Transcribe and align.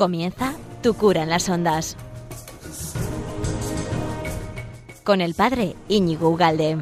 Comienza 0.00 0.54
Tu 0.80 0.94
cura 0.94 1.24
en 1.24 1.28
las 1.28 1.46
ondas. 1.50 1.94
Con 5.04 5.20
el 5.20 5.34
padre 5.34 5.76
Íñigo 5.88 6.30
Ugalde. 6.30 6.78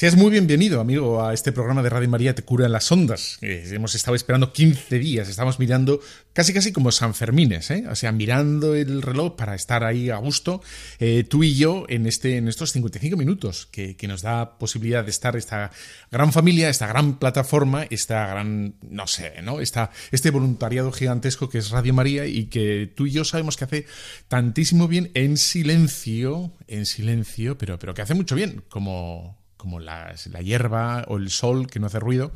Seas 0.00 0.16
muy 0.16 0.30
bienvenido, 0.30 0.80
amigo, 0.80 1.22
a 1.22 1.34
este 1.34 1.52
programa 1.52 1.82
de 1.82 1.90
Radio 1.90 2.08
María 2.08 2.34
Te 2.34 2.42
cura 2.42 2.64
en 2.64 2.72
las 2.72 2.90
ondas. 2.90 3.36
hemos 3.42 3.94
estado 3.94 4.14
esperando 4.14 4.50
15 4.50 4.98
días, 4.98 5.28
estamos 5.28 5.58
mirando 5.58 6.00
casi 6.32 6.54
casi 6.54 6.72
como 6.72 6.90
San 6.90 7.12
Fermines, 7.12 7.70
¿eh? 7.70 7.84
o 7.86 7.94
sea, 7.94 8.10
mirando 8.10 8.74
el 8.74 9.02
reloj 9.02 9.36
para 9.36 9.54
estar 9.54 9.84
ahí 9.84 10.08
a 10.08 10.16
gusto, 10.16 10.62
eh, 11.00 11.24
tú 11.28 11.44
y 11.44 11.54
yo, 11.54 11.84
en, 11.90 12.06
este, 12.06 12.38
en 12.38 12.48
estos 12.48 12.72
55 12.72 13.14
minutos 13.18 13.66
que, 13.70 13.94
nos 14.08 14.22
da 14.22 14.56
posibilidad 14.56 15.04
de 15.04 15.10
estar 15.10 15.36
esta 15.36 15.70
gran 16.10 16.32
familia, 16.32 16.70
esta 16.70 16.86
gran 16.86 17.18
plataforma, 17.18 17.84
esta 17.90 18.26
gran, 18.26 18.76
no 18.80 19.06
sé, 19.06 19.34
¿no? 19.42 19.60
Esta, 19.60 19.90
este 20.12 20.30
voluntariado 20.30 20.92
gigantesco 20.92 21.50
que 21.50 21.58
es 21.58 21.68
Radio 21.68 21.92
María 21.92 22.24
y 22.24 22.46
que 22.46 22.90
tú 22.96 23.04
y 23.06 23.10
yo 23.10 23.24
sabemos 23.26 23.58
que 23.58 23.64
hace 23.64 23.86
tantísimo 24.28 24.88
bien 24.88 25.10
en 25.12 25.36
silencio, 25.36 26.52
en 26.68 26.86
silencio, 26.86 27.58
pero, 27.58 27.78
pero 27.78 27.92
que 27.92 28.00
hace 28.00 28.14
mucho 28.14 28.34
bien, 28.34 28.62
como 28.70 29.39
como 29.60 29.78
la, 29.78 30.14
la 30.30 30.40
hierba 30.40 31.04
o 31.06 31.18
el 31.18 31.28
sol 31.30 31.66
que 31.66 31.78
no 31.78 31.86
hace 31.86 32.00
ruido, 32.00 32.32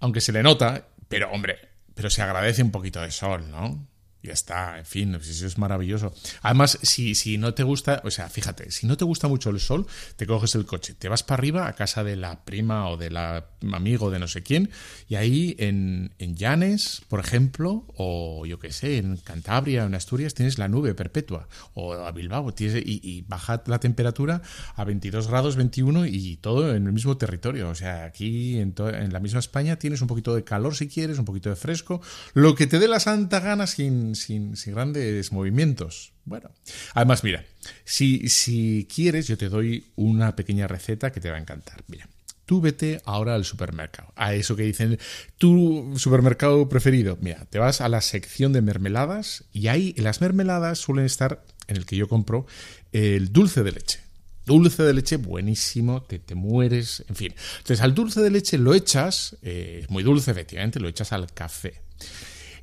aunque 0.00 0.20
se 0.20 0.32
le 0.32 0.42
nota, 0.42 0.88
pero 1.08 1.30
hombre, 1.30 1.56
pero 1.94 2.10
se 2.10 2.20
agradece 2.20 2.62
un 2.62 2.72
poquito 2.72 3.00
de 3.00 3.12
sol, 3.12 3.48
¿no? 3.48 3.86
Ya 4.20 4.32
está, 4.32 4.78
en 4.78 4.84
fin, 4.84 5.14
eso 5.14 5.46
es 5.46 5.58
maravilloso. 5.58 6.12
Además, 6.42 6.78
si, 6.82 7.14
si 7.14 7.38
no 7.38 7.54
te 7.54 7.62
gusta, 7.62 8.02
o 8.04 8.10
sea, 8.10 8.28
fíjate, 8.28 8.72
si 8.72 8.88
no 8.88 8.96
te 8.96 9.04
gusta 9.04 9.28
mucho 9.28 9.50
el 9.50 9.60
sol, 9.60 9.86
te 10.16 10.26
coges 10.26 10.56
el 10.56 10.66
coche, 10.66 10.94
te 10.94 11.08
vas 11.08 11.22
para 11.22 11.38
arriba 11.40 11.68
a 11.68 11.74
casa 11.74 12.02
de 12.02 12.16
la 12.16 12.44
prima 12.44 12.88
o 12.88 12.96
de 12.96 13.10
la 13.10 13.46
amigo 13.72 14.10
de 14.10 14.18
no 14.18 14.26
sé 14.26 14.42
quién, 14.42 14.70
y 15.08 15.14
ahí 15.14 15.54
en, 15.58 16.14
en 16.18 16.36
Llanes, 16.36 17.02
por 17.08 17.20
ejemplo, 17.20 17.84
o 17.96 18.44
yo 18.44 18.58
qué 18.58 18.72
sé, 18.72 18.98
en 18.98 19.18
Cantabria, 19.18 19.84
en 19.84 19.94
Asturias, 19.94 20.34
tienes 20.34 20.58
la 20.58 20.66
nube 20.66 20.94
perpetua, 20.94 21.48
o 21.74 21.92
a 21.94 22.10
Bilbao, 22.10 22.52
tienes, 22.54 22.82
y, 22.84 23.00
y 23.02 23.22
baja 23.22 23.62
la 23.66 23.78
temperatura 23.78 24.42
a 24.74 24.84
22 24.84 25.28
grados, 25.28 25.54
21 25.54 26.06
y 26.06 26.36
todo 26.38 26.74
en 26.74 26.86
el 26.86 26.92
mismo 26.92 27.16
territorio. 27.16 27.68
O 27.68 27.74
sea, 27.74 28.04
aquí 28.04 28.58
en, 28.58 28.74
en 28.78 29.12
la 29.12 29.20
misma 29.20 29.38
España 29.38 29.78
tienes 29.78 30.00
un 30.00 30.08
poquito 30.08 30.34
de 30.34 30.44
calor 30.44 30.74
si 30.74 30.88
quieres, 30.88 31.18
un 31.18 31.24
poquito 31.24 31.50
de 31.50 31.56
fresco, 31.56 32.00
lo 32.34 32.54
que 32.54 32.66
te 32.66 32.78
dé 32.78 32.88
la 32.88 33.00
santa 33.00 33.40
gana 33.40 33.66
sin 33.66 34.07
sin, 34.14 34.54
grandes 34.66 35.32
movimientos. 35.32 36.12
Bueno, 36.24 36.50
además, 36.94 37.24
mira, 37.24 37.44
si, 37.84 38.28
si 38.28 38.86
quieres, 38.92 39.26
yo 39.28 39.38
te 39.38 39.48
doy 39.48 39.92
una 39.96 40.36
pequeña 40.36 40.68
receta 40.68 41.12
que 41.12 41.20
te 41.20 41.30
va 41.30 41.36
a 41.36 41.40
encantar. 41.40 41.84
Mira, 41.88 42.08
tú 42.48 42.62
vete 42.62 43.02
ahora 43.04 43.34
al 43.34 43.44
supermercado, 43.44 44.10
a 44.16 44.34
eso 44.34 44.56
que 44.56 44.62
dicen, 44.62 44.98
tu 45.36 45.92
supermercado 45.96 46.66
preferido. 46.68 47.18
Mira, 47.20 47.44
te 47.50 47.58
vas 47.58 47.82
a 47.82 47.90
la 47.90 48.00
sección 48.00 48.54
de 48.54 48.62
mermeladas 48.62 49.44
y 49.52 49.68
ahí 49.68 49.94
en 49.98 50.04
las 50.04 50.22
mermeladas 50.22 50.78
suelen 50.78 51.04
estar, 51.04 51.44
en 51.66 51.76
el 51.76 51.84
que 51.84 51.96
yo 51.96 52.08
compro, 52.08 52.46
el 52.92 53.32
dulce 53.34 53.62
de 53.62 53.72
leche. 53.72 54.00
Dulce 54.46 54.82
de 54.82 54.94
leche 54.94 55.18
buenísimo, 55.18 56.02
te, 56.04 56.18
te 56.18 56.34
mueres, 56.34 57.04
en 57.06 57.16
fin. 57.16 57.34
Entonces 57.58 57.82
al 57.82 57.94
dulce 57.94 58.22
de 58.22 58.30
leche 58.30 58.56
lo 58.56 58.72
echas, 58.72 59.36
eh, 59.42 59.80
es 59.82 59.90
muy 59.90 60.02
dulce 60.02 60.30
efectivamente, 60.30 60.80
lo 60.80 60.88
echas 60.88 61.12
al 61.12 61.30
café. 61.34 61.82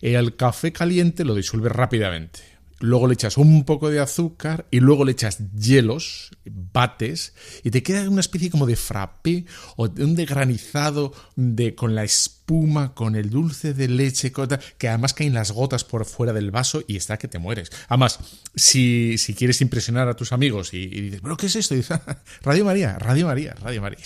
El 0.06 0.36
café 0.36 0.72
caliente 0.72 1.26
lo 1.26 1.34
disuelves 1.34 1.72
rápidamente. 1.72 2.42
Luego 2.80 3.08
le 3.08 3.16
echas 3.16 3.38
un 3.38 3.66
poco 3.66 3.90
de 3.90 4.00
azúcar 4.00 4.68
y 4.70 4.80
luego 4.80 5.04
le 5.04 5.14
echas 5.14 5.40
hielos, 5.56 6.30
bates, 6.46 7.34
y 7.64 7.72
te 7.72 7.82
queda 7.82 8.08
una 8.08 8.20
especie 8.20 8.52
como 8.52 8.68
de 8.68 8.76
frappé 8.76 9.46
o 9.78 9.88
de 9.88 10.04
un 10.04 10.16
degranizado 10.16 11.12
de, 11.36 11.74
con 11.74 11.96
la 11.96 12.04
espuma, 12.04 12.94
con 12.94 13.16
el 13.16 13.32
dulce 13.32 13.74
de 13.74 13.88
leche, 13.88 14.32
que 14.78 14.90
además 14.90 15.16
caen 15.16 15.34
las 15.34 15.50
gotas 15.50 15.84
por 15.84 16.06
fuera 16.06 16.34
del 16.34 16.52
vaso 16.52 16.84
y 16.88 16.98
está 16.98 17.18
que 17.18 17.28
te 17.28 17.40
mueres. 17.40 17.72
Además, 17.88 18.20
si, 18.54 19.18
si 19.18 19.34
quieres 19.34 19.60
impresionar 19.62 20.08
a 20.08 20.16
tus 20.16 20.34
amigos 20.34 20.72
y, 20.76 20.86
dices, 20.86 21.22
¿pero 21.24 21.36
qué 21.36 21.48
es 21.48 21.56
esto? 21.56 21.74
Y 21.74 21.78
dices, 21.78 22.00
Radio 22.44 22.64
María, 22.64 23.00
Radio 23.00 23.26
María, 23.26 23.56
Radio 23.56 23.82
María. 23.82 24.06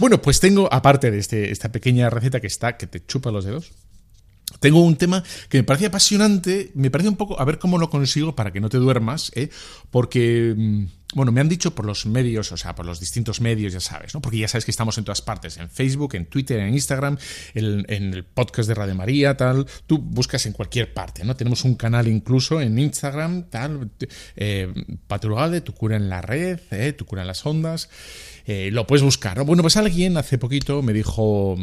Bueno, 0.00 0.22
pues 0.22 0.40
tengo, 0.40 0.72
aparte 0.72 1.10
de 1.10 1.18
este, 1.18 1.52
esta 1.52 1.70
pequeña 1.70 2.08
receta 2.08 2.40
que 2.40 2.46
está, 2.46 2.78
que 2.78 2.86
te 2.86 3.04
chupa 3.04 3.30
los 3.30 3.44
dedos, 3.44 3.72
tengo 4.60 4.80
un 4.80 4.96
tema 4.96 5.22
que 5.48 5.58
me 5.58 5.64
parece 5.64 5.86
apasionante, 5.86 6.70
me 6.74 6.90
parece 6.90 7.08
un 7.08 7.16
poco, 7.16 7.40
a 7.40 7.44
ver 7.44 7.58
cómo 7.58 7.78
lo 7.78 7.90
consigo 7.90 8.34
para 8.34 8.52
que 8.52 8.60
no 8.60 8.68
te 8.68 8.78
duermas, 8.78 9.32
¿eh? 9.34 9.50
porque, 9.90 10.54
mm, 10.56 10.84
bueno, 11.14 11.30
me 11.30 11.40
han 11.40 11.48
dicho 11.48 11.74
por 11.74 11.84
los 11.84 12.06
medios, 12.06 12.50
o 12.50 12.56
sea, 12.56 12.74
por 12.74 12.86
los 12.86 12.98
distintos 12.98 13.40
medios, 13.40 13.72
ya 13.72 13.80
sabes, 13.80 14.14
¿no? 14.14 14.20
Porque 14.20 14.38
ya 14.38 14.48
sabes 14.48 14.64
que 14.64 14.72
estamos 14.72 14.98
en 14.98 15.04
todas 15.04 15.22
partes, 15.22 15.58
en 15.58 15.70
Facebook, 15.70 16.16
en 16.16 16.26
Twitter, 16.26 16.58
en 16.58 16.74
Instagram, 16.74 17.16
en, 17.54 17.84
el 17.88 18.24
podcast 18.24 18.68
de 18.68 18.74
Radio 18.74 18.94
María, 18.96 19.36
tal, 19.36 19.66
tú 19.86 19.98
buscas 19.98 20.44
en 20.46 20.52
cualquier 20.52 20.92
parte, 20.92 21.24
¿no? 21.24 21.36
Tenemos 21.36 21.64
un 21.64 21.76
canal 21.76 22.08
incluso 22.08 22.60
en 22.60 22.78
Instagram, 22.78 23.44
tal, 23.48 23.90
eh, 24.36 24.72
de 24.74 25.60
Tu 25.60 25.72
Cura 25.72 25.96
en 25.96 26.08
la 26.08 26.20
Red, 26.20 26.60
¿eh? 26.72 26.92
Tu 26.92 27.04
Cura 27.06 27.22
en 27.22 27.28
las 27.28 27.46
Ondas, 27.46 27.88
eh, 28.46 28.70
lo 28.72 28.86
puedes 28.86 29.02
buscar, 29.02 29.36
¿no? 29.36 29.44
Bueno, 29.44 29.62
pues 29.62 29.76
alguien 29.76 30.16
hace 30.16 30.38
poquito 30.38 30.82
me 30.82 30.92
dijo 30.92 31.56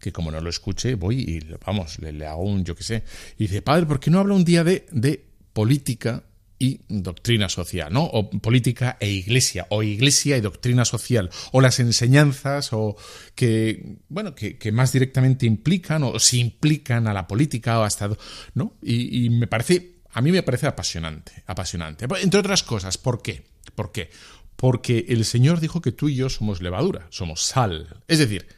que 0.00 0.12
como 0.12 0.30
no 0.30 0.40
lo 0.40 0.50
escuche, 0.50 0.94
voy 0.94 1.20
y 1.20 1.40
vamos, 1.64 1.98
le, 1.98 2.26
hago 2.26 2.42
un 2.42 2.64
yo 2.64 2.74
qué 2.74 2.82
sé. 2.82 3.04
Y 3.36 3.44
dice, 3.44 3.62
padre, 3.62 3.86
¿por 3.86 4.00
qué 4.00 4.10
no 4.10 4.18
habla 4.18 4.34
un 4.34 4.44
día 4.44 4.64
de, 4.64 4.86
de 4.90 5.24
política 5.52 6.24
y 6.58 6.80
doctrina 6.88 7.48
social, 7.48 7.92
¿no? 7.92 8.04
O 8.04 8.30
política 8.30 8.96
e 9.00 9.10
iglesia, 9.10 9.66
o 9.70 9.82
iglesia 9.82 10.36
y 10.36 10.40
doctrina 10.40 10.84
social, 10.84 11.30
o 11.52 11.60
las 11.60 11.78
enseñanzas, 11.78 12.72
o 12.72 12.96
que, 13.34 13.98
bueno, 14.08 14.34
que, 14.34 14.72
más 14.72 14.92
directamente 14.92 15.46
implican, 15.46 16.02
o 16.02 16.18
si 16.18 16.40
implican 16.40 17.06
a 17.06 17.14
la 17.14 17.26
política, 17.26 17.78
o 17.78 17.84
hasta, 17.84 18.10
¿no? 18.54 18.74
Y, 18.82 19.24
y, 19.24 19.30
me 19.30 19.46
parece, 19.46 20.00
a 20.10 20.20
mí 20.20 20.32
me 20.32 20.42
parece 20.42 20.66
apasionante, 20.66 21.44
apasionante. 21.46 22.06
Entre 22.22 22.40
otras 22.40 22.62
cosas, 22.64 22.98
¿por 22.98 23.22
qué? 23.22 23.44
¿Por 23.74 23.92
qué? 23.92 24.10
Porque 24.56 25.06
el 25.08 25.24
Señor 25.24 25.60
dijo 25.60 25.80
que 25.80 25.92
tú 25.92 26.08
y 26.08 26.16
yo 26.16 26.28
somos 26.28 26.60
levadura, 26.60 27.06
somos 27.10 27.42
sal. 27.42 28.02
Es 28.08 28.18
decir, 28.18 28.48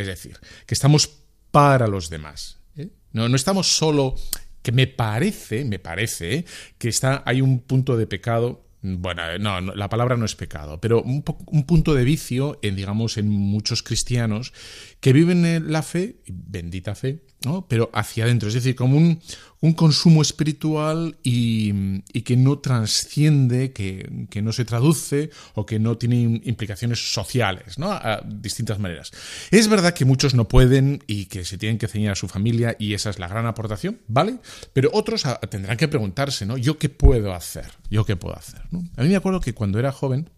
es 0.00 0.06
decir, 0.06 0.38
que 0.66 0.74
estamos 0.74 1.10
para 1.50 1.86
los 1.86 2.10
demás. 2.10 2.58
¿eh? 2.76 2.88
No, 3.12 3.28
no 3.28 3.36
estamos 3.36 3.76
solo, 3.76 4.14
que 4.62 4.72
me 4.72 4.86
parece, 4.86 5.64
me 5.64 5.78
parece, 5.78 6.44
que 6.78 6.88
está, 6.88 7.22
hay 7.26 7.40
un 7.40 7.60
punto 7.60 7.96
de 7.96 8.06
pecado 8.06 8.64
bueno, 8.82 9.22
no, 9.38 9.60
la 9.60 9.90
palabra 9.90 10.16
no 10.16 10.24
es 10.24 10.34
pecado, 10.34 10.80
pero 10.80 11.02
un, 11.02 11.22
un, 11.46 11.64
punto 11.64 11.92
de 11.94 12.02
vicio, 12.02 12.58
en, 12.62 12.76
digamos, 12.76 13.18
en 13.18 13.28
muchos 13.28 13.82
cristianos 13.82 14.54
que 15.00 15.12
viven 15.12 15.44
en 15.44 15.72
la 15.72 15.82
fe, 15.82 16.16
bendita 16.26 16.94
fe, 16.94 17.20
¿no? 17.44 17.66
pero 17.68 17.90
hacia 17.94 18.24
adentro, 18.24 18.48
es 18.48 18.54
decir, 18.54 18.74
como 18.74 18.98
un, 18.98 19.20
un 19.60 19.72
consumo 19.72 20.22
espiritual 20.22 21.16
y, 21.22 22.02
que 22.22 22.36
no 22.36 22.58
transciende, 22.58 23.72
que, 23.72 24.26
que, 24.30 24.42
no 24.42 24.52
se 24.52 24.64
traduce 24.64 25.30
o 25.54 25.64
que 25.64 25.78
no 25.78 25.96
tiene 25.96 26.40
implicaciones 26.44 27.12
sociales, 27.12 27.78
¿no? 27.78 27.90
A 27.90 28.22
distintas 28.24 28.78
maneras. 28.78 29.10
Es 29.50 29.68
verdad 29.68 29.94
que 29.94 30.04
muchos 30.04 30.34
no 30.34 30.48
pueden 30.48 31.02
y 31.06 31.26
que 31.26 31.44
se 31.44 31.58
tienen 31.58 31.78
que 31.78 31.88
ceñir 31.88 32.10
a 32.10 32.14
su 32.14 32.28
familia 32.28 32.76
y 32.78 32.94
esa 32.94 33.10
es 33.10 33.18
la 33.18 33.26
gran 33.26 33.46
aportación, 33.46 34.00
¿vale? 34.06 34.36
Pero 34.72 34.90
otros 34.92 35.24
tendrán 35.48 35.76
que 35.76 35.88
preguntarse, 35.88 36.46
¿no? 36.46 36.56
¿Yo 36.56 36.78
qué 36.78 36.88
puedo 36.88 37.34
hacer? 37.34 37.66
¿Yo 37.90 38.04
qué 38.04 38.16
puedo 38.16 38.36
hacer? 38.36 38.60
A 38.96 39.02
mí 39.02 39.08
me 39.08 39.16
acuerdo 39.16 39.40
que 39.40 39.54
cuando 39.54 39.78
era 39.78 39.92
joven, 39.92 40.30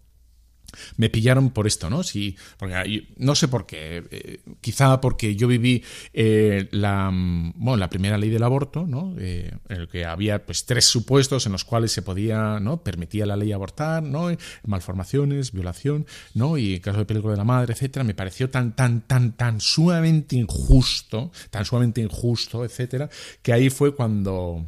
me 0.97 1.09
pillaron 1.09 1.49
por 1.51 1.67
esto, 1.67 1.89
¿no? 1.89 2.03
Sí, 2.03 2.35
porque 2.57 3.07
no 3.17 3.35
sé 3.35 3.47
por 3.47 3.65
qué, 3.65 4.03
eh, 4.11 4.39
quizá 4.61 5.01
porque 5.01 5.35
yo 5.35 5.47
viví 5.47 5.83
eh, 6.13 6.67
la, 6.71 7.09
bueno, 7.13 7.77
la 7.77 7.89
primera 7.89 8.17
ley 8.17 8.29
del 8.29 8.43
aborto, 8.43 8.85
¿no? 8.87 9.15
Eh, 9.19 9.51
en 9.69 9.81
el 9.81 9.87
que 9.87 10.05
había 10.05 10.45
pues 10.45 10.65
tres 10.65 10.85
supuestos 10.85 11.45
en 11.45 11.51
los 11.51 11.63
cuales 11.63 11.91
se 11.91 12.01
podía, 12.01 12.59
¿no? 12.59 12.83
Permitía 12.83 13.25
la 13.25 13.35
ley 13.35 13.51
abortar, 13.51 14.03
¿no? 14.03 14.27
Malformaciones, 14.65 15.51
violación, 15.51 16.05
¿no? 16.33 16.57
Y 16.57 16.79
caso 16.79 16.99
de 16.99 17.05
peligro 17.05 17.31
de 17.31 17.37
la 17.37 17.43
madre, 17.43 17.73
etcétera, 17.73 18.03
me 18.03 18.13
pareció 18.13 18.49
tan, 18.49 18.75
tan, 18.75 19.01
tan, 19.01 19.33
tan 19.33 19.61
sumamente 19.61 20.35
injusto, 20.35 21.31
tan 21.49 21.65
sumamente 21.65 22.01
injusto, 22.01 22.65
etcétera, 22.65 23.09
que 23.41 23.53
ahí 23.53 23.69
fue 23.69 23.95
cuando 23.95 24.65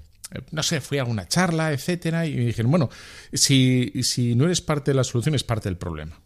no 0.52 0.64
sé, 0.64 0.82
fui 0.82 0.98
a 0.98 1.06
una 1.06 1.28
charla, 1.28 1.72
etcétera, 1.72 2.26
y 2.26 2.36
me 2.36 2.46
dijeron, 2.46 2.72
bueno, 2.72 2.90
si, 3.34 3.92
si 4.04 4.36
no 4.36 4.46
eres 4.46 4.62
parte 4.62 4.92
de 4.92 4.96
la 4.96 5.04
solución, 5.04 5.36
es 5.36 5.44
parte 5.44 5.70
del 5.70 5.78
problema. 5.78 6.20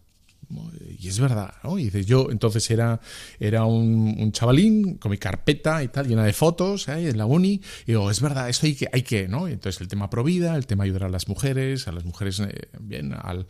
Y 0.99 1.07
es 1.07 1.19
verdad, 1.19 1.53
¿no? 1.63 1.77
Y 1.77 1.85
dices, 1.85 2.05
yo 2.05 2.29
entonces 2.31 2.69
era, 2.71 2.99
era 3.39 3.65
un, 3.65 4.31
chavalín 4.31 4.97
con 4.97 5.11
mi 5.11 5.17
carpeta 5.17 5.83
y 5.83 5.89
tal, 5.89 6.07
llena 6.07 6.23
de 6.23 6.33
fotos 6.33 6.87
¿eh? 6.87 7.09
en 7.09 7.17
la 7.17 7.25
uni, 7.25 7.61
y 7.85 7.91
digo, 7.91 8.09
es 8.09 8.19
verdad, 8.19 8.49
esto 8.49 8.65
hay 8.65 8.75
que, 8.75 8.89
hay 8.91 9.03
que, 9.03 9.27
¿no? 9.27 9.47
entonces 9.47 9.79
el 9.81 9.87
tema 9.87 10.09
provida, 10.09 10.55
el 10.55 10.65
tema 10.65 10.83
ayudar 10.85 11.05
a 11.05 11.09
las 11.09 11.27
mujeres, 11.27 11.87
a 11.87 11.91
las 11.91 12.03
mujeres, 12.03 12.39
eh, 12.39 12.69
bien, 12.79 13.13
al, 13.13 13.47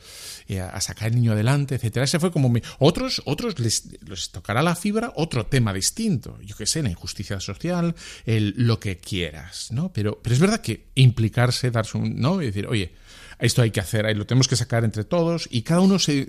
eh, 0.48 0.60
a 0.60 0.80
sacar 0.82 1.10
el 1.10 1.16
niño 1.16 1.32
adelante, 1.32 1.76
etcétera. 1.76 2.04
Ese 2.04 2.20
fue 2.20 2.32
como. 2.32 2.52
Otros, 2.80 3.22
otros 3.26 3.60
les, 3.60 3.90
les 4.08 4.32
tocará 4.32 4.62
la 4.62 4.76
fibra, 4.76 5.14
otro 5.16 5.46
tema 5.46 5.74
distinto. 5.74 6.38
Yo 6.42 6.56
qué 6.56 6.66
sé, 6.66 6.84
la 6.84 6.90
injusticia 6.90 7.40
social, 7.40 7.96
el, 8.26 8.54
lo 8.58 8.80
que 8.80 8.98
quieras, 8.98 9.72
¿no? 9.72 9.94
Pero, 9.94 10.20
pero 10.22 10.34
es 10.34 10.40
verdad 10.42 10.62
que 10.62 10.88
implicarse, 10.96 11.72
darse 11.72 11.98
un, 11.98 12.20
¿no? 12.20 12.42
Y 12.42 12.48
decir, 12.48 12.68
oye, 12.68 12.94
esto 13.40 13.62
hay 13.62 13.72
que 13.72 13.80
hacer, 13.80 14.16
lo 14.18 14.26
tenemos 14.26 14.48
que 14.48 14.56
sacar 14.56 14.84
entre 14.84 15.06
todos 15.06 15.48
y 15.50 15.62
cada 15.62 15.82
uno 15.82 15.98
se 15.98 16.28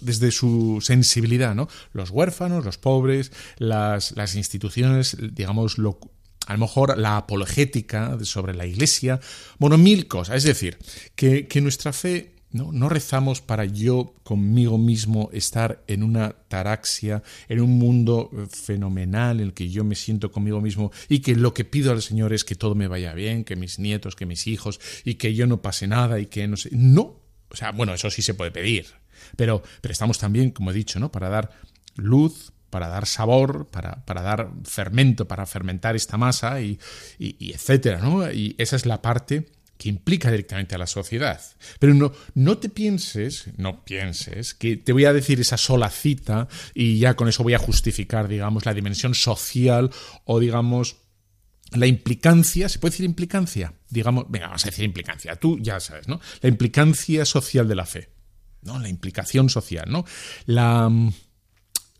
desde 0.00 0.30
su 0.30 0.78
sensibilidad, 0.80 1.54
¿no? 1.54 1.68
Los 1.92 2.10
huérfanos, 2.10 2.64
los 2.64 2.78
pobres, 2.78 3.32
las, 3.58 4.12
las 4.16 4.34
instituciones, 4.34 5.16
digamos, 5.32 5.78
lo, 5.78 5.98
a 6.46 6.52
lo 6.52 6.58
mejor 6.60 6.96
la 6.96 7.16
apologética 7.16 8.16
sobre 8.22 8.54
la 8.54 8.66
iglesia, 8.66 9.20
bueno, 9.58 9.78
mil 9.78 10.06
cosas. 10.06 10.36
Es 10.36 10.44
decir, 10.44 10.78
que, 11.14 11.48
que 11.48 11.60
nuestra 11.60 11.92
fe 11.92 12.36
¿no? 12.52 12.70
no 12.72 12.88
rezamos 12.88 13.40
para 13.40 13.64
yo 13.64 14.14
conmigo 14.22 14.78
mismo 14.78 15.28
estar 15.32 15.82
en 15.88 16.02
una 16.02 16.30
taraxia, 16.48 17.22
en 17.48 17.60
un 17.60 17.78
mundo 17.78 18.30
fenomenal 18.48 19.40
en 19.40 19.48
el 19.48 19.54
que 19.54 19.68
yo 19.68 19.84
me 19.84 19.96
siento 19.96 20.30
conmigo 20.30 20.60
mismo 20.60 20.92
y 21.08 21.18
que 21.18 21.34
lo 21.34 21.52
que 21.52 21.64
pido 21.64 21.90
al 21.90 22.02
Señor 22.02 22.32
es 22.32 22.44
que 22.44 22.54
todo 22.54 22.74
me 22.74 22.88
vaya 22.88 23.12
bien, 23.12 23.44
que 23.44 23.56
mis 23.56 23.78
nietos, 23.78 24.14
que 24.14 24.26
mis 24.26 24.46
hijos 24.46 24.80
y 25.04 25.14
que 25.14 25.34
yo 25.34 25.46
no 25.46 25.62
pase 25.62 25.86
nada 25.88 26.20
y 26.20 26.26
que 26.26 26.46
no 26.46 26.56
sé. 26.56 26.70
No. 26.72 27.20
O 27.48 27.56
sea, 27.56 27.72
bueno, 27.72 27.94
eso 27.94 28.10
sí 28.10 28.22
se 28.22 28.34
puede 28.34 28.50
pedir. 28.50 28.86
Pero, 29.36 29.62
pero 29.80 29.92
estamos 29.92 30.18
también, 30.18 30.50
como 30.50 30.70
he 30.70 30.74
dicho, 30.74 30.98
¿no? 30.98 31.10
para 31.10 31.28
dar 31.28 31.50
luz, 31.96 32.52
para 32.70 32.88
dar 32.88 33.06
sabor, 33.06 33.68
para, 33.70 34.04
para, 34.04 34.22
dar 34.22 34.50
fermento, 34.64 35.26
para 35.26 35.46
fermentar 35.46 35.96
esta 35.96 36.16
masa 36.16 36.60
y, 36.60 36.78
etcétera, 37.18 38.00
¿no? 38.00 38.30
Y 38.30 38.54
esa 38.58 38.76
es 38.76 38.86
la 38.86 39.00
parte 39.00 39.46
que 39.78 39.88
implica 39.88 40.30
directamente 40.30 40.74
a 40.74 40.78
la 40.78 40.86
sociedad. 40.86 41.40
Pero 41.78 41.94
no, 41.94 42.12
no 42.34 42.58
te 42.58 42.68
pienses, 42.68 43.48
no 43.56 43.84
pienses, 43.84 44.54
que 44.54 44.76
te 44.76 44.92
voy 44.92 45.04
a 45.04 45.12
decir 45.12 45.40
esa 45.40 45.56
sola 45.56 45.90
cita 45.90 46.48
y 46.74 46.98
ya 46.98 47.14
con 47.14 47.28
eso 47.28 47.42
voy 47.42 47.54
a 47.54 47.58
justificar, 47.58 48.28
digamos, 48.28 48.64
la 48.66 48.74
dimensión 48.74 49.14
social 49.14 49.90
o, 50.24 50.40
digamos, 50.40 50.96
la 51.72 51.86
implicancia, 51.86 52.68
¿se 52.68 52.78
puede 52.78 52.92
decir 52.92 53.06
implicancia? 53.06 53.74
Digamos, 53.90 54.26
venga, 54.28 54.46
vamos 54.46 54.64
a 54.64 54.70
decir 54.70 54.84
implicancia, 54.84 55.36
tú 55.36 55.58
ya 55.60 55.80
sabes, 55.80 56.08
¿no? 56.08 56.20
La 56.40 56.48
implicancia 56.48 57.24
social 57.24 57.68
de 57.68 57.74
la 57.74 57.86
fe. 57.86 58.15
¿No? 58.66 58.78
La 58.78 58.88
implicación 58.88 59.48
social, 59.48 59.86
¿no? 59.88 60.04
La, 60.46 60.90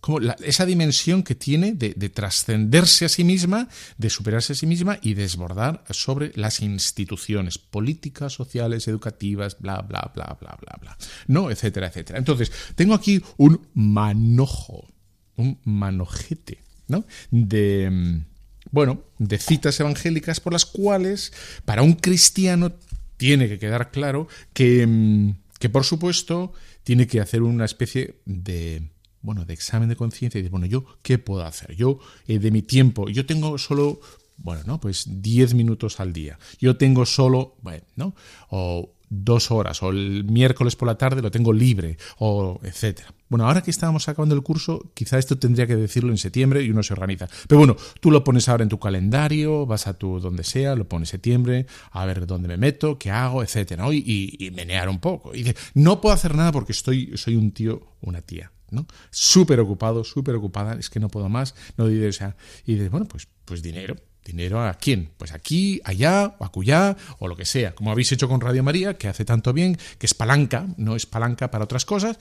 como 0.07 0.21
esa 0.21 0.65
dimensión 0.65 1.25
que 1.25 1.35
tiene 1.35 1.73
de, 1.73 2.09
trascenderse 2.11 3.07
a 3.07 3.09
sí 3.09 3.25
misma, 3.25 3.69
de 3.99 4.09
superarse 4.09 4.53
a 4.53 4.57
sí 4.57 4.65
misma 4.65 5.01
y 5.03 5.15
desbordar 5.15 5.83
sobre 5.91 6.31
las 6.37 6.61
instituciones 6.61 7.59
políticas, 7.59 8.33
sociales, 8.33 8.87
educativas, 8.87 9.59
bla, 9.59 9.81
bla, 9.81 10.13
bla, 10.15 10.37
bla, 10.41 10.57
bla, 10.61 10.79
bla, 10.81 10.97
¿no? 11.27 11.51
Etcétera, 11.51 11.89
etcétera. 11.89 12.21
Entonces, 12.21 12.53
tengo 12.77 12.95
aquí 12.95 13.21
un 13.37 13.67
manojo, 13.75 14.89
un 15.35 15.59
manojete, 15.65 16.63
¿no? 16.87 17.05
De, 17.33 18.23
bueno, 18.71 19.03
de 19.19 19.39
citas 19.39 19.81
evangélicas 19.81 20.39
por 20.39 20.53
las 20.53 20.67
cuales, 20.67 21.33
para 21.65 21.83
un 21.83 21.95
cristiano, 21.95 22.73
tiene 23.17 23.49
que 23.49 23.59
quedar 23.59 23.91
claro 23.91 24.29
que 24.53 24.87
mm, 24.87 25.35
que 25.59 25.69
por 25.69 25.85
supuesto 25.85 26.53
tiene 26.85 27.07
que 27.07 27.21
hacer 27.21 27.43
una 27.43 27.65
especie 27.65 28.21
de 28.25 28.91
bueno, 29.23 29.45
de 29.45 29.55
examen 29.55 29.89
de 29.89 29.97
conciencia 29.97 30.39
y 30.39 30.43
decir, 30.43 30.53
bueno, 30.53 30.67
yo 30.67 30.85
qué 31.03 31.19
puedo 31.19 31.45
hacer? 31.45 31.75
Yo 31.75 31.99
eh, 32.29 32.39
de 32.39 32.53
mi 32.53 32.63
tiempo, 32.63 33.09
yo 33.09 33.27
tengo 33.27 33.59
solo 33.59 34.01
bueno, 34.37 34.63
¿no? 34.67 34.81
Pues 34.81 35.23
10 35.23 35.55
minutos 35.55 35.99
al 35.99 36.13
día. 36.13 36.39
Yo 36.59 36.77
tengo 36.77 37.07
solo, 37.07 37.57
bueno, 37.63 37.85
¿no? 37.97 38.15
O 38.51 38.96
dos 39.09 39.51
horas, 39.51 39.83
o 39.83 39.91
el 39.91 40.25
miércoles 40.25 40.77
por 40.77 40.89
la 40.89 40.99
tarde 40.99 41.23
lo 41.23 41.31
tengo 41.31 41.53
libre, 41.53 41.97
o 42.19 42.61
etcétera. 42.63 43.13
Bueno, 43.29 43.47
ahora 43.47 43.63
que 43.63 43.71
estábamos 43.71 44.09
acabando 44.09 44.35
el 44.35 44.43
curso, 44.43 44.93
quizá 44.95 45.19
esto 45.19 45.37
tendría 45.39 45.67
que 45.67 45.75
decirlo 45.75 46.11
en 46.11 46.19
septiembre 46.19 46.63
y 46.63 46.71
uno 46.71 46.83
se 46.83 46.93
organiza. 46.93 47.29
Pero 47.49 47.59
bueno, 47.59 47.77
tú 48.01 48.11
lo 48.11 48.23
pones 48.23 48.49
ahora 48.49 48.63
en 48.63 48.69
tu 48.69 48.79
calendario, 48.79 49.67
vas 49.67 49.87
a 49.89 49.95
tu 49.95 50.21
donde 50.21 50.45
sea, 50.45 50.77
lo 50.77 50.89
pones 50.89 51.09
septiembre, 51.09 51.67
a 51.91 52.05
ver 52.07 52.27
dónde 52.27 52.49
me 52.49 52.57
meto, 52.57 52.99
qué 52.99 53.11
hago, 53.11 53.43
etcétera, 53.43 53.93
y, 53.93 54.37
y, 54.39 54.51
menear 54.53 54.89
un 54.89 55.01
poco. 55.01 55.35
Y 55.35 55.39
dice, 55.39 55.57
no 55.75 56.01
puedo 56.01 56.15
hacer 56.15 56.35
nada 56.35 56.53
porque 56.53 56.73
estoy, 56.73 57.17
soy 57.17 57.37
un 57.37 57.51
tío, 57.53 57.95
una 58.01 58.23
tía. 58.23 58.53
¿no? 58.71 58.87
Súper 59.11 59.61
ocupado, 59.61 60.05
súper 60.05 60.35
ocupada, 60.35 60.75
es 60.75 60.91
que 60.91 61.01
no 61.01 61.09
puedo 61.09 61.29
más, 61.29 61.55
no 61.77 61.87
dices, 61.87 62.17
o 62.17 62.19
sea, 62.19 62.37
y 62.65 62.75
dices, 62.75 62.91
bueno, 62.91 63.07
pues, 63.07 63.29
pues 63.45 63.63
dinero, 63.63 63.97
¿Dinero 64.27 64.61
a 64.61 64.75
quién? 64.75 65.11
Pues 65.17 65.33
aquí, 65.33 65.81
allá, 65.85 66.35
o 66.39 66.45
acullá, 66.45 66.97
o 67.19 67.29
lo 67.29 67.37
que 67.37 67.45
sea. 67.45 67.75
Como 67.75 67.93
habéis 67.93 68.11
hecho 68.11 68.29
con 68.29 68.41
Radio 68.41 68.63
María, 68.63 68.95
que 68.95 69.07
hace 69.09 69.25
tanto 69.25 69.53
bien, 69.53 69.79
que 69.99 70.07
es 70.07 70.15
palanca, 70.15 70.67
no 70.77 70.97
es 70.97 71.07
palanca 71.07 71.51
para 71.51 71.65
otras 71.65 71.85
cosas. 71.85 72.19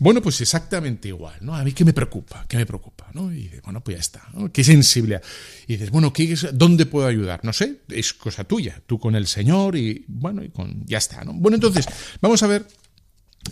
Bueno, 0.00 0.22
pues 0.22 0.40
exactamente 0.40 1.08
igual, 1.08 1.36
¿no? 1.40 1.56
A 1.56 1.64
mí 1.64 1.72
qué 1.72 1.84
me 1.84 1.92
preocupa, 1.92 2.46
qué 2.48 2.56
me 2.56 2.66
preocupa, 2.66 3.08
¿no? 3.14 3.32
Y 3.32 3.44
dices, 3.44 3.62
bueno, 3.62 3.82
pues 3.82 3.96
ya 3.96 4.00
está. 4.00 4.28
Qué 4.52 4.62
sensibilidad. 4.62 5.22
Y 5.66 5.72
dices, 5.72 5.90
bueno, 5.90 6.12
¿qué 6.12 6.36
¿dónde 6.52 6.86
puedo 6.86 7.08
ayudar? 7.08 7.40
No 7.42 7.52
sé, 7.52 7.80
es 7.88 8.12
cosa 8.12 8.44
tuya, 8.44 8.80
tú 8.86 8.98
con 9.00 9.16
el 9.16 9.26
Señor 9.26 9.74
y, 9.74 10.04
bueno, 10.06 10.44
y 10.44 10.50
con, 10.50 10.86
ya 10.86 10.98
está, 10.98 11.24
¿no? 11.24 11.32
Bueno, 11.32 11.56
entonces, 11.56 11.88
vamos 12.20 12.42
a 12.44 12.46
ver 12.46 12.66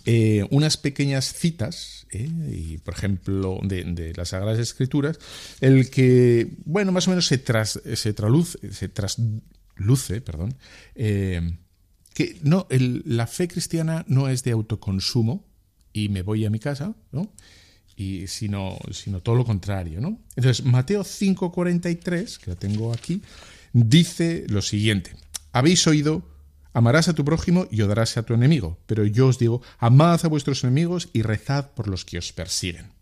eh, 0.05 0.47
unas 0.51 0.77
pequeñas 0.77 1.33
citas, 1.33 2.07
eh, 2.11 2.29
y 2.53 2.79
por 2.79 2.95
ejemplo, 2.95 3.61
de, 3.63 4.13
las 4.17 4.31
Sagradas 4.31 4.59
Escrituras, 4.59 5.19
el 5.61 5.91
que, 5.91 6.57
bueno, 6.65 6.93
más 6.93 7.07
o 7.07 7.11
menos 7.11 7.27
se, 7.27 7.39
tras, 7.39 7.81
se, 7.83 7.95
se 7.97 8.89
trasluce, 8.89 10.21
perdón, 10.21 10.55
eh, 10.95 11.57
que 12.15 12.39
no, 12.43 12.67
la 12.71 13.27
fe 13.27 13.49
cristiana 13.49 14.05
no 14.09 14.29
es 14.29 14.43
de 14.43 14.53
autoconsumo 14.53 15.45
y 15.93 16.09
me 16.09 16.23
voy 16.23 16.45
a 16.45 16.51
mi 16.51 16.59
casa, 16.59 16.95
¿no? 17.13 17.33
Y 17.95 18.27
sino, 18.27 18.79
sino 18.91 19.21
todo 19.21 19.35
lo 19.35 19.45
contrario, 19.45 20.01
¿no? 20.01 20.21
Entonces, 20.35 20.65
Mateo 20.65 21.03
5:43, 21.03 22.39
que 22.39 22.51
lo 22.51 22.57
tengo 22.57 22.93
aquí, 22.93 23.23
dice 23.73 24.45
lo 24.49 24.63
siguiente: 24.63 25.13
Habéis 25.53 25.87
oído 25.87 26.23
Amarás 26.77 27.09
a 27.09 27.15
tu 27.15 27.25
prójimo 27.25 27.67
y 27.71 27.81
odiarás 27.81 28.19
a 28.19 28.23
tu 28.23 28.35
enemigo. 28.35 28.77
Pero 28.85 29.07
yo 29.07 29.29
os 29.29 29.39
digo, 29.39 29.63
amad 29.79 30.21
a 30.23 30.29
vuestros 30.29 30.63
enemigos 30.63 31.09
y 31.15 31.23
rezad 31.23 31.71
por 31.71 31.89
los 31.89 32.05
que 32.05 32.19
os 32.19 32.35
persiguen. 32.35 32.93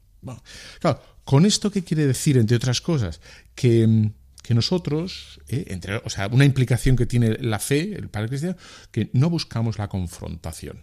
claro, 0.78 1.02
¿con 1.25 1.45
esto 1.45 1.73
qué 1.73 1.83
quiere 1.83 2.07
decir, 2.07 2.38
entre 2.38 2.57
otras 2.57 2.81
cosas? 2.81 3.21
Que, 3.57 4.12
que 4.45 4.54
nosotros, 4.54 5.40
eh, 5.49 5.64
entre, 5.71 5.97
o 5.97 6.09
sea, 6.09 6.28
una 6.28 6.45
implicación 6.45 6.95
que 6.95 7.07
tiene 7.07 7.37
la 7.40 7.59
fe, 7.59 7.97
el 7.97 8.09
Padre 8.11 8.28
Cristiano, 8.28 8.57
que 8.93 9.11
no 9.12 9.28
buscamos 9.28 9.76
la 9.76 9.88
confrontación. 9.88 10.78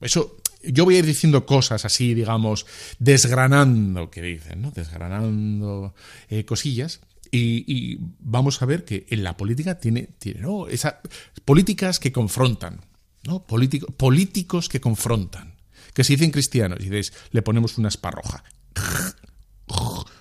Eso, 0.00 0.38
yo 0.64 0.86
voy 0.86 0.96
a 0.96 1.00
ir 1.00 1.04
diciendo 1.04 1.44
cosas 1.44 1.84
así, 1.84 2.14
digamos, 2.14 2.64
desgranando, 3.00 4.10
que 4.10 4.22
dicen, 4.22 4.62
¿no? 4.62 4.70
Desgranando 4.70 5.94
eh, 6.30 6.46
cosillas, 6.46 7.00
y, 7.34 7.98
vamos 8.20 8.60
a 8.60 8.66
ver 8.66 8.84
que 8.84 9.06
en 9.08 9.24
la 9.24 9.36
política 9.36 9.78
tiene, 9.78 10.10
tiene 10.18 10.40
¿no? 10.40 10.68
Esa, 10.68 11.00
políticas 11.46 11.98
que 11.98 12.12
confrontan, 12.12 12.82
¿no? 13.24 13.44
políticos 13.44 14.68
que 14.68 14.80
confrontan. 14.80 15.54
Que 15.94 16.04
se 16.04 16.14
dicen 16.14 16.30
cristianos 16.30 16.78
y 16.80 16.84
dices, 16.84 17.12
le 17.30 17.42
ponemos 17.42 17.78
una 17.78 17.88
esparroja. 17.88 18.44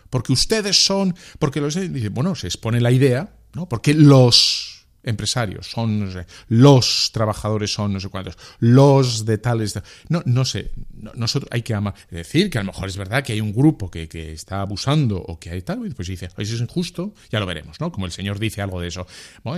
porque 0.10 0.34
ustedes 0.34 0.84
son, 0.84 1.16
porque 1.38 1.62
los... 1.62 1.78
Bueno, 2.12 2.36
se 2.36 2.48
expone 2.48 2.80
la 2.80 2.92
idea, 2.92 3.36
¿no? 3.54 3.68
Porque 3.68 3.94
los 3.94 4.71
empresarios, 5.04 5.68
son 5.68 6.10
los 6.48 7.12
trabajadores 7.12 7.74
son 7.74 7.94
no 7.94 8.00
sé 8.00 8.10
cuántos, 8.10 8.38
los 8.60 9.26
de 9.26 9.38
tales. 9.38 9.80
No, 10.10 10.22
no 10.26 10.46
sé, 10.46 10.72
nosotros 11.16 11.50
hay 11.52 11.62
que 11.62 11.78
decir 12.10 12.50
que 12.50 12.58
a 12.58 12.62
lo 12.62 12.68
mejor 12.68 12.90
es 12.90 12.98
verdad 12.98 13.24
que 13.24 13.34
hay 13.34 13.42
un 13.42 13.54
grupo 13.54 13.90
que, 13.90 14.08
que 14.08 14.32
está 14.34 14.62
abusando 14.62 15.18
o 15.18 15.40
que 15.40 15.52
hay 15.52 15.62
tal, 15.62 15.80
pues 15.96 16.08
dice, 16.08 16.30
eso 16.38 16.56
es 16.56 16.62
injusto, 16.62 17.14
ya 17.30 17.40
lo 17.40 17.46
veremos, 17.46 17.80
¿no? 17.80 17.92
Como 17.92 18.06
el 18.06 18.12
Señor 18.12 18.40
dice 18.40 18.62
algo 18.62 18.80
de 18.82 18.88
eso. 18.88 19.08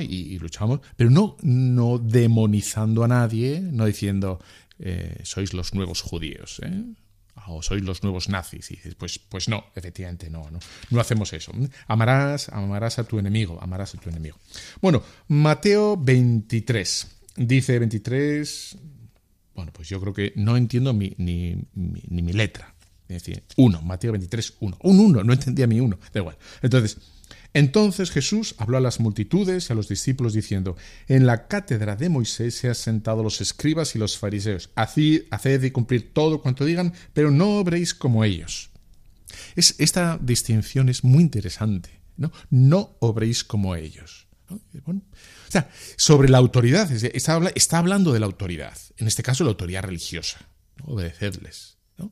y, 0.01 0.38
luchamos, 0.39 0.79
pero 0.95 1.09
no, 1.09 1.38
no 1.41 1.97
demonizando 1.97 3.03
a 3.03 3.07
nadie, 3.07 3.62
no 3.62 3.85
diciendo, 3.85 4.39
eh, 4.79 5.21
sois 5.23 5.53
los 5.53 5.73
nuevos 5.73 6.01
judíos, 6.01 6.59
¿eh? 6.63 6.83
O 7.47 7.62
sois 7.62 7.83
los 7.83 8.03
nuevos 8.03 8.29
nazis. 8.29 8.71
Y 8.71 8.75
dices, 8.75 8.95
pues, 8.95 9.19
pues 9.19 9.50
no, 9.50 9.65
efectivamente 9.75 10.29
no, 10.29 10.50
no, 10.50 10.59
no 10.89 11.00
hacemos 11.00 11.33
eso. 11.33 11.51
Amarás, 11.88 12.50
amarás 12.50 13.00
a 13.00 13.03
tu 13.03 13.19
enemigo, 13.19 13.59
amarás 13.62 13.95
a 13.95 14.00
tu 14.00 14.09
enemigo. 14.09 14.38
Bueno, 14.81 15.03
Mateo 15.27 15.97
23, 15.97 17.07
dice 17.38 17.79
23, 17.79 18.77
bueno, 19.55 19.71
pues 19.73 19.89
yo 19.89 20.00
creo 20.01 20.13
que 20.13 20.33
no 20.35 20.57
entiendo 20.57 20.93
ni, 20.93 21.13
ni, 21.17 21.57
ni 21.73 22.21
mi 22.21 22.33
letra. 22.33 22.73
Es 23.07 23.23
decir, 23.23 23.43
1, 23.57 23.81
Mateo 23.81 24.12
23, 24.12 24.53
1. 24.59 24.77
Un 24.81 25.00
1, 25.00 25.23
no 25.23 25.33
entendía 25.33 25.67
mi 25.67 25.79
1, 25.79 26.00
da 26.13 26.19
igual. 26.19 26.38
Entonces, 26.62 26.97
entonces 27.53 28.10
Jesús 28.10 28.55
habló 28.57 28.77
a 28.77 28.81
las 28.81 29.00
multitudes 29.00 29.69
y 29.69 29.74
a 29.74 29.75
los 29.75 29.88
discípulos 29.88 30.33
diciendo, 30.33 30.75
En 31.07 31.27
la 31.27 31.48
cátedra 31.48 31.95
de 31.95 32.10
Moisés 32.10 32.55
se 32.55 32.67
han 32.67 32.75
sentado 32.75 33.22
los 33.22 33.41
escribas 33.41 33.95
y 33.95 34.00
los 34.00 34.17
fariseos. 34.17 34.72
Haced 34.75 35.63
y 35.63 35.72
cumplir 35.72 36.13
todo 36.13 36.41
cuanto 36.41 36.65
digan, 36.65 36.93
pero 37.13 37.29
no 37.29 37.60
obréis 37.60 37.93
como 37.93 38.24
ellos. 38.24 38.72
Es, 39.55 39.75
esta 39.77 40.17
distinción 40.19 40.89
es 40.89 41.03
muy 41.03 41.22
interesante. 41.22 42.01
No, 42.17 42.31
no 42.50 42.95
obréis 43.00 43.43
como 43.43 43.75
ellos. 43.75 44.27
o 44.50 45.01
sea, 45.50 45.69
sobre 45.95 46.29
la 46.29 46.39
autoridad, 46.39 46.91
está, 46.91 47.77
hablando 47.77 48.13
de 48.13 48.19
la 48.19 48.25
autoridad, 48.25 48.77
en 48.98 49.07
este 49.07 49.24
caso 49.24 49.43
la 49.43 49.51
autoridad 49.51 49.83
religiosa, 49.83 50.39
obedecedles. 50.83 51.77
¿no? 51.98 52.12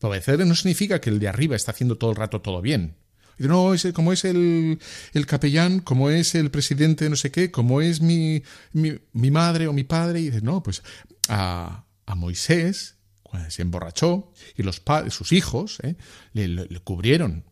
Obedecerles 0.00 0.46
no 0.46 0.54
significa 0.54 1.00
que 1.00 1.10
el 1.10 1.18
de 1.18 1.28
arriba 1.28 1.56
está 1.56 1.72
haciendo 1.72 1.98
todo 1.98 2.10
el 2.10 2.16
rato 2.16 2.40
todo 2.40 2.62
bien 2.62 2.96
no, 3.38 3.74
es, 3.74 3.86
como 3.92 4.12
es 4.12 4.24
el, 4.24 4.78
el, 5.12 5.26
capellán, 5.26 5.80
como 5.80 6.10
es 6.10 6.34
el 6.34 6.50
presidente 6.50 7.04
de 7.04 7.10
no 7.10 7.16
sé 7.16 7.30
qué, 7.30 7.50
como 7.50 7.80
es 7.80 8.00
mi, 8.00 8.42
mi, 8.72 9.30
madre 9.30 9.68
o 9.68 9.72
mi 9.72 9.84
padre. 9.84 10.20
Y 10.20 10.24
dice, 10.30 10.40
no, 10.40 10.62
pues 10.62 10.82
a, 11.28 11.84
a 12.06 12.14
Moisés, 12.14 12.96
cuando 13.22 13.50
se 13.50 13.62
emborrachó, 13.62 14.32
y 14.56 14.62
los 14.62 14.80
padres, 14.80 15.14
sus 15.14 15.32
hijos, 15.32 15.78
¿eh? 15.82 15.96
le, 16.32 16.66
cubrieron 16.80 17.44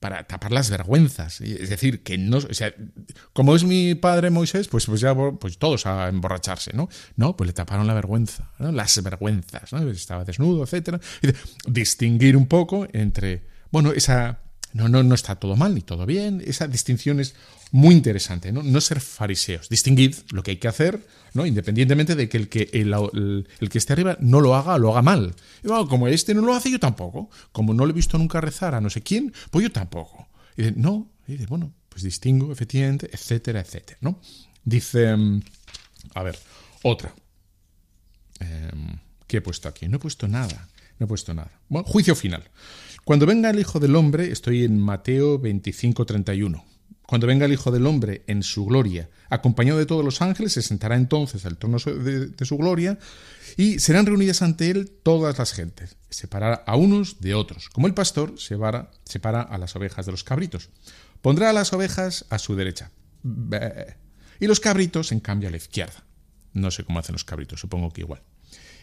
para 0.00 0.26
tapar 0.26 0.50
las 0.50 0.70
vergüenzas. 0.70 1.42
Es 1.42 1.68
decir, 1.68 2.02
que 2.02 2.16
no, 2.16 2.38
o 2.38 2.54
sea, 2.54 2.74
como 3.34 3.54
es 3.54 3.64
mi 3.64 3.94
padre 3.94 4.30
Moisés, 4.30 4.66
pues, 4.68 4.86
pues 4.86 5.02
ya 5.02 5.14
pues 5.14 5.58
todos 5.58 5.84
a 5.84 6.08
emborracharse, 6.08 6.72
¿no? 6.74 6.88
No, 7.16 7.36
pues 7.36 7.48
le 7.48 7.52
taparon 7.52 7.86
la 7.86 7.92
vergüenza, 7.92 8.50
las 8.58 9.02
vergüenzas, 9.02 9.72
¿no? 9.74 9.88
Estaba 9.90 10.24
desnudo, 10.24 10.64
etcétera. 10.64 10.98
distinguir 11.66 12.36
un 12.36 12.46
poco 12.46 12.88
entre, 12.92 13.46
bueno, 13.70 13.92
esa 13.92 14.40
no, 14.72 14.88
no, 14.88 15.02
no 15.02 15.14
está 15.14 15.36
todo 15.36 15.56
mal 15.56 15.74
ni 15.74 15.80
todo 15.80 16.06
bien. 16.06 16.42
Esa 16.44 16.68
distinción 16.68 17.20
es 17.20 17.34
muy 17.72 17.94
interesante, 17.94 18.52
¿no? 18.52 18.62
No 18.62 18.80
ser 18.80 19.00
fariseos. 19.00 19.68
Distinguid 19.68 20.14
lo 20.32 20.42
que 20.42 20.52
hay 20.52 20.56
que 20.58 20.68
hacer, 20.68 21.06
¿no? 21.34 21.46
Independientemente 21.46 22.14
de 22.14 22.28
que 22.28 22.36
el 22.36 22.48
que, 22.48 22.70
el, 22.72 23.46
que 23.68 23.78
esté 23.78 23.92
arriba 23.92 24.16
no 24.20 24.40
lo 24.40 24.54
haga 24.54 24.78
lo 24.78 24.90
haga 24.90 25.02
mal. 25.02 25.34
Y 25.64 25.68
como 25.88 26.08
este 26.08 26.34
no 26.34 26.42
lo 26.42 26.54
hace, 26.54 26.70
yo 26.70 26.78
tampoco. 26.78 27.30
Como 27.52 27.74
no 27.74 27.86
le 27.86 27.92
he 27.92 27.94
visto 27.94 28.18
nunca 28.18 28.40
rezar 28.40 28.74
a 28.74 28.80
no 28.80 28.90
sé 28.90 29.02
quién, 29.02 29.32
pues 29.50 29.62
yo 29.64 29.72
tampoco. 29.72 30.28
Y 30.56 30.62
dice, 30.62 30.74
no, 30.76 31.10
y 31.26 31.32
dice, 31.32 31.46
bueno, 31.46 31.72
pues 31.88 32.02
distingo, 32.02 32.52
efectivamente, 32.52 33.08
etcétera, 33.12 33.60
etcétera, 33.60 33.98
¿no? 34.00 34.20
Dice, 34.64 35.16
mm, 35.16 35.42
a 36.14 36.22
ver, 36.22 36.38
otra. 36.82 37.14
Em, 38.40 38.98
¿Qué 39.26 39.38
he 39.38 39.40
puesto 39.40 39.68
aquí? 39.68 39.88
No 39.88 39.96
he 39.96 40.00
puesto 40.00 40.26
nada. 40.28 40.68
No 40.98 41.04
he 41.04 41.08
puesto 41.08 41.32
nada. 41.34 41.50
Bueno, 41.68 41.86
juicio 41.88 42.14
final. 42.14 42.44
Cuando 43.10 43.26
venga 43.26 43.50
el 43.50 43.58
Hijo 43.58 43.80
del 43.80 43.96
Hombre, 43.96 44.30
estoy 44.30 44.62
en 44.62 44.78
Mateo 44.78 45.40
25, 45.40 46.06
31. 46.06 46.64
Cuando 47.08 47.26
venga 47.26 47.44
el 47.44 47.52
Hijo 47.52 47.72
del 47.72 47.86
Hombre 47.86 48.22
en 48.28 48.44
su 48.44 48.64
gloria, 48.66 49.10
acompañado 49.28 49.80
de 49.80 49.86
todos 49.86 50.04
los 50.04 50.22
ángeles, 50.22 50.52
se 50.52 50.62
sentará 50.62 50.94
entonces 50.94 51.44
al 51.44 51.58
trono 51.58 51.78
de, 51.78 52.44
su 52.44 52.56
gloria 52.56 53.00
y 53.56 53.80
serán 53.80 54.06
reunidas 54.06 54.42
ante 54.42 54.70
él 54.70 54.88
todas 55.02 55.36
las 55.40 55.52
gentes. 55.52 55.96
Separará 56.08 56.62
a 56.64 56.76
unos 56.76 57.20
de 57.20 57.34
otros, 57.34 57.68
como 57.70 57.88
el 57.88 57.94
pastor 57.94 58.34
separa, 58.38 58.92
a 59.42 59.58
las 59.58 59.74
ovejas 59.74 60.06
de 60.06 60.12
los 60.12 60.22
cabritos. 60.22 60.70
Pondrá 61.20 61.50
a 61.50 61.52
las 61.52 61.72
ovejas 61.72 62.26
a 62.30 62.38
su 62.38 62.54
derecha 62.54 62.92
y 64.38 64.46
los 64.46 64.60
cabritos, 64.60 65.10
en 65.10 65.18
cambio, 65.18 65.48
a 65.48 65.50
la 65.50 65.56
izquierda. 65.56 66.04
No 66.52 66.70
sé 66.70 66.84
cómo 66.84 67.00
hacen 67.00 67.14
los 67.14 67.24
cabritos, 67.24 67.58
supongo 67.58 67.90
que 67.90 68.02
igual. 68.02 68.22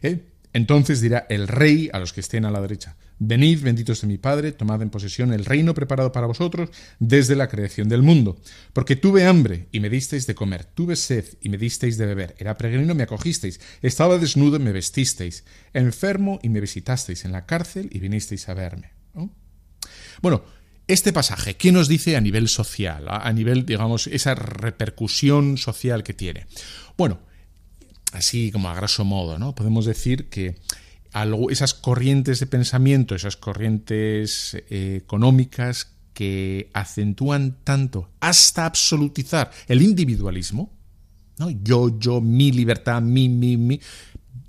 ¿Eh? 0.02 0.26
Entonces 0.52 1.00
dirá 1.00 1.26
el 1.30 1.48
rey 1.48 1.90
a 1.94 2.00
los 2.00 2.12
que 2.12 2.20
estén 2.20 2.44
a 2.44 2.52
la 2.52 2.60
derecha, 2.60 2.98
Venid, 3.20 3.64
benditos 3.64 4.02
de 4.02 4.08
mi 4.08 4.18
Padre, 4.18 4.52
tomad 4.52 4.82
en 4.82 4.92
posesión 4.92 5.34
el 5.34 5.46
reino 5.46 5.74
preparado 5.74 6.12
para 6.12 6.28
vosotros 6.28 6.70
desde 7.00 7.36
la 7.36 7.48
creación 7.48 7.90
del 7.90 8.04
mundo. 8.04 8.40
Porque 8.74 8.96
tuve 8.96 9.26
hambre 9.26 9.68
y 9.72 9.80
me 9.80 9.90
disteis 9.90 10.28
de 10.28 10.36
comer, 10.36 10.66
tuve 10.66 10.96
sed 10.96 11.26
y 11.42 11.50
me 11.50 11.58
disteis 11.58 11.98
de 11.98 12.06
beber, 12.06 12.36
era 12.38 12.58
peregrino 12.58 12.94
y 12.94 12.96
me 12.96 13.04
acogisteis, 13.04 13.60
estaba 13.82 14.20
desnudo 14.20 14.58
y 14.58 14.60
me 14.60 14.72
vestisteis, 14.72 15.46
enfermo 15.74 16.40
y 16.44 16.50
me 16.50 16.62
visitasteis 16.62 17.26
en 17.26 17.32
la 17.32 17.48
cárcel 17.48 17.90
y 17.92 18.00
vinisteis 18.00 18.48
a 18.50 18.54
verme. 18.54 18.92
Bueno, 20.22 20.44
este 20.88 21.12
pasaje, 21.12 21.56
¿qué 21.56 21.72
nos 21.72 21.88
dice 21.88 22.16
a 22.18 22.22
nivel 22.22 22.48
social, 22.48 23.06
a 23.10 23.34
nivel, 23.34 23.66
digamos, 23.66 24.08
esa 24.08 24.36
repercusión 24.36 25.58
social 25.58 26.04
que 26.04 26.14
tiene? 26.14 26.46
Bueno, 26.98 27.20
así 28.14 28.52
como 28.52 28.70
a 28.70 28.76
grosso 28.76 29.04
modo, 29.04 29.38
¿no? 29.40 29.56
Podemos 29.56 29.86
decir 29.86 30.30
que 30.30 30.56
esas 31.50 31.74
corrientes 31.74 32.40
de 32.40 32.48
pensamiento, 32.48 33.16
esas 33.16 33.38
corrientes 33.38 34.56
eh, 34.70 35.00
económicas 35.04 35.94
que 36.14 36.70
acentúan 36.74 37.58
tanto 37.64 38.10
hasta 38.20 38.66
absolutizar 38.66 39.52
el 39.68 39.82
individualismo, 39.82 40.74
¿no? 41.38 41.50
yo, 41.50 42.00
yo, 42.00 42.22
mi 42.22 42.52
libertad, 42.52 43.02
mi, 43.02 43.30
mi, 43.30 43.56
mi, 43.56 43.80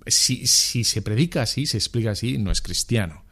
si, 0.07 0.47
si 0.47 0.85
se 0.85 1.03
predica 1.03 1.43
así, 1.43 1.67
se 1.67 1.77
explica 1.77 2.13
así, 2.13 2.39
no 2.39 2.51
es 2.51 2.63
cristiano. 2.63 3.25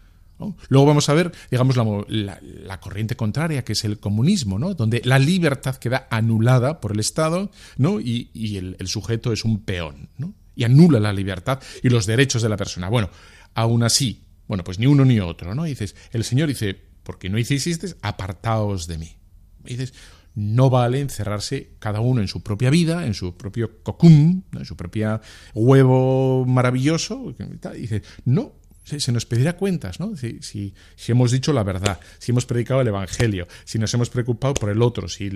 Luego 0.69 0.87
vamos 0.87 1.09
a 1.09 1.14
ver, 1.14 1.33
digamos, 1.50 1.76
la, 2.09 2.38
la, 2.43 2.81
corriente 2.81 3.16
contraria, 3.16 3.64
que 3.64 3.73
es 3.73 3.85
el 3.85 3.99
comunismo, 3.99 4.59
¿no? 4.59 4.75
donde 4.75 5.00
la 5.05 5.19
libertad 5.19 5.76
queda 5.76 6.07
anulada 6.11 6.81
por 6.81 6.93
el 6.93 7.00
Estado 7.00 7.50
¿no? 7.78 8.00
y, 8.00 8.31
y 8.35 8.59
el, 8.59 8.76
el, 8.78 8.87
sujeto 8.87 9.33
es 9.33 9.45
un 9.45 9.61
peón. 9.61 10.11
¿no? 10.19 10.35
Y 10.56 10.64
anula 10.64 10.98
la 10.98 11.12
libertad 11.12 11.62
y 11.82 11.88
los 11.88 12.06
derechos 12.06 12.42
de 12.42 12.48
la 12.48 12.56
persona. 12.56 12.88
Bueno, 12.88 13.10
aún 13.54 13.84
así, 13.84 14.25
bueno, 14.48 14.64
pues 14.64 14.80
ni 14.80 14.86
uno 14.86 15.04
ni 15.04 15.20
otro, 15.20 15.54
¿no? 15.54 15.64
dices, 15.64 15.94
el 16.10 16.25
Señor 16.25 16.48
dice, 16.48 16.76
porque 17.04 17.28
no 17.28 17.38
hicisteis, 17.38 17.96
apartaos 18.02 18.88
de 18.88 18.98
mí. 18.98 19.16
Y 19.64 19.76
dices, 19.76 19.94
no 20.34 20.70
vale 20.70 21.00
encerrarse 21.00 21.72
cada 21.78 22.00
uno 22.00 22.20
en 22.20 22.28
su 22.28 22.42
propia 22.42 22.70
vida, 22.70 23.06
en 23.06 23.14
su 23.14 23.36
propio 23.36 23.82
cocún, 23.82 24.44
en 24.52 24.64
su 24.64 24.76
propia 24.76 25.20
huevo 25.54 26.44
maravilloso. 26.46 27.34
Y 27.75 27.80
dices, 27.80 28.02
no, 28.25 28.54
se 28.84 29.12
nos 29.12 29.26
pedirá 29.26 29.56
cuentas, 29.56 29.98
¿no? 29.98 30.14
Si, 30.16 30.38
si, 30.42 30.75
hemos 31.08 31.32
dicho 31.32 31.52
la 31.52 31.64
verdad, 31.64 31.98
si 32.18 32.32
hemos 32.32 32.46
predicado 32.46 32.82
el 32.82 32.88
Evangelio, 32.88 33.48
si 33.64 33.78
nos 33.78 33.92
hemos 33.94 34.10
preocupado 34.10 34.54
por 34.54 34.70
el 34.70 34.82
otro, 34.82 35.08
si 35.08 35.28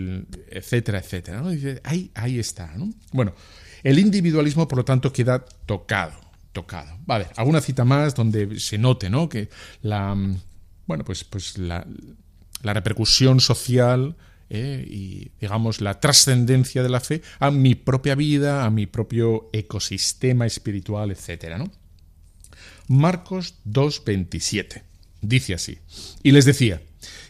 etcétera, 0.49 0.99
etcétera. 0.99 1.41
¿no? 1.41 1.49
ahí, 1.83 2.11
ahí 2.15 2.39
está, 2.39 2.77
¿no? 2.77 2.93
Bueno, 3.13 3.35
el 3.83 3.99
individualismo, 3.99 4.69
por 4.69 4.79
lo 4.79 4.85
tanto, 4.85 5.13
queda 5.13 5.45
tocado. 5.67 6.19
Tocado. 6.53 6.99
Vale, 7.07 7.29
alguna 7.37 7.61
cita 7.61 7.85
más 7.85 8.15
donde 8.15 8.59
se 8.59 8.79
note, 8.79 9.09
¿no? 9.09 9.29
Que 9.29 9.49
la. 9.83 10.17
Bueno, 10.87 11.05
pues, 11.05 11.25
pues 11.25 11.59
la, 11.59 11.87
repercusión 12.63 13.41
social 13.41 14.17
eh, 14.49 14.85
y, 14.89 15.31
digamos, 15.41 15.81
la 15.81 16.01
trascendencia 16.01 16.83
de 16.83 16.89
la 16.89 17.01
fe 17.01 17.23
a 17.39 17.51
mi 17.51 17.77
propia 17.77 18.17
vida, 18.17 18.65
a 18.65 18.71
mi 18.71 18.87
propio 18.87 19.49
ecosistema 19.53 20.47
espiritual, 20.47 21.13
etcétera, 21.13 21.59
¿no? 21.59 21.71
Marcos 22.89 23.55
2.27. 23.67 24.83
Dice 25.23 25.55
así. 25.55 25.79
Y 26.25 26.33
les 26.33 26.45
decía, 26.45 26.83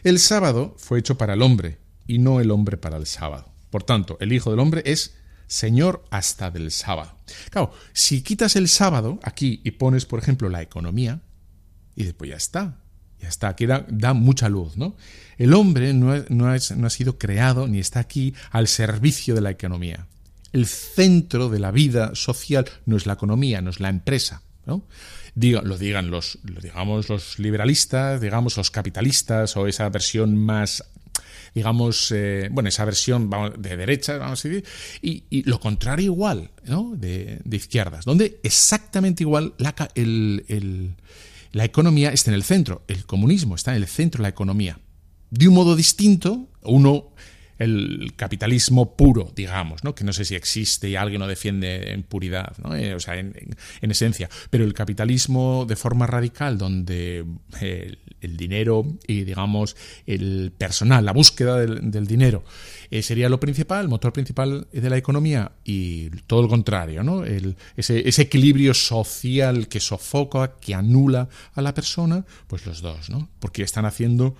el 0.03 0.17
sábado 0.17 0.75
fue 0.79 0.97
hecho 0.97 1.17
para 1.17 1.35
el 1.35 1.43
hombre 1.43 1.77
y 2.07 2.17
no 2.17 2.39
el 2.39 2.49
hombre 2.49 2.77
para 2.77 2.97
el 2.97 3.05
sábado. 3.05 3.51
Por 3.69 3.83
tanto, 3.83 4.17
el 4.19 4.33
Hijo 4.33 4.51
del 4.51 4.59
Hombre 4.59 4.83
es 4.85 5.15
Señor 5.51 6.05
hasta 6.11 6.49
del 6.49 6.71
sábado. 6.71 7.13
Claro, 7.49 7.73
si 7.91 8.21
quitas 8.21 8.55
el 8.55 8.69
sábado 8.69 9.19
aquí 9.21 9.59
y 9.65 9.71
pones, 9.71 10.05
por 10.05 10.19
ejemplo, 10.19 10.47
la 10.47 10.61
economía, 10.61 11.19
y 11.93 12.05
después 12.05 12.29
ya 12.29 12.37
está, 12.37 12.77
ya 13.19 13.27
está, 13.27 13.49
aquí 13.49 13.65
da, 13.65 14.13
mucha 14.13 14.47
luz, 14.47 14.77
¿no? 14.77 14.95
El 15.37 15.53
hombre 15.53 15.93
no, 15.93 16.47
ha 16.47 16.89
sido 16.89 17.17
creado 17.17 17.67
ni 17.67 17.79
está 17.79 17.99
aquí 17.99 18.33
al 18.49 18.69
servicio 18.69 19.35
de 19.35 19.41
la 19.41 19.51
economía. 19.51 20.07
El 20.53 20.67
centro 20.67 21.49
de 21.49 21.59
la 21.59 21.71
vida 21.71 22.15
social 22.15 22.65
no 22.85 22.95
es 22.95 23.05
la 23.05 23.13
economía, 23.13 23.61
no 23.61 23.71
es 23.71 23.81
la 23.81 23.89
empresa, 23.89 24.43
lo 24.65 25.77
digan 25.77 26.11
los, 26.11 26.39
digamos, 26.43 27.09
los 27.09 27.39
liberalistas, 27.39 28.21
digamos, 28.21 28.55
los 28.55 28.71
capitalistas 28.71 29.57
o 29.57 29.67
esa 29.67 29.89
versión 29.89 30.37
más 30.37 30.85
digamos, 31.53 32.11
eh, 32.11 32.49
bueno, 32.51 32.69
esa 32.69 32.85
versión 32.85 33.29
de 33.57 33.77
derecha, 33.77 34.17
vamos 34.17 34.43
a 34.43 34.47
decir, 34.47 34.65
y, 35.01 35.43
lo 35.43 35.59
contrario 35.59 36.05
igual, 36.05 36.51
¿no? 36.65 36.93
De, 36.95 37.41
izquierdas, 37.51 38.05
donde 38.05 38.39
exactamente 38.43 39.23
igual 39.23 39.53
la, 39.57 39.75
la 41.51 41.65
economía 41.65 42.11
está 42.11 42.31
en 42.31 42.35
el 42.35 42.43
centro, 42.43 42.83
el 42.87 43.05
comunismo 43.05 43.55
está 43.55 43.75
en 43.75 43.83
el 43.83 43.87
centro 43.87 44.19
de 44.19 44.23
la 44.23 44.29
economía. 44.29 44.79
De 45.29 45.47
un 45.47 45.53
modo 45.53 45.75
distinto, 45.75 46.49
uno 46.63 47.13
el 47.61 48.13
capitalismo 48.15 48.95
puro, 48.95 49.31
digamos, 49.35 49.83
¿no? 49.83 49.93
que 49.93 50.03
no 50.03 50.13
sé 50.13 50.25
si 50.25 50.35
existe 50.35 50.89
y 50.89 50.95
alguien 50.95 51.21
lo 51.21 51.27
defiende 51.27 51.91
en 51.91 52.01
puridad, 52.03 52.57
¿no? 52.63 52.75
Eh, 52.75 52.95
o 52.95 52.99
sea, 52.99 53.17
en, 53.17 53.35
esencia, 53.81 54.29
pero 54.49 54.63
el 54.63 54.73
capitalismo 54.73 55.65
de 55.67 55.75
forma 55.75 56.07
radical, 56.07 56.57
donde 56.57 57.23
eh, 57.61 57.97
el, 58.21 58.37
dinero 58.37 58.85
y, 59.05 59.25
digamos, 59.25 59.75
el 60.07 60.51
personal, 60.57 61.05
la 61.05 61.11
búsqueda 61.11 61.57
del, 61.57 62.07
dinero, 62.07 62.43
eh, 62.89 63.03
sería 63.03 63.29
lo 63.29 63.39
principal, 63.39 63.83
el 63.83 63.89
motor 63.89 64.11
principal 64.11 64.67
de 64.71 64.89
la 64.89 64.97
economía, 64.97 65.51
y 65.63 66.09
todo 66.25 66.41
lo 66.41 66.49
contrario, 66.49 67.03
¿no? 67.03 67.23
El, 67.25 67.57
ese, 67.77 68.07
ese 68.07 68.23
equilibrio 68.23 68.73
social 68.73 69.67
que 69.67 69.79
sofoca, 69.79 70.55
que 70.59 70.73
anula 70.73 71.29
a 71.53 71.61
la 71.61 71.73
persona, 71.73 72.25
pues 72.47 72.65
los 72.65 72.81
dos, 72.81 73.09
¿no? 73.09 73.29
Porque 73.39 73.61
están 73.61 73.85
haciendo, 73.85 74.35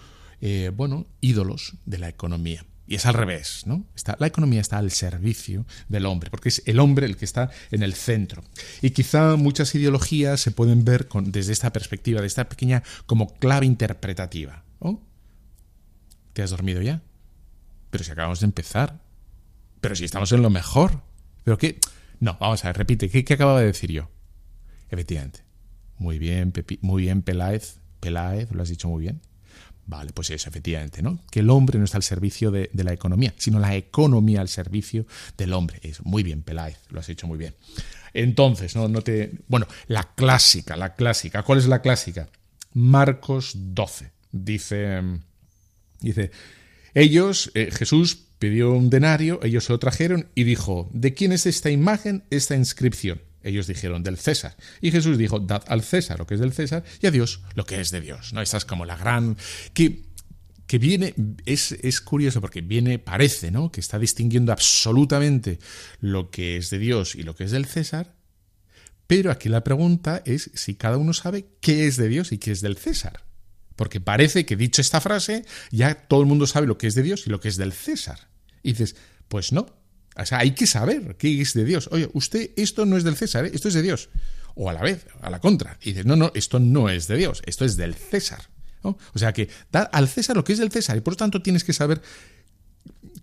bueno, 0.73 1.05
ídolos 1.19 1.73
de 1.85 1.99
la 1.99 2.09
economía. 2.09 2.65
Y 2.91 2.95
es 2.95 3.05
al 3.05 3.13
revés, 3.13 3.63
¿no? 3.67 3.85
Está, 3.95 4.17
la 4.19 4.27
economía 4.27 4.59
está 4.59 4.77
al 4.77 4.91
servicio 4.91 5.65
del 5.87 6.05
hombre, 6.05 6.29
porque 6.29 6.49
es 6.49 6.61
el 6.65 6.77
hombre 6.77 7.05
el 7.05 7.15
que 7.15 7.23
está 7.23 7.49
en 7.71 7.83
el 7.83 7.93
centro. 7.93 8.43
Y 8.81 8.89
quizá 8.89 9.37
muchas 9.37 9.73
ideologías 9.75 10.41
se 10.41 10.51
pueden 10.51 10.83
ver 10.83 11.07
desde 11.27 11.53
esta 11.53 11.71
perspectiva, 11.71 12.19
de 12.19 12.27
esta 12.27 12.49
pequeña 12.49 12.83
como 13.05 13.33
clave 13.35 13.65
interpretativa. 13.65 14.65
¿Te 16.33 16.43
has 16.43 16.49
dormido 16.49 16.81
ya? 16.81 17.01
Pero 17.91 18.03
si 18.03 18.11
acabamos 18.11 18.41
de 18.41 18.47
empezar. 18.47 18.99
Pero 19.79 19.95
si 19.95 20.03
estamos 20.03 20.29
en 20.33 20.41
lo 20.41 20.49
mejor. 20.49 21.01
¿Pero 21.45 21.57
qué? 21.57 21.79
No, 22.19 22.35
vamos 22.41 22.65
a 22.65 22.67
ver, 22.67 22.77
repite, 22.77 23.09
¿qué, 23.09 23.33
acababa 23.33 23.61
de 23.61 23.67
decir 23.67 23.89
yo? 23.89 24.09
Efectivamente. 24.89 25.45
Muy 25.97 26.19
bien, 26.19 26.51
muy 26.81 27.03
bien, 27.03 27.21
Peláez. 27.21 27.79
Peláez, 28.01 28.51
lo 28.51 28.61
has 28.61 28.67
dicho 28.67 28.89
muy 28.89 29.03
bien. 29.03 29.21
Vale, 29.85 30.11
pues 30.13 30.29
eso, 30.29 30.49
efectivamente, 30.49 31.01
¿no? 31.01 31.19
Que 31.31 31.39
el 31.39 31.49
hombre 31.49 31.77
no 31.77 31.85
está 31.85 31.97
al 31.97 32.03
servicio 32.03 32.51
de, 32.51 32.69
la 32.73 32.93
economía, 32.93 33.33
sino 33.37 33.59
la 33.59 33.75
economía 33.75 34.41
al 34.41 34.47
servicio 34.47 35.05
del 35.37 35.53
hombre. 35.53 35.79
Es 35.83 36.05
muy 36.05 36.23
bien, 36.23 36.43
Peláez, 36.43 36.77
lo 36.89 36.99
has 36.99 37.09
hecho 37.09 37.27
muy 37.27 37.37
bien. 37.37 37.55
Entonces, 38.13 38.75
no, 38.75 38.87
no 38.87 39.01
te. 39.01 39.31
Bueno, 39.47 39.67
la 39.87 40.13
clásica, 40.15 40.77
la 40.77 40.95
clásica. 40.95 41.43
¿Cuál 41.43 41.59
es 41.59 41.67
la 41.67 41.81
clásica? 41.81 42.29
Marcos 42.73 43.53
12. 43.55 44.11
Dice. 44.31 45.01
Dice. 45.99 46.31
Ellos, 46.93 47.51
eh, 47.53 47.69
Jesús 47.71 48.27
pidió 48.37 48.71
un 48.73 48.89
denario, 48.89 49.39
ellos 49.43 49.65
se 49.65 49.73
lo 49.73 49.79
trajeron 49.79 50.27
y 50.35 50.43
dijo: 50.43 50.89
¿De 50.93 51.13
quién 51.13 51.31
es 51.31 51.45
esta 51.45 51.69
imagen, 51.69 52.23
esta 52.29 52.55
inscripción? 52.55 53.21
Ellos 53.43 53.67
dijeron 53.67 54.03
del 54.03 54.17
César. 54.17 54.55
Y 54.81 54.91
Jesús 54.91 55.17
dijo, 55.17 55.39
dad 55.39 55.63
al 55.67 55.83
César 55.83 56.19
lo 56.19 56.27
que 56.27 56.35
es 56.35 56.39
del 56.39 56.53
César 56.53 56.83
y 57.01 57.07
a 57.07 57.11
Dios 57.11 57.41
lo 57.55 57.65
que 57.65 57.81
es 57.81 57.91
de 57.91 58.01
Dios. 58.01 58.33
¿no? 58.33 58.41
Esa 58.41 58.57
es 58.57 58.65
como 58.65 58.85
la 58.85 58.95
gran... 58.95 59.37
que, 59.73 60.03
que 60.67 60.77
viene, 60.77 61.13
es, 61.45 61.73
es 61.73 61.99
curioso 61.99 62.39
porque 62.39 62.61
viene, 62.61 62.97
parece, 62.97 63.51
¿no? 63.51 63.73
Que 63.73 63.81
está 63.81 63.99
distinguiendo 63.99 64.53
absolutamente 64.53 65.59
lo 65.99 66.31
que 66.31 66.55
es 66.55 66.69
de 66.69 66.79
Dios 66.79 67.15
y 67.15 67.23
lo 67.23 67.35
que 67.35 67.43
es 67.43 67.51
del 67.51 67.65
César. 67.65 68.15
Pero 69.05 69.31
aquí 69.31 69.49
la 69.49 69.65
pregunta 69.65 70.21
es 70.23 70.49
si 70.53 70.75
cada 70.75 70.95
uno 70.95 71.11
sabe 71.11 71.45
qué 71.59 71.87
es 71.87 71.97
de 71.97 72.07
Dios 72.07 72.31
y 72.31 72.37
qué 72.37 72.51
es 72.51 72.61
del 72.61 72.77
César. 72.77 73.25
Porque 73.75 73.99
parece 73.99 74.45
que 74.45 74.55
dicho 74.55 74.81
esta 74.81 75.01
frase, 75.01 75.43
ya 75.71 75.95
todo 75.95 76.21
el 76.21 76.27
mundo 76.27 76.47
sabe 76.47 76.67
lo 76.67 76.77
que 76.77 76.87
es 76.87 76.95
de 76.95 77.03
Dios 77.03 77.27
y 77.27 77.29
lo 77.29 77.41
que 77.41 77.49
es 77.49 77.57
del 77.57 77.73
César. 77.73 78.29
Y 78.63 78.71
dices, 78.71 78.95
pues 79.27 79.51
no, 79.51 79.65
o 80.15 80.25
sea, 80.25 80.39
hay 80.39 80.51
que 80.51 80.67
saber 80.67 81.15
qué 81.17 81.41
es 81.41 81.53
de 81.53 81.63
Dios. 81.63 81.89
Oye, 81.91 82.09
usted, 82.13 82.51
esto 82.55 82.85
no 82.85 82.97
es 82.97 83.03
del 83.03 83.15
César, 83.15 83.45
¿eh? 83.45 83.51
esto 83.53 83.67
es 83.67 83.73
de 83.73 83.81
Dios. 83.81 84.09
O 84.55 84.69
a 84.69 84.73
la 84.73 84.81
vez, 84.81 85.05
a 85.21 85.29
la 85.29 85.39
contra. 85.39 85.77
Y 85.81 85.93
dice, 85.93 86.03
no, 86.03 86.15
no, 86.15 86.31
esto 86.35 86.59
no 86.59 86.89
es 86.89 87.07
de 87.07 87.15
Dios, 87.17 87.41
esto 87.45 87.65
es 87.65 87.77
del 87.77 87.95
César. 87.95 88.49
O 88.83 88.97
sea 89.15 89.31
que 89.31 89.47
da 89.71 89.83
al 89.83 90.07
César 90.07 90.35
lo 90.35 90.43
que 90.43 90.53
es 90.53 90.59
del 90.59 90.71
César 90.71 90.97
y 90.97 91.01
por 91.01 91.13
lo 91.13 91.17
tanto 91.17 91.43
tienes 91.43 91.63
que 91.63 91.71
saber 91.71 92.01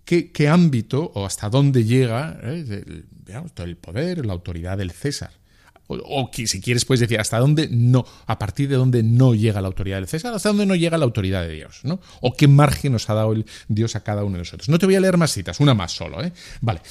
qué, 0.05 0.47
ámbito 0.47 1.11
o 1.13 1.25
hasta 1.25 1.49
dónde 1.49 1.83
llega 1.83 2.39
¿eh? 2.41 3.03
el 3.57 3.77
poder, 3.77 4.25
la 4.25 4.31
autoridad 4.31 4.77
del 4.77 4.91
César 4.91 5.38
o, 5.89 6.29
si 6.33 6.61
quieres 6.61 6.85
puedes 6.85 6.99
decir 6.99 7.19
hasta 7.19 7.39
dónde 7.39 7.67
no, 7.71 8.05
a 8.27 8.37
partir 8.37 8.69
de 8.69 8.75
dónde 8.75 9.01
no 9.01 9.33
llega 9.33 9.59
la 9.59 9.67
autoridad 9.67 9.97
del 9.97 10.07
César, 10.07 10.33
hasta 10.33 10.49
dónde 10.49 10.67
no 10.67 10.75
llega 10.75 10.99
la 10.99 11.05
autoridad 11.05 11.41
de 11.41 11.53
Dios, 11.53 11.79
¿no? 11.83 11.99
O 12.21 12.35
qué 12.35 12.47
margen 12.47 12.91
nos 12.91 13.09
ha 13.09 13.15
dado 13.15 13.33
el 13.33 13.45
Dios 13.67 13.95
a 13.95 14.03
cada 14.03 14.23
uno 14.23 14.33
de 14.33 14.39
nosotros. 14.39 14.69
No 14.69 14.77
te 14.77 14.85
voy 14.85 14.95
a 14.95 14.99
leer 14.99 15.17
más 15.17 15.33
citas, 15.33 15.59
una 15.59 15.73
más 15.73 15.91
solo, 15.91 16.23
¿eh? 16.23 16.31
Vale. 16.61 16.81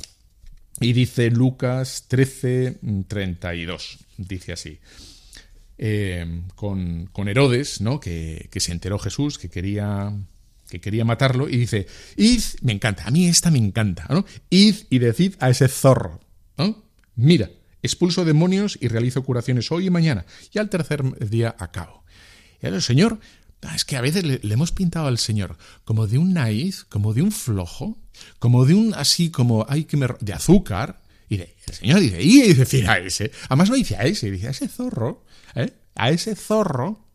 Y 0.80 0.92
dice 0.92 1.30
Lucas 1.30 2.06
13, 2.08 2.78
32, 3.06 3.98
dice 4.16 4.52
así. 4.52 4.78
Eh, 5.78 6.42
con, 6.56 7.08
Herodes, 7.28 7.80
¿no? 7.80 8.00
Que, 8.00 8.48
se 8.56 8.72
enteró 8.72 8.98
Jesús, 8.98 9.38
que 9.38 9.48
quería 9.48 10.12
que 10.68 10.80
quería 10.82 11.04
matarlo, 11.06 11.48
y 11.48 11.56
dice, 11.56 11.87
id, 12.16 12.42
me 12.61 12.72
encanta, 12.72 13.04
a 13.06 13.11
mí 13.11 13.26
esta 13.26 13.50
me 13.50 13.56
encanta, 13.56 14.06
¿no? 14.11 14.26
Id 14.50 14.74
y 14.90 14.98
decid 14.98 15.34
a 15.38 15.48
ese 15.48 15.66
zorro, 15.66 16.20
¿no? 16.58 16.84
Mira, 17.16 17.48
expulso 17.82 18.24
demonios 18.24 18.78
y 18.80 18.88
realizo 18.88 19.22
curaciones 19.22 19.70
hoy 19.70 19.86
y 19.86 19.90
mañana, 19.90 20.26
y 20.52 20.58
al 20.58 20.70
tercer 20.70 21.02
día 21.28 21.54
acabo. 21.58 22.04
El 22.60 22.82
Señor, 22.82 23.20
ah, 23.62 23.74
es 23.74 23.84
que 23.84 23.96
a 23.96 24.00
veces 24.00 24.24
le, 24.24 24.40
hemos 24.42 24.72
pintado 24.72 25.06
al 25.06 25.18
Señor 25.18 25.56
como 25.84 26.06
de 26.06 26.18
un 26.18 26.34
naíz, 26.34 26.84
como 26.84 27.14
de 27.14 27.22
un 27.22 27.32
flojo, 27.32 27.98
como 28.38 28.64
de 28.64 28.74
un 28.74 28.94
así 28.94 29.30
como, 29.30 29.66
hay 29.68 29.84
que 29.84 29.96
me, 29.96 30.08
de 30.20 30.32
azúcar, 30.32 31.00
y 31.28 31.40
el 31.40 31.48
Señor 31.70 32.00
dice, 32.00 32.22
y 32.22 32.52
dice, 32.52 32.86
a 32.88 32.98
ese, 32.98 33.30
además 33.48 33.68
no 33.68 33.76
dice 33.76 33.96
a 33.96 34.04
ese, 34.04 34.30
dice 34.30 34.48
a 34.48 34.50
ese 34.50 34.68
zorro, 34.68 35.24
¿eh? 35.54 35.72
a 35.94 36.10
ese 36.10 36.34
zorro, 36.34 37.06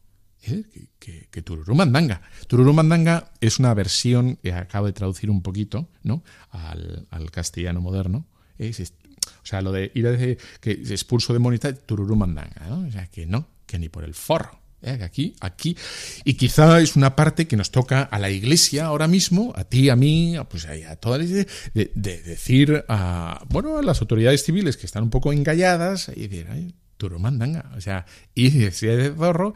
¿eh? 0.44 0.64
que, 1.00 1.28
que, 1.30 1.42
Tururú 1.42 1.76
Mandanga. 1.76 2.22
Tururú 2.48 2.74
Mandanga 2.74 3.32
es 3.42 3.60
una 3.60 3.74
versión 3.74 4.38
que 4.38 4.54
acabo 4.54 4.86
de 4.86 4.94
traducir 4.94 5.30
un 5.30 5.42
poquito, 5.42 5.90
¿no? 6.04 6.24
Al, 6.52 7.08
castellano 7.32 7.82
moderno. 7.82 8.28
Es, 8.58 8.94
o 9.26 9.46
sea, 9.46 9.62
lo 9.62 9.72
de 9.72 9.92
ir 9.94 10.08
a 10.08 10.12
decir 10.12 10.38
que 10.60 10.72
expulso 10.72 11.34
demonista, 11.34 11.74
tururú 11.74 12.16
mandanga, 12.16 12.68
¿no? 12.68 12.88
O 12.88 12.92
sea, 12.92 13.08
que 13.08 13.26
no, 13.26 13.48
que 13.66 13.80
ni 13.80 13.90
por 13.90 14.04
el 14.04 14.14
forro. 14.14 14.60
¿eh? 14.82 15.00
Aquí, 15.04 15.36
aquí. 15.40 15.78
Y 16.24 16.36
quizá 16.36 16.80
es 16.82 16.96
una 16.96 17.16
parte 17.16 17.48
que 17.48 17.56
nos 17.56 17.72
toca 17.72 18.04
a 18.04 18.20
la 18.20 18.30
iglesia 18.30 18.86
ahora 18.86 19.08
mismo, 19.08 19.54
a 19.56 19.64
ti, 19.64 19.90
a 19.90 19.96
mí, 19.96 20.36
pues 20.50 20.66
a, 20.66 20.96
todas 20.98 21.28
de, 21.30 21.48
de, 21.74 22.22
decir 22.22 22.86
a, 22.88 23.44
bueno, 23.50 23.78
a 23.78 23.82
las 23.82 24.02
autoridades 24.02 24.44
civiles 24.44 24.78
que 24.78 24.86
están 24.86 25.04
un 25.04 25.10
poco 25.10 25.34
engalladas 25.34 26.12
y 26.16 26.28
decir, 26.28 26.48
ay, 26.50 26.76
mandanga. 27.20 27.72
O 27.76 27.82
sea, 27.82 28.06
y 28.34 28.50
decir 28.50 28.96
de 28.96 29.14
zorro, 29.14 29.56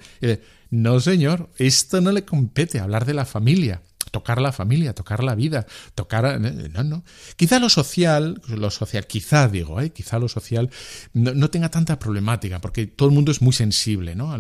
no 0.69 0.99
señor, 0.99 1.49
esto 1.57 2.01
no 2.01 2.11
le 2.11 2.25
compete 2.25 2.79
hablar 2.79 3.05
de 3.05 3.13
la 3.13 3.25
familia 3.25 3.81
tocar 4.11 4.41
la 4.41 4.51
familia, 4.51 4.93
tocar 4.93 5.23
la 5.23 5.35
vida, 5.35 5.65
tocar... 5.95 6.25
Eh, 6.25 6.69
no, 6.73 6.83
no. 6.83 7.03
Quizá 7.35 7.59
lo 7.59 7.69
social, 7.69 8.41
lo 8.47 8.69
social, 8.71 9.07
quizá 9.07 9.47
digo, 9.47 9.77
quizá 9.93 10.19
lo 10.19 10.27
social 10.27 10.69
no, 11.13 11.49
tenga 11.49 11.69
tanta 11.69 11.99
problemática, 11.99 12.59
porque 12.59 12.87
todo 12.87 13.09
el 13.09 13.15
mundo 13.15 13.31
es 13.31 13.41
muy 13.41 13.53
sensible, 13.53 14.15
¿no? 14.15 14.35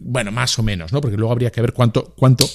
bueno, 0.00 0.32
más 0.32 0.58
o 0.58 0.62
menos, 0.62 0.92
¿no? 0.92 1.00
Porque 1.00 1.16
luego 1.16 1.32
habría 1.32 1.52
que 1.52 1.60
ver 1.60 1.72
cuánto, 1.72 2.14
cuánto 2.16 2.48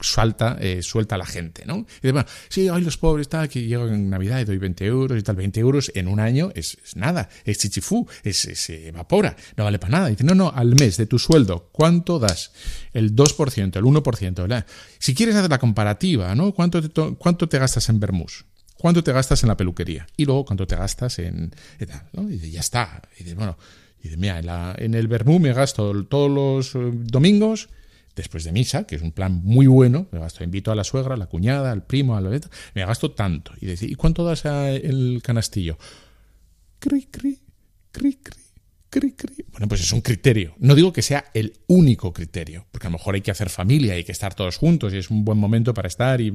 suelta, 0.00 0.56
eh, 0.60 0.82
suelta 0.82 1.16
la 1.16 1.26
gente, 1.26 1.64
¿no? 1.66 1.86
Y 2.02 2.10
bueno, 2.10 2.26
sí, 2.48 2.68
hay 2.68 2.82
los 2.82 2.96
pobres, 2.96 3.28
tal, 3.28 3.48
que 3.48 3.62
llegan 3.62 3.94
en 3.94 4.10
Navidad 4.10 4.40
y 4.40 4.44
doy 4.44 4.58
20 4.58 4.84
euros 4.86 5.18
y 5.18 5.22
tal, 5.22 5.36
20 5.36 5.60
euros 5.60 5.92
en 5.94 6.08
un 6.08 6.20
año 6.20 6.50
es, 6.54 6.78
nada, 6.94 7.28
es 7.44 7.58
chichifú, 7.58 8.06
es, 8.22 8.38
se 8.38 8.88
evapora, 8.88 9.36
no 9.56 9.64
vale 9.64 9.78
para 9.78 9.98
nada. 9.98 10.08
Dice, 10.08 10.24
no, 10.24 10.34
no, 10.34 10.50
al 10.50 10.74
mes 10.74 10.96
de 10.96 11.06
tu 11.06 11.18
sueldo, 11.18 11.70
¿cuánto 11.72 12.18
das? 12.18 12.52
El 12.92 13.14
2%, 13.14 13.76
el 13.76 13.84
1%, 13.84 14.34
¿verdad? 14.34 14.66
Si 14.98 15.14
quieres 15.14 15.34
hacer 15.36 15.50
la 15.50 15.58
comparativa, 15.58 16.34
¿no? 16.34 16.52
¿Cuánto 16.52 16.82
te, 16.82 17.16
cuánto 17.16 17.48
te 17.48 17.58
gastas 17.58 17.88
en 17.88 18.00
Bermús? 18.00 18.44
¿Cuánto 18.76 19.02
te 19.02 19.12
gastas 19.12 19.42
en 19.42 19.48
la 19.48 19.56
peluquería? 19.56 20.06
Y 20.16 20.24
luego, 20.24 20.44
¿cuánto 20.44 20.66
te 20.66 20.76
gastas 20.76 21.18
en... 21.18 21.54
tal, 21.78 22.08
¿no? 22.12 22.30
Y 22.30 22.50
ya 22.50 22.60
está. 22.60 23.02
Y 23.18 23.24
dice, 23.24 23.34
bueno, 23.34 23.56
y 24.00 24.08
dice, 24.08 24.16
mira, 24.16 24.38
en, 24.38 24.46
la, 24.46 24.74
en 24.76 24.94
el 24.94 25.08
Bermú 25.08 25.38
me 25.38 25.52
gasto 25.52 26.04
todos 26.04 26.30
los 26.30 26.74
eh, 26.74 26.90
domingos 26.92 27.70
después 28.14 28.44
de 28.44 28.52
misa, 28.52 28.86
que 28.86 28.96
es 28.96 29.02
un 29.02 29.12
plan 29.12 29.40
muy 29.42 29.66
bueno, 29.66 30.06
me 30.12 30.18
gasto, 30.18 30.44
invito 30.44 30.70
a 30.70 30.74
la 30.74 30.84
suegra, 30.84 31.14
a 31.14 31.16
la 31.16 31.26
cuñada, 31.26 31.72
al 31.72 31.84
primo, 31.84 32.16
a 32.16 32.20
la 32.20 32.30
letra, 32.30 32.50
me 32.74 32.84
gasto 32.84 33.12
tanto. 33.12 33.52
Y 33.60 33.66
decir, 33.66 33.90
¿y 33.90 33.94
cuánto 33.94 34.24
das 34.24 34.44
el 34.44 35.20
canastillo? 35.22 35.78
Cri, 36.78 37.06
cri, 37.06 37.40
cri, 37.90 38.14
cri. 38.16 38.44
Cri. 38.94 39.12
Bueno, 39.50 39.66
pues 39.66 39.80
es 39.80 39.92
un 39.92 40.02
criterio. 40.02 40.54
No 40.58 40.76
digo 40.76 40.92
que 40.92 41.02
sea 41.02 41.24
el 41.34 41.54
único 41.66 42.12
criterio, 42.12 42.68
porque 42.70 42.86
a 42.86 42.90
lo 42.90 42.98
mejor 42.98 43.16
hay 43.16 43.22
que 43.22 43.32
hacer 43.32 43.50
familia, 43.50 43.94
hay 43.94 44.04
que 44.04 44.12
estar 44.12 44.34
todos 44.34 44.56
juntos 44.56 44.94
y 44.94 44.98
es 44.98 45.10
un 45.10 45.24
buen 45.24 45.36
momento 45.36 45.74
para 45.74 45.88
estar 45.88 46.20
y 46.20 46.30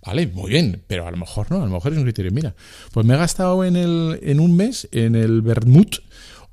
vale, 0.00 0.26
muy 0.28 0.48
bien, 0.48 0.82
pero 0.86 1.06
a 1.06 1.10
lo 1.10 1.18
mejor 1.18 1.50
no, 1.50 1.58
a 1.58 1.66
lo 1.66 1.70
mejor 1.70 1.92
es 1.92 1.98
un 1.98 2.04
criterio. 2.04 2.32
Mira, 2.32 2.54
pues 2.92 3.04
me 3.04 3.12
he 3.12 3.18
gastado 3.18 3.62
en 3.62 3.76
el 3.76 4.20
en 4.22 4.40
un 4.40 4.56
mes 4.56 4.88
en 4.90 5.16
el 5.16 5.42
vermut 5.42 5.96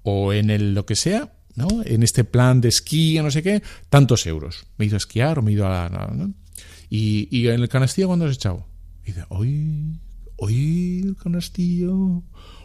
o 0.04 0.34
en 0.34 0.50
el 0.50 0.74
lo 0.74 0.86
que 0.86 0.98
sea, 0.98 1.32
¿no? 1.56 1.68
En 1.84 2.04
este 2.04 2.24
plan 2.24 2.62
de 2.62 2.70
esquí, 2.70 3.20
no 3.22 3.32
sé 3.32 3.42
qué, 3.44 3.64
tantos 3.90 4.26
euros. 4.28 4.66
Me 4.78 4.86
he 4.86 4.88
ido 4.88 4.96
a 4.96 4.98
esquiar 4.98 5.40
o 5.40 5.42
me 5.42 5.52
he 5.52 5.54
ido 5.54 5.66
a 5.66 5.90
la... 5.90 6.30
Y, 6.90 7.28
y 7.32 7.48
en 7.48 7.62
el 7.62 7.70
canastillo, 7.70 8.08
¿cuándo 8.08 8.26
has 8.26 8.36
echado? 8.36 8.66
Y 9.04 9.08
dice, 9.08 9.26
hoy, 9.30 10.00
hoy 10.38 11.02
el 11.06 11.16
canastillo, 11.16 12.24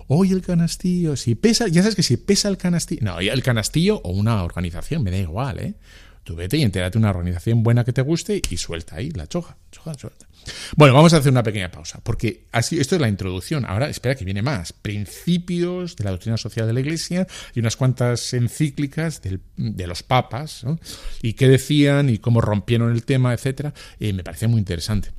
hoy 0.08 0.32
el 0.32 0.42
canastillo. 0.42 1.16
Si 1.16 1.34
pesa, 1.34 1.68
ya 1.68 1.82
sabes 1.82 1.94
que 1.94 2.02
si 2.02 2.16
pesa 2.16 2.48
el 2.48 2.56
canastillo, 2.56 3.02
no, 3.02 3.20
el 3.20 3.42
canastillo 3.42 4.00
o 4.02 4.10
una 4.10 4.42
organización, 4.42 5.02
me 5.02 5.10
da 5.10 5.18
igual, 5.18 5.58
¿eh? 5.58 5.74
Tú 6.24 6.36
vete 6.36 6.56
y 6.56 6.62
entérate 6.62 6.98
una 6.98 7.10
organización 7.10 7.62
buena 7.62 7.84
que 7.84 7.92
te 7.92 8.02
guste 8.02 8.42
y 8.50 8.56
suelta 8.56 8.96
ahí 8.96 9.10
la 9.10 9.26
choja, 9.26 9.56
choja, 9.70 9.94
suelta. 9.94 10.26
Bueno, 10.76 10.94
vamos 10.94 11.12
a 11.12 11.18
hacer 11.18 11.32
una 11.32 11.42
pequeña 11.42 11.70
pausa, 11.70 12.00
porque 12.02 12.46
así, 12.52 12.78
esto 12.78 12.94
es 12.94 13.00
la 13.00 13.08
introducción. 13.08 13.64
Ahora, 13.66 13.88
espera 13.88 14.14
que 14.14 14.24
viene 14.24 14.42
más. 14.42 14.72
Principios 14.72 15.96
de 15.96 16.04
la 16.04 16.10
doctrina 16.10 16.36
social 16.36 16.66
de 16.66 16.72
la 16.72 16.80
Iglesia 16.80 17.26
y 17.54 17.60
unas 17.60 17.76
cuantas 17.76 18.32
encíclicas 18.34 19.22
del, 19.22 19.40
de 19.56 19.86
los 19.86 20.02
papas, 20.02 20.64
¿no? 20.64 20.78
Y 21.22 21.34
qué 21.34 21.48
decían 21.48 22.08
y 22.08 22.18
cómo 22.18 22.40
rompieron 22.40 22.92
el 22.92 23.04
tema, 23.04 23.34
etcétera. 23.34 23.74
Eh, 23.98 24.12
me 24.12 24.22
parece 24.22 24.46
muy 24.46 24.58
interesante. 24.58 25.12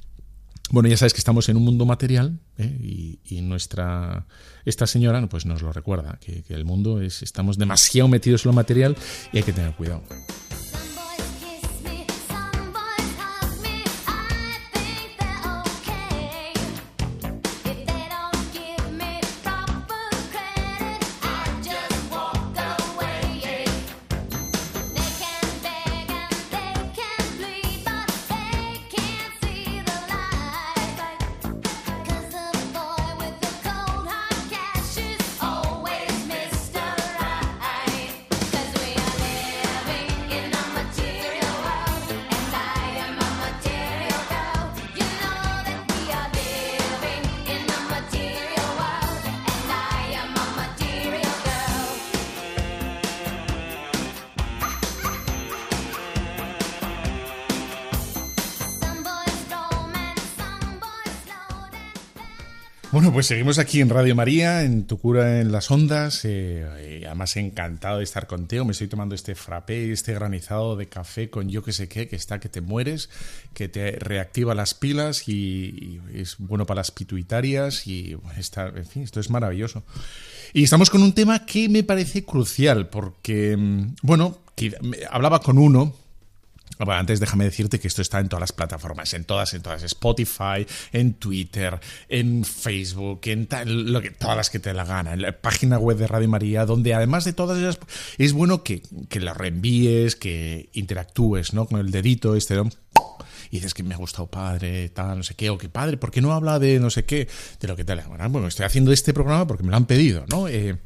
Bueno, 0.72 0.88
ya 0.88 0.96
sabes 0.96 1.14
que 1.14 1.20
estamos 1.20 1.50
en 1.50 1.58
un 1.58 1.66
mundo 1.66 1.86
material 1.86 2.40
¿eh? 2.58 2.78
y, 2.80 3.20
y, 3.26 3.42
nuestra 3.42 4.26
esta 4.64 4.88
señora 4.88 5.28
pues 5.28 5.46
nos 5.46 5.62
lo 5.62 5.74
recuerda 5.74 6.18
que, 6.22 6.44
que 6.44 6.54
el 6.54 6.64
mundo 6.64 7.02
es 7.02 7.24
estamos 7.24 7.58
demasiado 7.58 8.08
metidos 8.08 8.46
en 8.46 8.50
lo 8.52 8.54
material 8.54 8.96
y 9.34 9.38
hay 9.38 9.44
que 9.44 9.52
tener 9.52 9.74
cuidado. 9.74 10.02
Pues 63.22 63.28
seguimos 63.28 63.60
aquí 63.60 63.82
en 63.82 63.90
Radio 63.90 64.16
María, 64.16 64.64
en 64.64 64.88
Tu 64.88 64.98
Cura 64.98 65.42
en 65.42 65.52
las 65.52 65.70
Ondas. 65.70 66.22
Eh, 66.24 67.04
además, 67.06 67.38
encantado 67.38 68.00
de 68.00 68.04
estar 68.04 68.26
contigo. 68.26 68.66
Me 68.66 68.72
estoy 68.72 68.88
tomando 68.88 69.14
este 69.14 69.36
frappé, 69.36 69.92
este 69.92 70.16
granizado 70.16 70.76
de 70.76 70.90
café 70.90 71.30
con 71.30 71.48
yo 71.48 71.62
que 71.62 71.72
sé 71.72 71.88
qué, 71.88 72.08
que 72.08 72.16
está 72.16 72.40
que 72.40 72.50
te 72.50 72.62
mueres, 72.62 73.12
que 73.54 73.70
te 73.70 73.92
reactiva 73.92 74.56
las 74.56 74.74
pilas 74.74 75.28
y, 75.28 75.34
y 75.34 76.02
es 76.16 76.38
bueno 76.40 76.66
para 76.66 76.80
las 76.80 76.90
pituitarias. 76.90 77.86
Y 77.86 78.18
está, 78.40 78.70
en 78.70 78.88
fin, 78.88 79.04
esto 79.04 79.20
es 79.20 79.30
maravilloso. 79.30 79.84
Y 80.52 80.64
estamos 80.64 80.90
con 80.90 81.04
un 81.04 81.14
tema 81.14 81.46
que 81.46 81.70
me 81.70 81.84
parece 81.84 82.26
crucial, 82.26 82.90
porque, 82.90 83.56
bueno, 84.02 84.40
hablaba 85.12 85.42
con 85.42 85.60
uno 85.60 85.94
bueno, 86.86 87.00
antes 87.00 87.20
déjame 87.20 87.46
decirte 87.46 87.80
que 87.80 87.88
esto 87.88 88.02
está 88.02 88.20
en 88.20 88.30
todas 88.30 88.42
las 88.42 88.52
plataformas, 88.52 89.14
en 89.14 89.26
todas, 89.26 89.54
en 89.54 89.62
todas, 89.62 89.84
Spotify, 89.84 90.66
en 90.92 91.14
Twitter, 91.16 91.80
en 92.10 92.44
Facebook, 92.44 93.22
en 93.26 93.48
tal, 93.48 94.14
todas 94.20 94.38
las 94.38 94.50
que 94.50 94.60
te 94.60 94.74
la 94.74 94.86
gana, 94.86 95.14
en 95.14 95.22
la 95.22 95.32
página 95.32 95.78
web 95.78 95.98
de 95.98 96.08
Radio 96.08 96.30
María, 96.30 96.66
donde 96.66 96.94
además 96.94 97.26
de 97.26 97.34
todas 97.34 97.58
ellas 97.60 97.80
es 98.18 98.34
bueno 98.34 98.64
que, 98.64 98.82
que 99.10 99.20
la 99.20 99.34
reenvíes, 99.34 100.16
que 100.16 100.70
interactúes, 100.74 101.54
¿no? 101.54 101.66
Con 101.66 101.80
el 101.80 101.92
dedito 101.92 102.36
este, 102.36 102.56
¿no? 102.56 102.70
y 103.52 103.58
dices 103.58 103.74
que 103.74 103.84
me 103.84 103.94
ha 103.94 103.98
gustado 103.98 104.28
padre, 104.28 104.90
tal, 104.90 105.18
no 105.18 105.24
sé 105.24 105.36
qué, 105.36 105.50
o 105.50 105.58
que 105.58 105.68
padre, 105.68 105.98
¿por 105.98 106.10
qué 106.10 106.22
no 106.22 106.32
habla 106.32 106.58
de 106.58 106.80
no 106.80 106.90
sé 106.90 107.04
qué, 107.04 107.28
de 107.60 107.68
lo 107.68 107.76
que 107.76 107.84
tal? 107.84 108.02
Bueno, 108.30 108.48
estoy 108.48 108.66
haciendo 108.66 108.94
este 108.94 109.14
programa 109.14 109.46
porque 109.46 109.64
me 109.64 109.72
lo 109.72 109.78
han 109.78 109.86
pedido, 109.86 110.26
¿no? 110.30 110.48
Eh, 110.48 110.78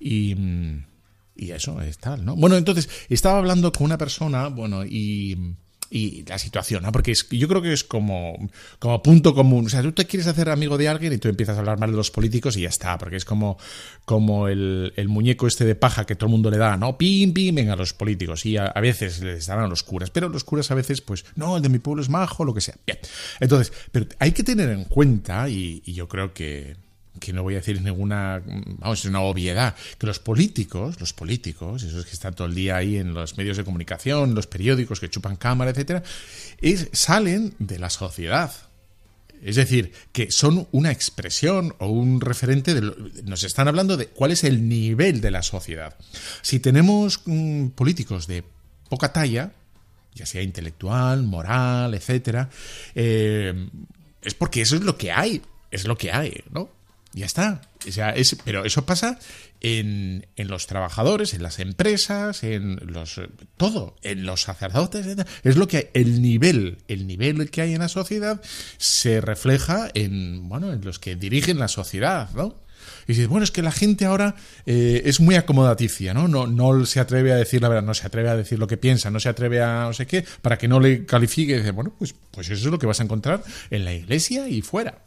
y 0.00 0.34
y 1.36 1.50
eso 1.50 1.80
es 1.80 1.98
tal, 1.98 2.24
¿no? 2.24 2.36
Bueno, 2.36 2.56
entonces, 2.56 2.88
estaba 3.08 3.38
hablando 3.38 3.72
con 3.72 3.84
una 3.86 3.98
persona, 3.98 4.48
bueno, 4.48 4.84
y, 4.84 5.56
y 5.90 6.24
la 6.24 6.38
situación, 6.38 6.82
¿no? 6.82 6.92
Porque 6.92 7.12
es, 7.12 7.28
yo 7.30 7.46
creo 7.48 7.62
que 7.62 7.72
es 7.72 7.84
como, 7.84 8.36
como 8.78 9.02
punto 9.02 9.34
común. 9.34 9.66
O 9.66 9.68
sea, 9.68 9.82
tú 9.82 9.92
te 9.92 10.06
quieres 10.06 10.26
hacer 10.26 10.48
amigo 10.50 10.76
de 10.78 10.88
alguien 10.88 11.12
y 11.12 11.18
tú 11.18 11.28
empiezas 11.28 11.56
a 11.56 11.60
hablar 11.60 11.78
mal 11.78 11.90
de 11.90 11.96
los 11.96 12.10
políticos 12.10 12.56
y 12.56 12.62
ya 12.62 12.68
está, 12.68 12.98
porque 12.98 13.16
es 13.16 13.24
como, 13.24 13.58
como 14.04 14.48
el, 14.48 14.92
el 14.96 15.08
muñeco 15.08 15.46
este 15.46 15.64
de 15.64 15.74
paja 15.74 16.06
que 16.06 16.16
todo 16.16 16.26
el 16.26 16.32
mundo 16.32 16.50
le 16.50 16.58
da, 16.58 16.76
¿no? 16.76 16.98
Pim, 16.98 17.32
pim, 17.32 17.54
venga, 17.54 17.76
los 17.76 17.92
políticos. 17.92 18.44
Y 18.46 18.56
a, 18.56 18.66
a 18.66 18.80
veces 18.80 19.20
les 19.20 19.46
dan 19.46 19.60
a 19.60 19.68
los 19.68 19.82
curas, 19.82 20.10
pero 20.10 20.28
los 20.28 20.44
curas 20.44 20.70
a 20.70 20.74
veces, 20.74 21.00
pues, 21.00 21.24
no, 21.36 21.56
el 21.56 21.62
de 21.62 21.68
mi 21.68 21.78
pueblo 21.78 22.02
es 22.02 22.08
majo, 22.08 22.44
lo 22.44 22.54
que 22.54 22.60
sea. 22.60 22.76
Bien. 22.86 22.98
Entonces, 23.40 23.72
pero 23.92 24.06
hay 24.18 24.32
que 24.32 24.42
tener 24.42 24.70
en 24.70 24.84
cuenta, 24.84 25.48
y, 25.48 25.82
y 25.84 25.94
yo 25.94 26.08
creo 26.08 26.32
que 26.32 26.76
que 27.20 27.32
no 27.32 27.42
voy 27.42 27.54
a 27.54 27.58
decir 27.58 27.80
ninguna, 27.80 28.42
vamos, 28.78 29.00
es 29.00 29.04
una 29.06 29.20
obviedad, 29.20 29.74
que 29.98 30.06
los 30.06 30.18
políticos, 30.18 31.00
los 31.00 31.12
políticos, 31.12 31.82
esos 31.82 32.04
que 32.04 32.12
están 32.12 32.34
todo 32.34 32.46
el 32.46 32.54
día 32.54 32.76
ahí 32.76 32.96
en 32.96 33.14
los 33.14 33.36
medios 33.36 33.56
de 33.56 33.64
comunicación, 33.64 34.34
los 34.34 34.46
periódicos 34.46 35.00
que 35.00 35.08
chupan 35.08 35.36
cámara, 35.36 35.70
etcétera, 35.70 36.02
es, 36.60 36.88
salen 36.92 37.54
de 37.58 37.78
la 37.78 37.90
sociedad. 37.90 38.52
Es 39.42 39.56
decir, 39.56 39.92
que 40.12 40.30
son 40.30 40.66
una 40.72 40.90
expresión 40.90 41.74
o 41.78 41.88
un 41.88 42.20
referente 42.20 42.74
de 42.74 42.80
lo, 42.80 42.96
nos 43.24 43.44
están 43.44 43.68
hablando 43.68 43.96
de 43.96 44.06
cuál 44.06 44.30
es 44.30 44.42
el 44.42 44.68
nivel 44.68 45.20
de 45.20 45.30
la 45.30 45.42
sociedad. 45.42 45.96
Si 46.40 46.60
tenemos 46.60 47.20
mmm, 47.26 47.68
políticos 47.68 48.26
de 48.26 48.42
poca 48.88 49.12
talla, 49.12 49.52
ya 50.14 50.24
sea 50.24 50.42
intelectual, 50.42 51.24
moral, 51.24 51.92
etcétera, 51.94 52.48
eh, 52.94 53.68
es 54.22 54.34
porque 54.34 54.62
eso 54.62 54.76
es 54.76 54.82
lo 54.82 54.96
que 54.96 55.12
hay, 55.12 55.42
es 55.70 55.84
lo 55.84 55.98
que 55.98 56.10
hay, 56.10 56.42
¿no? 56.50 56.70
Ya 57.14 57.26
está. 57.26 57.60
O 57.86 57.92
sea, 57.92 58.10
es, 58.10 58.36
pero 58.44 58.64
eso 58.64 58.84
pasa 58.84 59.20
en, 59.60 60.26
en, 60.34 60.48
los 60.48 60.66
trabajadores, 60.66 61.32
en 61.32 61.44
las 61.44 61.60
empresas, 61.60 62.42
en 62.42 62.80
los 62.92 63.20
todo, 63.56 63.94
en 64.02 64.26
los 64.26 64.42
sacerdotes. 64.42 65.06
Es 65.44 65.56
lo 65.56 65.68
que 65.68 65.92
el 65.94 66.20
nivel, 66.20 66.78
el 66.88 67.06
nivel 67.06 67.50
que 67.50 67.62
hay 67.62 67.72
en 67.72 67.78
la 67.78 67.88
sociedad 67.88 68.42
se 68.78 69.20
refleja 69.20 69.90
en 69.94 70.48
bueno, 70.48 70.72
en 70.72 70.84
los 70.84 70.98
que 70.98 71.14
dirigen 71.14 71.60
la 71.60 71.68
sociedad, 71.68 72.30
¿no? 72.34 72.64
Y 73.06 73.12
dices, 73.12 73.28
bueno, 73.28 73.44
es 73.44 73.52
que 73.52 73.62
la 73.62 73.72
gente 73.72 74.06
ahora 74.06 74.34
eh, 74.66 75.02
es 75.04 75.20
muy 75.20 75.36
acomodaticia, 75.36 76.14
¿no? 76.14 76.26
¿no? 76.26 76.48
No 76.48 76.84
se 76.84 76.98
atreve 76.98 77.32
a 77.32 77.36
decir 77.36 77.62
la 77.62 77.68
verdad, 77.68 77.84
no 77.84 77.94
se 77.94 78.06
atreve 78.06 78.28
a 78.28 78.36
decir 78.36 78.58
lo 78.58 78.66
que 78.66 78.76
piensa, 78.76 79.10
no 79.10 79.20
se 79.20 79.28
atreve 79.28 79.62
a 79.62 79.84
no 79.84 79.92
sé 79.92 80.06
qué, 80.06 80.24
para 80.42 80.58
que 80.58 80.66
no 80.66 80.80
le 80.80 81.06
califique. 81.06 81.52
Y 81.52 81.58
dice, 81.58 81.70
bueno, 81.70 81.94
pues, 81.96 82.14
pues 82.32 82.50
eso 82.50 82.66
es 82.66 82.72
lo 82.72 82.78
que 82.78 82.86
vas 82.86 83.00
a 83.00 83.04
encontrar 83.04 83.42
en 83.70 83.84
la 83.84 83.92
iglesia 83.92 84.48
y 84.48 84.62
fuera 84.62 84.98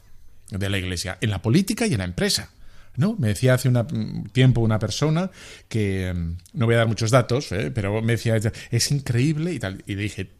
de 0.49 0.69
la 0.69 0.77
iglesia, 0.77 1.17
en 1.21 1.29
la 1.29 1.41
política 1.41 1.87
y 1.87 1.93
en 1.93 1.99
la 1.99 2.05
empresa. 2.05 2.51
¿No? 2.95 3.15
Me 3.19 3.27
decía 3.27 3.53
hace 3.53 3.69
un 3.69 4.27
tiempo 4.33 4.59
una 4.59 4.79
persona 4.79 5.29
que, 5.69 6.11
no 6.53 6.65
voy 6.65 6.73
a 6.73 6.79
dar 6.79 6.87
muchos 6.87 7.11
datos, 7.11 7.51
¿eh? 7.51 7.69
pero 7.69 8.01
me 8.01 8.13
decía, 8.13 8.39
es 8.71 8.91
increíble 8.91 9.53
y 9.53 9.59
tal. 9.59 9.83
Y 9.85 9.93
dije, 9.93 10.31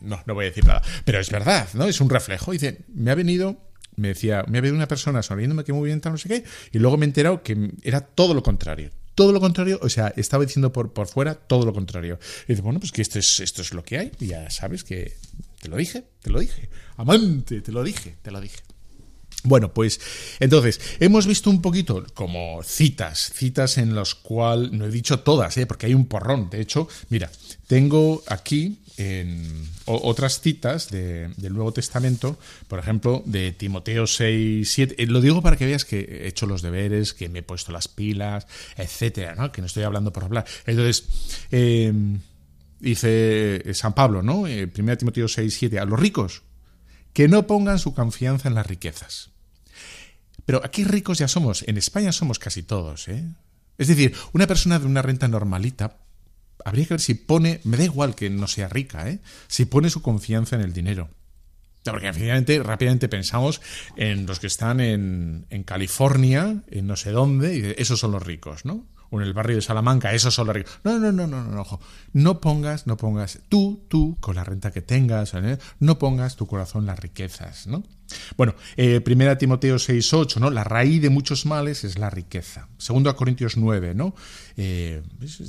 no, 0.00 0.22
no 0.26 0.34
voy 0.34 0.46
a 0.46 0.48
decir 0.48 0.64
nada. 0.64 0.82
Pero 1.04 1.20
es 1.20 1.30
verdad, 1.30 1.68
¿no? 1.74 1.86
Es 1.86 2.00
un 2.00 2.10
reflejo. 2.10 2.52
Dice, 2.52 2.78
me 2.94 3.10
ha 3.10 3.14
venido, 3.14 3.60
me 3.96 4.08
decía, 4.08 4.44
me 4.48 4.58
ha 4.58 4.60
venido 4.60 4.76
una 4.76 4.88
persona 4.88 5.22
sonriéndome 5.22 5.64
que 5.64 5.72
muy 5.72 5.86
bien, 5.86 6.00
tal, 6.00 6.12
no 6.12 6.18
sé 6.18 6.28
qué, 6.28 6.44
y 6.72 6.78
luego 6.78 6.96
me 6.96 7.06
he 7.06 7.08
enterado 7.08 7.42
que 7.42 7.72
era 7.82 8.00
todo 8.00 8.34
lo 8.34 8.42
contrario. 8.42 8.90
Todo 9.14 9.32
lo 9.32 9.40
contrario, 9.40 9.78
o 9.80 9.88
sea, 9.88 10.12
estaba 10.16 10.44
diciendo 10.44 10.72
por, 10.72 10.92
por 10.92 11.06
fuera 11.06 11.34
todo 11.34 11.64
lo 11.64 11.72
contrario. 11.72 12.18
Y 12.46 12.52
dice, 12.52 12.62
bueno, 12.62 12.80
pues 12.80 12.92
que 12.92 13.02
esto 13.02 13.18
es, 13.18 13.40
esto 13.40 13.62
es 13.62 13.72
lo 13.72 13.84
que 13.84 13.98
hay, 13.98 14.12
y 14.18 14.26
ya 14.26 14.50
sabes 14.50 14.82
que 14.82 15.16
te 15.60 15.68
lo 15.68 15.76
dije, 15.76 16.04
te 16.20 16.30
lo 16.30 16.40
dije. 16.40 16.68
Amante, 16.96 17.60
te 17.60 17.72
lo 17.72 17.84
dije, 17.84 18.16
te 18.22 18.30
lo 18.30 18.40
dije. 18.40 18.58
Bueno, 19.46 19.74
pues 19.74 20.00
entonces, 20.40 20.80
hemos 21.00 21.26
visto 21.26 21.50
un 21.50 21.60
poquito 21.60 22.02
como 22.14 22.62
citas, 22.62 23.30
citas 23.34 23.76
en 23.76 23.94
las 23.94 24.14
cuales, 24.14 24.72
no 24.72 24.86
he 24.86 24.90
dicho 24.90 25.20
todas, 25.20 25.58
¿eh? 25.58 25.66
porque 25.66 25.84
hay 25.84 25.92
un 25.92 26.06
porrón. 26.06 26.48
De 26.48 26.62
hecho, 26.62 26.88
mira, 27.10 27.30
tengo 27.66 28.22
aquí 28.26 28.78
en 28.96 29.68
otras 29.84 30.40
citas 30.40 30.88
de, 30.88 31.28
del 31.36 31.52
Nuevo 31.52 31.74
Testamento, 31.74 32.38
por 32.68 32.78
ejemplo, 32.78 33.22
de 33.26 33.52
Timoteo 33.52 34.06
6, 34.06 34.66
7. 34.66 34.94
Eh, 34.96 35.06
lo 35.08 35.20
digo 35.20 35.42
para 35.42 35.58
que 35.58 35.66
veas 35.66 35.84
que 35.84 36.00
he 36.00 36.26
hecho 36.26 36.46
los 36.46 36.62
deberes, 36.62 37.12
que 37.12 37.28
me 37.28 37.40
he 37.40 37.42
puesto 37.42 37.70
las 37.70 37.86
pilas, 37.86 38.46
etcétera, 38.78 39.34
¿no? 39.34 39.52
Que 39.52 39.60
no 39.60 39.66
estoy 39.66 39.82
hablando 39.82 40.10
por 40.10 40.24
hablar. 40.24 40.46
Entonces, 40.64 41.04
eh, 41.50 41.92
dice 42.80 43.62
San 43.74 43.92
Pablo, 43.92 44.22
¿no? 44.22 44.46
Eh, 44.46 44.72
1 44.74 44.96
Timoteo 44.96 45.28
6, 45.28 45.54
7, 45.54 45.78
a 45.78 45.84
los 45.84 46.00
ricos, 46.00 46.44
que 47.12 47.28
no 47.28 47.46
pongan 47.46 47.78
su 47.78 47.92
confianza 47.92 48.48
en 48.48 48.54
las 48.54 48.66
riquezas 48.66 49.33
pero 50.46 50.60
aquí 50.64 50.84
ricos 50.84 51.18
ya 51.18 51.28
somos, 51.28 51.64
en 51.66 51.76
España 51.76 52.12
somos 52.12 52.38
casi 52.38 52.62
todos, 52.62 53.08
¿eh? 53.08 53.24
Es 53.78 53.88
decir, 53.88 54.14
una 54.32 54.46
persona 54.46 54.78
de 54.78 54.86
una 54.86 55.02
renta 55.02 55.26
normalita, 55.26 55.98
habría 56.64 56.86
que 56.86 56.94
ver 56.94 57.00
si 57.00 57.14
pone, 57.14 57.60
me 57.64 57.76
da 57.76 57.84
igual 57.84 58.14
que 58.14 58.30
no 58.30 58.46
sea 58.46 58.68
rica, 58.68 59.08
¿eh? 59.08 59.20
si 59.48 59.64
pone 59.64 59.90
su 59.90 60.02
confianza 60.02 60.56
en 60.56 60.62
el 60.62 60.72
dinero. 60.72 61.10
Porque 61.82 62.12
finalmente, 62.12 62.62
rápidamente 62.62 63.08
pensamos 63.08 63.60
en 63.96 64.26
los 64.26 64.40
que 64.40 64.46
están 64.46 64.80
en, 64.80 65.46
en 65.50 65.64
California, 65.64 66.62
en 66.70 66.86
no 66.86 66.96
sé 66.96 67.10
dónde, 67.10 67.56
y 67.56 67.74
esos 67.80 68.00
son 68.00 68.12
los 68.12 68.22
ricos, 68.22 68.64
¿no? 68.64 68.86
O 69.10 69.20
en 69.20 69.26
el 69.26 69.32
barrio 69.32 69.56
de 69.56 69.62
Salamanca, 69.62 70.12
eso 70.12 70.30
solo 70.30 70.52
No, 70.84 70.98
no, 70.98 71.12
no, 71.12 71.26
no, 71.26 71.44
no, 71.44 71.60
ojo. 71.60 71.80
No 72.12 72.40
pongas, 72.40 72.86
no 72.86 72.96
pongas 72.96 73.40
tú, 73.48 73.84
tú, 73.88 74.16
con 74.20 74.36
la 74.36 74.44
renta 74.44 74.70
que 74.70 74.82
tengas, 74.82 75.32
no 75.80 75.98
pongas 75.98 76.36
tu 76.36 76.46
corazón 76.46 76.86
las 76.86 76.98
riquezas, 76.98 77.66
¿no? 77.66 77.82
Bueno, 78.36 78.54
eh, 78.76 79.00
primera 79.00 79.38
Timoteo 79.38 79.76
6.8, 79.76 80.38
¿no? 80.38 80.50
La 80.50 80.64
raíz 80.64 81.00
de 81.00 81.10
muchos 81.10 81.46
males 81.46 81.84
es 81.84 81.98
la 81.98 82.10
riqueza. 82.10 82.68
Segundo 82.78 83.10
a 83.10 83.16
Corintios 83.16 83.56
9, 83.56 83.94
¿no? 83.94 84.14
Eh, 84.56 85.02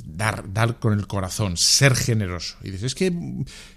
dar, 0.04 0.52
dar 0.52 0.78
con 0.78 0.92
el 0.92 1.06
corazón, 1.06 1.56
ser 1.56 1.94
generoso. 1.94 2.56
Y 2.62 2.70
dices, 2.70 2.84
es 2.84 2.94
que 2.94 3.12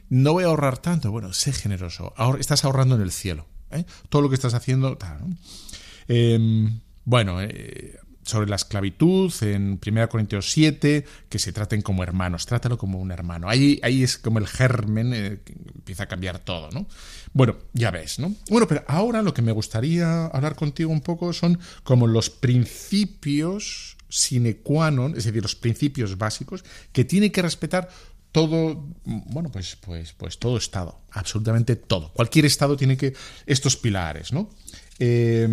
no 0.09 0.33
voy 0.33 0.43
a 0.43 0.47
ahorrar 0.47 0.77
tanto. 0.77 1.11
Bueno, 1.11 1.33
sé 1.33 1.51
generoso. 1.51 2.13
estás 2.39 2.65
ahorrando 2.65 2.95
en 2.95 3.01
el 3.01 3.11
cielo. 3.11 3.45
¿eh? 3.71 3.85
Todo 4.09 4.21
lo 4.21 4.29
que 4.29 4.35
estás 4.35 4.53
haciendo, 4.53 4.97
em, 6.07 6.79
bueno, 7.05 7.41
eh, 7.41 7.99
sobre 8.29 8.49
la 8.49 8.55
esclavitud 8.55 9.33
en 9.41 9.79
1 9.85 10.09
Corintios 10.09 10.51
7, 10.51 11.05
que 11.27 11.39
se 11.39 11.51
traten 11.51 11.81
como 11.81 12.03
hermanos, 12.03 12.45
trátalo 12.45 12.77
como 12.77 12.99
un 12.99 13.11
hermano. 13.11 13.49
Ahí, 13.49 13.79
ahí 13.83 14.03
es 14.03 14.17
como 14.17 14.39
el 14.39 14.47
germen 14.47 15.13
eh, 15.13 15.39
que 15.43 15.53
empieza 15.53 16.03
a 16.03 16.07
cambiar 16.07 16.39
todo, 16.39 16.69
¿no? 16.71 16.87
Bueno, 17.33 17.57
ya 17.73 17.91
ves, 17.91 18.19
¿no? 18.19 18.33
Bueno, 18.49 18.67
pero 18.67 18.83
ahora 18.87 19.21
lo 19.21 19.33
que 19.33 19.41
me 19.41 19.51
gustaría 19.51 20.27
hablar 20.27 20.55
contigo 20.55 20.91
un 20.91 21.01
poco 21.01 21.33
son 21.33 21.59
como 21.83 22.07
los 22.07 22.29
principios 22.29 23.97
sine 24.09 24.57
qua 24.57 24.89
non, 24.89 25.13
es 25.13 25.25
decir, 25.25 25.41
los 25.41 25.55
principios 25.55 26.17
básicos 26.17 26.65
que 26.91 27.05
tiene 27.05 27.31
que 27.31 27.43
respetar 27.43 27.89
todo, 28.31 28.87
bueno, 29.05 29.51
pues, 29.51 29.77
pues, 29.77 30.13
pues 30.13 30.37
todo 30.37 30.57
Estado, 30.57 31.01
absolutamente 31.11 31.75
todo. 31.75 32.11
Cualquier 32.13 32.45
Estado 32.45 32.77
tiene 32.77 32.97
que 32.97 33.13
estos 33.45 33.75
pilares, 33.77 34.33
¿no? 34.33 34.49
Eh, 34.99 35.47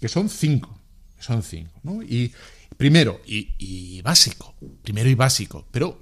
que 0.00 0.08
son 0.08 0.28
cinco 0.28 0.85
son 1.18 1.42
cinco, 1.42 1.72
¿no? 1.82 2.02
Y 2.02 2.32
primero, 2.76 3.20
y, 3.26 4.00
básico, 4.02 4.54
primero 4.82 5.08
y 5.08 5.14
básico, 5.14 5.66
pero, 5.70 5.98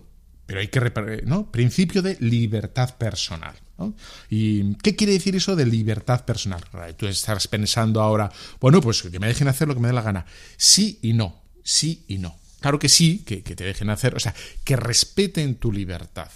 pero 0.47 0.61
hay 0.61 0.69
que, 0.69 1.23
¿no? 1.25 1.51
Principio 1.51 2.03
de 2.03 2.17
libertad 2.21 2.97
personal. 2.97 3.55
¿no? 3.77 3.95
¿Y 4.31 4.75
qué 4.77 4.95
quiere 4.95 5.15
decir 5.15 5.35
eso 5.35 5.57
de 5.57 5.67
libertad 5.67 6.25
personal? 6.25 6.63
Tú 6.97 7.07
estás 7.07 7.49
pensando 7.49 8.01
ahora, 8.01 8.31
bueno, 8.61 8.81
pues 8.81 9.03
que 9.03 9.19
me 9.19 9.27
dejen 9.27 9.49
hacer 9.49 9.67
lo 9.67 9.75
que 9.75 9.81
me 9.81 9.89
dé 9.89 9.95
la 9.95 10.03
gana. 10.03 10.27
Sí 10.57 10.99
y 11.03 11.13
no, 11.13 11.43
sí 11.63 12.05
y 12.09 12.19
no. 12.19 12.37
Claro 12.61 12.79
que 12.79 12.89
sí, 12.89 13.25
que, 13.27 13.43
que 13.43 13.57
te 13.57 13.65
dejen 13.65 13.91
hacer, 13.91 14.15
o 14.15 14.21
sea, 14.21 14.35
que 14.65 14.77
respeten 14.77 15.57
tu 15.57 15.73
libertad. 15.73 16.31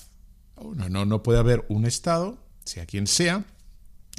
No, 0.74 0.88
no, 0.88 1.04
no 1.04 1.22
puede 1.22 1.38
haber 1.38 1.64
un 1.68 1.86
Estado, 1.86 2.38
sea 2.64 2.84
quien 2.84 3.06
sea, 3.06 3.44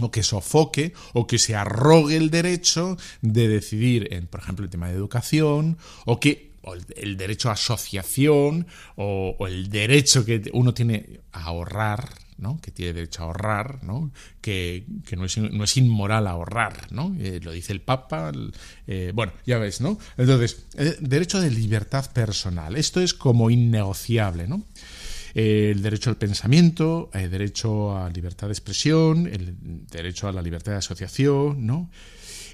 o 0.02 0.12
que 0.12 0.24
sofoque 0.24 0.94
o 1.14 1.28
que 1.28 1.38
se 1.38 1.56
arrogue 1.56 2.16
el 2.16 2.30
derecho 2.30 2.98
de 3.22 3.48
decidir 3.48 4.14
en, 4.14 4.28
por 4.28 4.42
ejemplo, 4.42 4.66
el 4.66 4.72
tema 4.72 4.88
de 4.88 4.96
educación, 4.96 5.78
o 6.06 6.20
que 6.20 6.50
el 6.96 7.18
derecho 7.18 7.50
a 7.50 7.54
asociación, 7.54 8.68
o, 8.96 9.36
el 9.48 9.70
derecho 9.70 10.26
que 10.26 10.50
uno 10.54 10.74
tiene 10.74 11.22
a 11.32 11.46
ahorrar, 11.46 12.10
¿no? 12.38 12.60
que 12.62 12.72
tiene 12.72 12.94
derecho 12.94 13.24
a 13.24 13.26
ahorrar, 13.28 13.84
¿no? 13.84 14.12
que, 14.42 14.86
no, 15.16 15.26
es, 15.26 15.38
no, 15.38 15.64
es, 15.64 15.78
inmoral 15.78 16.28
ahorrar, 16.28 16.92
¿no? 16.92 17.16
Eh, 17.20 17.40
lo 17.44 17.52
dice 17.52 17.74
el 17.74 17.82
Papa, 17.82 18.32
eh, 18.88 19.12
bueno, 19.14 19.34
ya 19.46 19.58
ves, 19.58 19.82
¿no? 19.82 19.98
Entonces, 20.18 20.66
eh, 20.78 20.96
derecho 21.02 21.42
de 21.42 21.52
libertad 21.52 22.10
personal, 22.12 22.76
esto 22.76 23.02
es 23.02 23.14
como 23.14 23.50
innegociable, 23.50 24.48
¿no? 24.48 24.64
El 25.34 25.82
derecho 25.82 26.10
al 26.10 26.18
pensamiento, 26.18 27.10
el 27.14 27.30
derecho 27.30 27.98
a 27.98 28.10
libertad 28.10 28.48
de 28.48 28.54
expresión, 28.54 29.28
el 29.28 29.56
derecho 29.92 30.28
a 30.28 30.32
la 30.32 30.42
libertad 30.42 30.74
de 30.74 30.78
asociación, 30.80 31.66
¿no? 31.66 31.90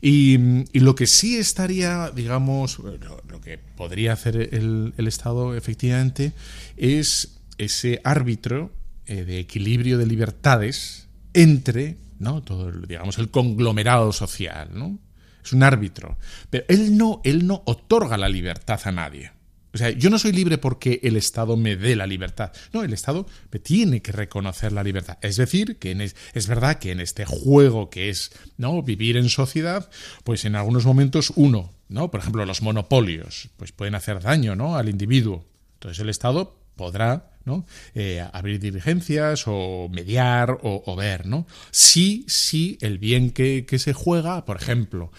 Y, 0.01 0.37
lo 0.73 0.93
que 0.93 1.07
sí 1.07 1.37
estaría, 1.37 2.11
digamos, 2.11 2.79
lo, 2.79 3.41
que 3.41 3.57
podría 3.57 4.13
hacer 4.13 4.53
el, 4.53 4.93
Estado 5.07 5.55
efectivamente 5.55 6.33
es 6.77 7.39
ese 7.57 8.01
árbitro 8.03 8.71
eh, 9.07 9.23
de 9.23 9.39
equilibrio 9.39 9.97
de 9.97 10.05
libertades 10.05 11.07
entre, 11.33 11.97
¿no? 12.19 12.43
Todo, 12.43 12.71
digamos, 12.71 13.17
el 13.17 13.29
conglomerado 13.29 14.11
social, 14.11 14.69
¿no? 14.73 14.99
Es 15.43 15.53
un 15.53 15.63
árbitro. 15.63 16.17
Pero 16.49 16.65
él 16.67 16.97
no, 16.97 17.21
él 17.23 17.47
no 17.47 17.61
otorga 17.65 18.17
la 18.17 18.29
libertad 18.29 18.79
a 18.83 18.91
nadie. 18.91 19.31
O 19.75 19.77
sea, 19.77 19.89
yo 19.89 20.09
no 20.09 20.17
soy 20.17 20.31
libre 20.31 20.57
porque 20.57 21.01
el 21.03 21.17
Estado 21.17 21.57
me 21.57 21.75
dé 21.75 21.97
la 21.97 22.07
libertad. 22.07 22.53
No, 22.71 22.85
el 22.85 22.93
Estado 22.93 23.27
me 23.51 23.59
tiene 23.59 24.01
que 24.01 24.13
reconocer 24.13 24.71
la 24.71 24.81
libertad. 24.83 25.17
Es 25.21 25.35
decir, 25.35 25.75
que 25.79 25.91
es, 26.33 26.47
verdad 26.47 26.79
que 26.79 26.91
en 26.93 27.01
este 27.01 27.25
juego 27.25 27.89
que 27.89 28.09
es 28.09 28.31
¿no? 28.55 28.81
vivir 28.83 29.17
en 29.17 29.27
sociedad, 29.27 29.89
pues 30.23 30.45
en 30.45 30.55
algunos 30.55 30.85
momentos 30.85 31.33
uno, 31.35 31.73
¿no? 31.89 32.09
Por 32.09 32.21
ejemplo, 32.21 32.45
los 32.45 32.61
monopolios, 32.61 33.49
pues 33.57 33.73
pueden 33.73 33.95
hacer 33.95 34.21
daño 34.21 34.55
¿no? 34.55 34.77
al 34.77 34.87
individuo. 34.87 35.43
Entonces 35.73 35.99
el 35.99 36.07
Estado 36.07 36.57
podrá 36.77 37.34
¿no? 37.45 37.65
Eh, 37.93 38.25
abrir 38.33 38.59
diligencias 38.59 39.43
o 39.47 39.87
mediar 39.89 40.57
o, 40.61 40.95
ver, 40.95 41.25
¿no? 41.27 41.45
Sí, 41.71 42.25
sí, 42.27 42.77
el 42.81 42.97
bien 42.97 43.31
que, 43.31 43.65
se 43.75 43.93
juega, 43.93 44.45
por 44.45 44.57
ejemplo, 44.57 45.11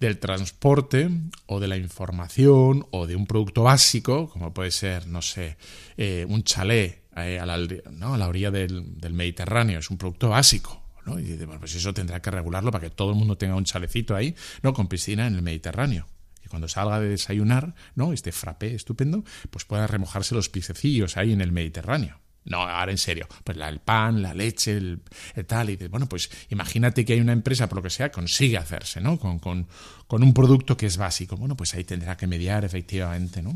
del 0.00 0.18
transporte 0.18 1.10
o 1.46 1.60
de 1.60 1.68
la 1.68 1.76
información 1.76 2.86
o 2.90 3.06
de 3.06 3.16
un 3.16 3.26
producto 3.26 3.64
básico, 3.64 4.30
como 4.30 4.54
puede 4.54 4.70
ser, 4.70 5.06
no 5.06 5.20
sé, 5.20 5.56
eh, 5.96 6.24
un 6.28 6.42
chalet 6.44 7.02
eh, 7.16 7.38
a, 7.38 7.46
la, 7.46 7.58
¿no? 7.90 8.14
a 8.14 8.18
la 8.18 8.28
orilla 8.28 8.50
del, 8.50 8.98
del 9.00 9.12
Mediterráneo, 9.12 9.78
es 9.78 9.90
un 9.90 9.98
producto 9.98 10.30
básico, 10.30 10.82
¿no? 11.04 11.18
Y 11.18 11.36
bueno, 11.36 11.60
pues 11.60 11.74
eso 11.74 11.92
tendrá 11.92 12.22
que 12.22 12.30
regularlo 12.30 12.70
para 12.70 12.84
que 12.84 12.90
todo 12.90 13.10
el 13.10 13.16
mundo 13.16 13.36
tenga 13.36 13.56
un 13.56 13.64
chalecito 13.64 14.16
ahí, 14.16 14.34
¿no? 14.62 14.72
Con 14.72 14.88
piscina 14.88 15.26
en 15.26 15.34
el 15.34 15.42
Mediterráneo 15.42 16.06
cuando 16.48 16.68
salga 16.68 17.00
de 17.00 17.08
desayunar, 17.08 17.74
¿no? 17.94 18.12
Este 18.12 18.32
frappé 18.32 18.74
estupendo, 18.74 19.24
pues 19.50 19.64
pueda 19.64 19.86
remojarse 19.86 20.34
los 20.34 20.48
pisecillos 20.48 21.16
ahí 21.16 21.32
en 21.32 21.40
el 21.40 21.52
Mediterráneo. 21.52 22.20
No, 22.44 22.58
ahora 22.62 22.92
en 22.92 22.98
serio, 22.98 23.26
pues 23.42 23.56
el 23.56 23.80
pan, 23.80 24.20
la 24.20 24.34
leche, 24.34 24.72
el, 24.76 25.00
tal, 25.46 25.70
y 25.70 25.76
bueno, 25.88 26.08
pues 26.08 26.30
imagínate 26.50 27.04
que 27.04 27.14
hay 27.14 27.20
una 27.20 27.32
empresa, 27.32 27.68
por 27.68 27.76
lo 27.76 27.82
que 27.82 27.90
sea, 27.90 28.12
consigue 28.12 28.58
hacerse, 28.58 29.00
¿no? 29.00 29.18
Con, 29.18 29.38
con, 29.38 29.66
con 30.06 30.22
un 30.22 30.34
producto 30.34 30.76
que 30.76 30.86
es 30.86 30.98
básico. 30.98 31.36
Bueno, 31.36 31.56
pues 31.56 31.74
ahí 31.74 31.84
tendrá 31.84 32.16
que 32.18 32.26
mediar 32.26 32.64
efectivamente, 32.64 33.40
¿no? 33.40 33.54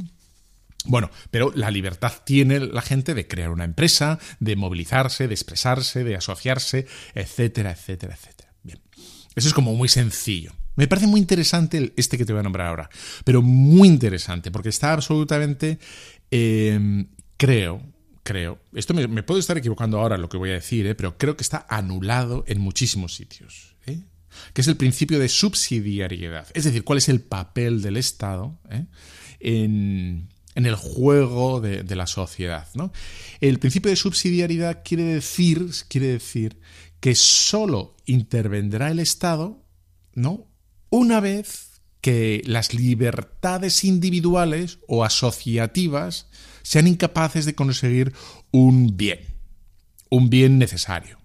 Bueno, 0.84 1.10
pero 1.30 1.52
la 1.54 1.70
libertad 1.70 2.12
tiene 2.24 2.60
la 2.60 2.80
gente 2.80 3.12
de 3.12 3.28
crear 3.28 3.50
una 3.50 3.64
empresa, 3.64 4.18
de 4.40 4.56
movilizarse, 4.56 5.28
de 5.28 5.34
expresarse, 5.34 6.02
de 6.02 6.16
asociarse, 6.16 6.86
etcétera, 7.14 7.72
etcétera, 7.72 8.14
etcétera. 8.14 8.54
Bien, 8.62 8.80
eso 9.34 9.48
es 9.48 9.54
como 9.54 9.74
muy 9.74 9.88
sencillo. 9.88 10.52
Me 10.78 10.86
parece 10.86 11.08
muy 11.08 11.18
interesante 11.18 11.92
este 11.96 12.16
que 12.16 12.24
te 12.24 12.32
voy 12.32 12.38
a 12.38 12.44
nombrar 12.44 12.68
ahora, 12.68 12.88
pero 13.24 13.42
muy 13.42 13.88
interesante, 13.88 14.52
porque 14.52 14.68
está 14.68 14.92
absolutamente, 14.92 15.80
em, 16.30 17.08
creo, 17.36 17.82
creo, 18.22 18.60
esto 18.72 18.94
me, 18.94 19.24
puedo 19.24 19.40
estar 19.40 19.58
equivocando 19.58 19.98
ahora 19.98 20.16
lo 20.16 20.28
que 20.28 20.36
voy 20.36 20.50
a 20.50 20.52
decir, 20.52 20.86
eh, 20.86 20.94
pero 20.94 21.18
creo 21.18 21.36
que 21.36 21.42
está 21.42 21.66
anulado 21.68 22.44
en 22.46 22.60
muchísimos 22.60 23.12
sitios, 23.16 23.74
eh, 23.86 24.04
que 24.52 24.60
es 24.60 24.68
el 24.68 24.76
principio 24.76 25.18
de 25.18 25.28
subsidiariedad, 25.28 26.46
es 26.54 26.62
decir, 26.62 26.84
cuál 26.84 26.98
es 26.98 27.08
el 27.08 27.22
papel 27.22 27.82
del 27.82 27.96
Estado 27.96 28.56
eh, 28.70 28.86
en, 29.40 30.28
el 30.54 30.76
juego 30.76 31.60
de, 31.60 31.82
de, 31.82 31.96
la 31.96 32.06
sociedad. 32.06 32.68
¿no? 32.74 32.92
El 33.40 33.58
principio 33.58 33.90
de 33.90 33.96
subsidiariedad 33.96 34.82
quiere 34.84 35.02
decir, 35.02 35.72
quiere 35.88 36.06
decir 36.06 36.60
que 37.00 37.16
solo 37.16 37.96
intervendrá 38.06 38.92
el 38.92 39.00
Estado 39.00 39.64
¿no? 40.14 40.48
Una 40.90 41.20
vez 41.20 41.80
que 42.00 42.42
las 42.44 42.74
libertades 42.74 43.84
individuales 43.84 44.78
o 44.86 45.04
asociativas 45.04 46.28
sean 46.62 46.86
incapaces 46.86 47.44
de 47.44 47.54
conseguir 47.54 48.12
un 48.50 48.96
bien, 48.96 49.20
un 50.10 50.30
bien 50.30 50.58
necesario. 50.58 51.18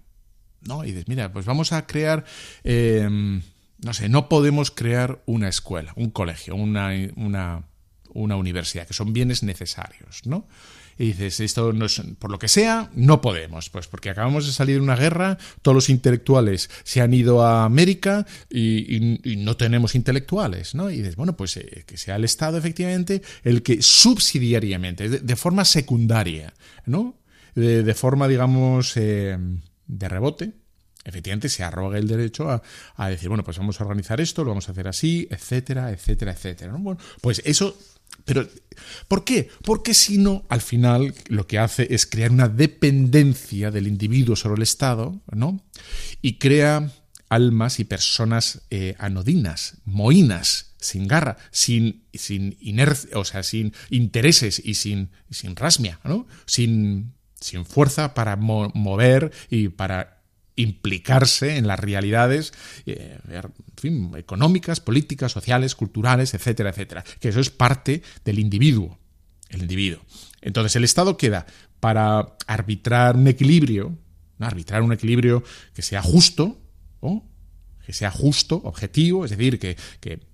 ¿no? 0.62 0.84
Y 0.84 0.88
dices, 0.88 1.08
mira, 1.08 1.32
pues 1.32 1.46
vamos 1.46 1.72
a 1.72 1.86
crear, 1.86 2.24
em, 2.64 3.42
no 3.78 3.94
sé, 3.94 4.08
no 4.08 4.28
podemos 4.28 4.70
crear 4.70 5.22
una 5.26 5.48
escuela, 5.48 5.92
un 5.96 6.10
colegio, 6.10 6.54
una, 6.54 6.90
una, 7.16 7.68
una 8.12 8.36
universidad, 8.36 8.86
que 8.86 8.94
son 8.94 9.12
bienes 9.12 9.42
necesarios, 9.42 10.22
¿no? 10.24 10.48
Y 10.98 11.06
dices, 11.06 11.40
esto 11.40 11.72
no 11.72 11.86
es, 11.86 12.00
por 12.18 12.30
lo 12.30 12.38
que 12.38 12.48
sea, 12.48 12.90
no 12.94 13.20
podemos, 13.20 13.70
pues 13.70 13.88
porque 13.88 14.10
acabamos 14.10 14.46
de 14.46 14.52
salir 14.52 14.76
de 14.76 14.82
una 14.82 14.96
guerra, 14.96 15.38
todos 15.62 15.74
los 15.74 15.90
intelectuales 15.90 16.70
se 16.84 17.00
han 17.00 17.14
ido 17.14 17.42
a 17.42 17.64
América 17.64 18.26
y, 18.50 19.20
no 19.38 19.56
tenemos 19.56 19.94
intelectuales, 19.94 20.74
¿no? 20.74 20.90
Y 20.90 20.98
dices, 20.98 21.16
bueno, 21.16 21.36
pues 21.36 21.56
eh, 21.56 21.84
que 21.86 21.96
sea 21.96 22.16
el 22.16 22.24
Estado 22.24 22.56
efectivamente 22.58 23.22
el 23.42 23.62
que 23.62 23.82
subsidiariamente, 23.82 25.08
de, 25.08 25.36
forma 25.36 25.64
secundaria, 25.64 26.54
¿no? 26.86 27.18
De, 27.54 27.94
forma, 27.94 28.28
digamos, 28.28 28.96
eh, 28.96 29.36
de 29.86 30.08
rebote, 30.08 30.52
efectivamente 31.04 31.48
se 31.48 31.62
arroga 31.62 31.98
el 31.98 32.08
derecho 32.08 32.62
a, 32.96 33.08
decir, 33.08 33.28
bueno, 33.28 33.44
pues 33.44 33.58
vamos 33.58 33.80
a 33.80 33.84
organizar 33.84 34.20
esto, 34.20 34.42
lo 34.42 34.50
vamos 34.50 34.68
a 34.68 34.72
hacer 34.72 34.88
así, 34.88 35.28
etcétera, 35.30 35.90
etcétera, 35.90 36.32
etcétera. 36.32 36.74
Bueno, 36.78 36.98
pues 37.20 37.42
eso, 37.44 37.76
pero 38.24 38.48
¿por 39.08 39.24
qué? 39.24 39.48
Porque 39.62 39.94
si 39.94 40.18
no, 40.18 40.44
al 40.48 40.60
final 40.60 41.14
lo 41.28 41.46
que 41.46 41.58
hace 41.58 41.94
es 41.94 42.06
crear 42.06 42.30
una 42.30 42.48
dependencia 42.48 43.70
del 43.70 43.86
individuo 43.86 44.36
sobre 44.36 44.56
el 44.56 44.62
Estado, 44.62 45.20
¿no? 45.30 45.62
Y 46.22 46.38
crea 46.38 46.90
almas 47.28 47.80
y 47.80 47.84
personas 47.84 48.62
eh, 48.70 48.94
anodinas, 48.98 49.78
moinas, 49.84 50.74
sin 50.78 51.08
garra, 51.08 51.36
sin, 51.50 52.04
sin 52.12 52.56
inercia, 52.60 53.18
o 53.18 53.24
sea, 53.24 53.42
sin 53.42 53.72
intereses 53.90 54.60
y 54.64 54.74
sin, 54.74 55.10
sin 55.30 55.56
rasmia, 55.56 56.00
¿no? 56.04 56.26
Sin, 56.46 57.14
sin 57.40 57.64
fuerza 57.64 58.14
para 58.14 58.36
mover 58.36 59.32
y 59.50 59.68
para 59.68 60.13
implicarse 60.56 61.56
en 61.56 61.66
las 61.66 61.80
realidades 61.80 62.52
eh, 62.86 63.18
económicas, 64.16 64.80
políticas, 64.80 65.32
sociales, 65.32 65.74
culturales, 65.74 66.34
etcétera, 66.34 66.70
etcétera. 66.70 67.04
Que 67.20 67.28
eso 67.28 67.40
es 67.40 67.50
parte 67.50 68.02
del 68.24 68.38
individuo. 68.38 68.98
El 69.48 69.62
individuo. 69.62 70.00
Entonces 70.40 70.76
el 70.76 70.84
Estado 70.84 71.16
queda 71.16 71.46
para 71.80 72.36
arbitrar 72.46 73.16
un 73.16 73.28
equilibrio, 73.28 73.96
arbitrar 74.38 74.82
un 74.82 74.92
equilibrio 74.92 75.42
que 75.74 75.82
sea 75.82 76.02
justo, 76.02 76.60
que 77.84 77.92
sea 77.92 78.10
justo, 78.10 78.60
objetivo, 78.64 79.24
es 79.24 79.30
decir, 79.30 79.58
que, 79.58 79.76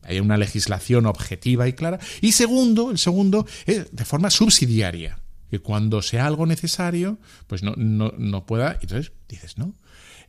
haya 0.02 0.22
una 0.22 0.36
legislación 0.36 1.06
objetiva 1.06 1.66
y 1.68 1.72
clara. 1.72 1.98
Y 2.20 2.32
segundo, 2.32 2.90
el 2.90 2.98
segundo, 2.98 3.46
es 3.66 3.94
de 3.94 4.04
forma 4.04 4.30
subsidiaria, 4.30 5.20
que 5.50 5.58
cuando 5.58 6.02
sea 6.02 6.26
algo 6.26 6.46
necesario, 6.46 7.18
pues 7.46 7.62
no, 7.62 7.74
no, 7.76 8.12
no 8.16 8.46
pueda. 8.46 8.78
Entonces 8.80 9.12
dices, 9.28 9.58
¿no? 9.58 9.74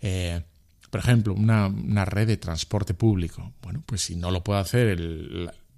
Eh, 0.01 0.41
por 0.89 0.99
ejemplo, 0.99 1.33
una, 1.33 2.05
red 2.05 2.27
de 2.27 2.37
transporte 2.37 2.93
público. 2.93 3.53
Bueno, 3.61 3.81
pues 3.85 4.01
si 4.01 4.15
no 4.15 4.29
lo 4.29 4.43
puede 4.43 4.59
hacer 4.59 4.99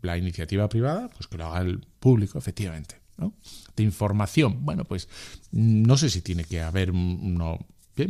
la, 0.02 0.18
iniciativa 0.18 0.68
privada, 0.68 1.10
pues 1.10 1.28
que 1.28 1.38
lo 1.38 1.46
haga 1.46 1.62
el 1.62 1.86
público, 2.00 2.40
efectivamente. 2.40 2.96
¿no? 3.18 3.34
De 3.76 3.84
información, 3.84 4.66
bueno, 4.66 4.86
pues 4.86 5.08
no 5.52 5.98
sé 5.98 6.10
si 6.10 6.22
tiene 6.22 6.46
que 6.46 6.62
haber 6.62 6.94
no 6.94 7.60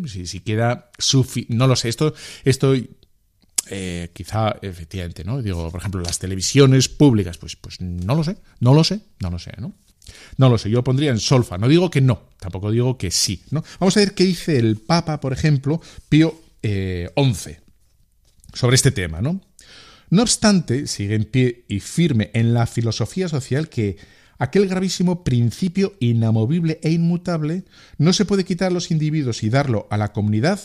si, 0.07 0.27
si 0.27 0.39
queda 0.39 0.91
no 1.49 1.67
lo 1.67 1.75
sé, 1.75 1.89
esto, 1.89 2.13
esto 2.45 2.73
eh, 3.69 4.11
quizá 4.13 4.55
efectivamente, 4.61 5.23
¿no? 5.23 5.41
Digo, 5.41 5.69
por 5.71 5.79
ejemplo, 5.79 6.01
las 6.01 6.19
televisiones 6.19 6.89
públicas, 6.89 7.37
pues, 7.37 7.55
pues 7.55 7.79
no 7.81 8.15
lo 8.15 8.23
sé, 8.23 8.37
no 8.59 8.73
lo 8.73 8.83
sé, 8.83 9.01
no 9.19 9.29
lo 9.29 9.39
sé, 9.39 9.51
¿no? 9.57 9.73
No 10.37 10.49
lo 10.49 10.57
sé, 10.57 10.69
yo 10.69 10.83
pondría 10.83 11.11
en 11.11 11.19
solfa. 11.19 11.57
No 11.57 11.67
digo 11.67 11.89
que 11.89 12.01
no, 12.01 12.23
tampoco 12.39 12.71
digo 12.71 12.97
que 12.97 13.11
sí. 13.11 13.43
¿no? 13.51 13.63
Vamos 13.79 13.95
a 13.97 14.01
ver 14.01 14.13
qué 14.13 14.23
dice 14.25 14.57
el 14.57 14.77
Papa, 14.77 15.19
por 15.19 15.33
ejemplo, 15.33 15.81
Pío 16.09 16.35
XI, 16.61 16.63
eh, 16.63 17.09
sobre 18.53 18.75
este 18.75 18.91
tema. 18.91 19.21
¿no? 19.21 19.41
no 20.09 20.21
obstante, 20.21 20.87
sigue 20.87 21.15
en 21.15 21.25
pie 21.25 21.65
y 21.67 21.79
firme 21.79 22.31
en 22.33 22.53
la 22.53 22.65
filosofía 22.65 23.27
social 23.27 23.69
que 23.69 23.97
aquel 24.37 24.67
gravísimo 24.67 25.23
principio 25.23 25.93
inamovible 25.99 26.79
e 26.83 26.91
inmutable 26.91 27.63
no 27.97 28.13
se 28.13 28.25
puede 28.25 28.45
quitar 28.45 28.67
a 28.67 28.73
los 28.73 28.91
individuos 28.91 29.43
y 29.43 29.49
darlo 29.49 29.87
a 29.89 29.97
la 29.97 30.11
comunidad 30.11 30.59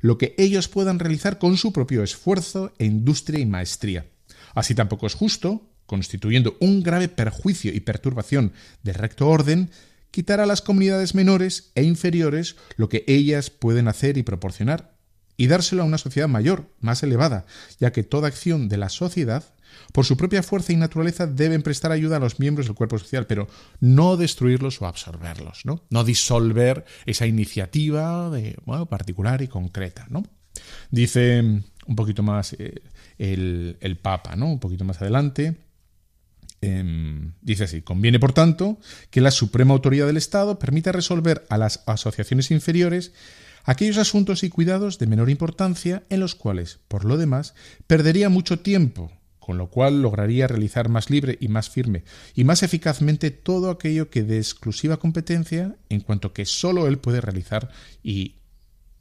lo 0.00 0.18
que 0.18 0.34
ellos 0.38 0.68
puedan 0.68 0.98
realizar 0.98 1.38
con 1.38 1.56
su 1.56 1.72
propio 1.72 2.02
esfuerzo 2.02 2.72
industria 2.78 3.40
y 3.40 3.46
maestría. 3.46 4.06
Así 4.54 4.74
tampoco 4.74 5.06
es 5.06 5.14
justo 5.14 5.68
constituyendo 5.86 6.56
un 6.60 6.82
grave 6.82 7.08
perjuicio 7.08 7.72
y 7.72 7.80
perturbación 7.80 8.52
del 8.82 8.94
recto 8.94 9.28
orden, 9.28 9.70
quitar 10.10 10.40
a 10.40 10.46
las 10.46 10.62
comunidades 10.62 11.14
menores 11.14 11.72
e 11.74 11.82
inferiores 11.82 12.56
lo 12.76 12.88
que 12.88 13.04
ellas 13.06 13.50
pueden 13.50 13.88
hacer 13.88 14.16
y 14.16 14.22
proporcionar, 14.22 14.96
y 15.36 15.46
dárselo 15.46 15.82
a 15.82 15.86
una 15.86 15.98
sociedad 15.98 16.28
mayor, 16.28 16.70
más 16.80 17.02
elevada, 17.02 17.46
ya 17.78 17.92
que 17.92 18.02
toda 18.02 18.28
acción 18.28 18.68
de 18.68 18.78
la 18.78 18.88
sociedad, 18.88 19.44
por 19.92 20.06
su 20.06 20.16
propia 20.16 20.42
fuerza 20.42 20.72
y 20.72 20.76
naturaleza, 20.76 21.26
deben 21.26 21.62
prestar 21.62 21.92
ayuda 21.92 22.16
a 22.16 22.20
los 22.20 22.40
miembros 22.40 22.66
del 22.66 22.76
cuerpo 22.76 22.98
social, 22.98 23.26
pero 23.26 23.46
no 23.80 24.16
destruirlos 24.16 24.80
o 24.80 24.86
absorberlos, 24.86 25.66
¿no? 25.66 25.82
No 25.90 26.04
disolver 26.04 26.84
esa 27.04 27.26
iniciativa 27.26 28.30
de, 28.30 28.56
particular 28.88 29.42
y 29.42 29.48
concreta, 29.48 30.06
¿no? 30.08 30.24
Dice 30.90 31.40
un 31.40 31.96
poquito 31.96 32.22
más 32.22 32.54
eh, 32.54 32.82
el, 33.18 33.76
el 33.80 33.96
Papa, 33.98 34.34
¿no? 34.36 34.46
Un 34.46 34.60
poquito 34.60 34.84
más 34.84 35.00
adelante. 35.02 35.56
Em, 36.66 37.34
dice 37.42 37.62
así, 37.62 37.80
conviene, 37.80 38.18
por 38.18 38.32
tanto, 38.32 38.80
que 39.10 39.20
la 39.20 39.30
suprema 39.30 39.72
autoridad 39.72 40.08
del 40.08 40.16
Estado 40.16 40.58
permita 40.58 40.90
resolver 40.90 41.46
a 41.48 41.58
las 41.58 41.84
asociaciones 41.86 42.50
inferiores 42.50 43.12
aquellos 43.62 43.98
asuntos 43.98 44.42
y 44.42 44.50
cuidados 44.50 44.98
de 44.98 45.06
menor 45.06 45.30
importancia 45.30 46.02
en 46.10 46.18
los 46.18 46.34
cuales, 46.34 46.80
por 46.88 47.04
lo 47.04 47.18
demás, 47.18 47.54
perdería 47.86 48.30
mucho 48.30 48.58
tiempo, 48.58 49.12
con 49.38 49.58
lo 49.58 49.70
cual 49.70 50.02
lograría 50.02 50.48
realizar 50.48 50.88
más 50.88 51.08
libre 51.08 51.38
y 51.40 51.46
más 51.46 51.70
firme 51.70 52.02
y 52.34 52.42
más 52.42 52.64
eficazmente 52.64 53.30
todo 53.30 53.70
aquello 53.70 54.10
que 54.10 54.24
de 54.24 54.38
exclusiva 54.38 54.96
competencia, 54.96 55.76
en 55.88 56.00
cuanto 56.00 56.32
que 56.32 56.46
sólo 56.46 56.88
él 56.88 56.98
puede 56.98 57.20
realizar 57.20 57.70
y 58.02 58.34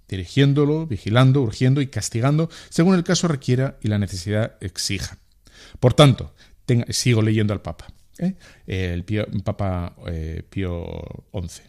dirigiéndolo, 0.08 0.86
vigilando, 0.86 1.42
urgiendo 1.42 1.82
y 1.82 1.88
castigando 1.88 2.52
según 2.70 2.94
el 2.94 3.04
caso 3.04 3.28
requiera 3.28 3.80
y 3.82 3.88
la 3.88 3.98
necesidad 3.98 4.56
exija. 4.62 5.18
Por 5.80 5.96
tanto, 5.96 6.36
sigo 6.90 7.22
leyendo 7.22 7.54
al 7.54 7.62
Papa, 7.62 7.88
¿eh? 8.18 8.36
el 8.68 9.04
Papa 9.44 9.96
eh, 10.08 10.44
Pío 10.50 10.86
XI. 11.34 11.62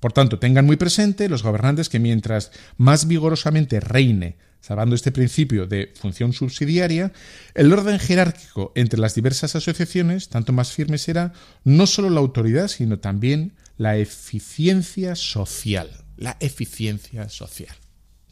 Por 0.00 0.12
tanto, 0.12 0.38
tengan 0.38 0.66
muy 0.66 0.76
presente 0.76 1.28
los 1.28 1.42
gobernantes 1.42 1.88
que 1.88 1.98
mientras 1.98 2.52
más 2.76 3.08
vigorosamente 3.08 3.80
reine, 3.80 4.36
salvando 4.60 4.94
este 4.94 5.12
principio 5.12 5.66
de 5.66 5.92
función 5.94 6.32
subsidiaria, 6.32 7.12
el 7.54 7.72
orden 7.72 7.98
jerárquico 7.98 8.72
entre 8.74 9.00
las 9.00 9.14
diversas 9.14 9.56
asociaciones, 9.56 10.28
tanto 10.28 10.52
más 10.52 10.72
firme 10.72 10.98
será 10.98 11.32
no 11.64 11.86
solo 11.86 12.10
la 12.10 12.20
autoridad, 12.20 12.68
sino 12.68 12.98
también 12.98 13.54
la 13.78 13.96
eficiencia 13.96 15.14
social. 15.14 15.90
La 16.16 16.36
eficiencia 16.40 17.28
social. 17.28 17.74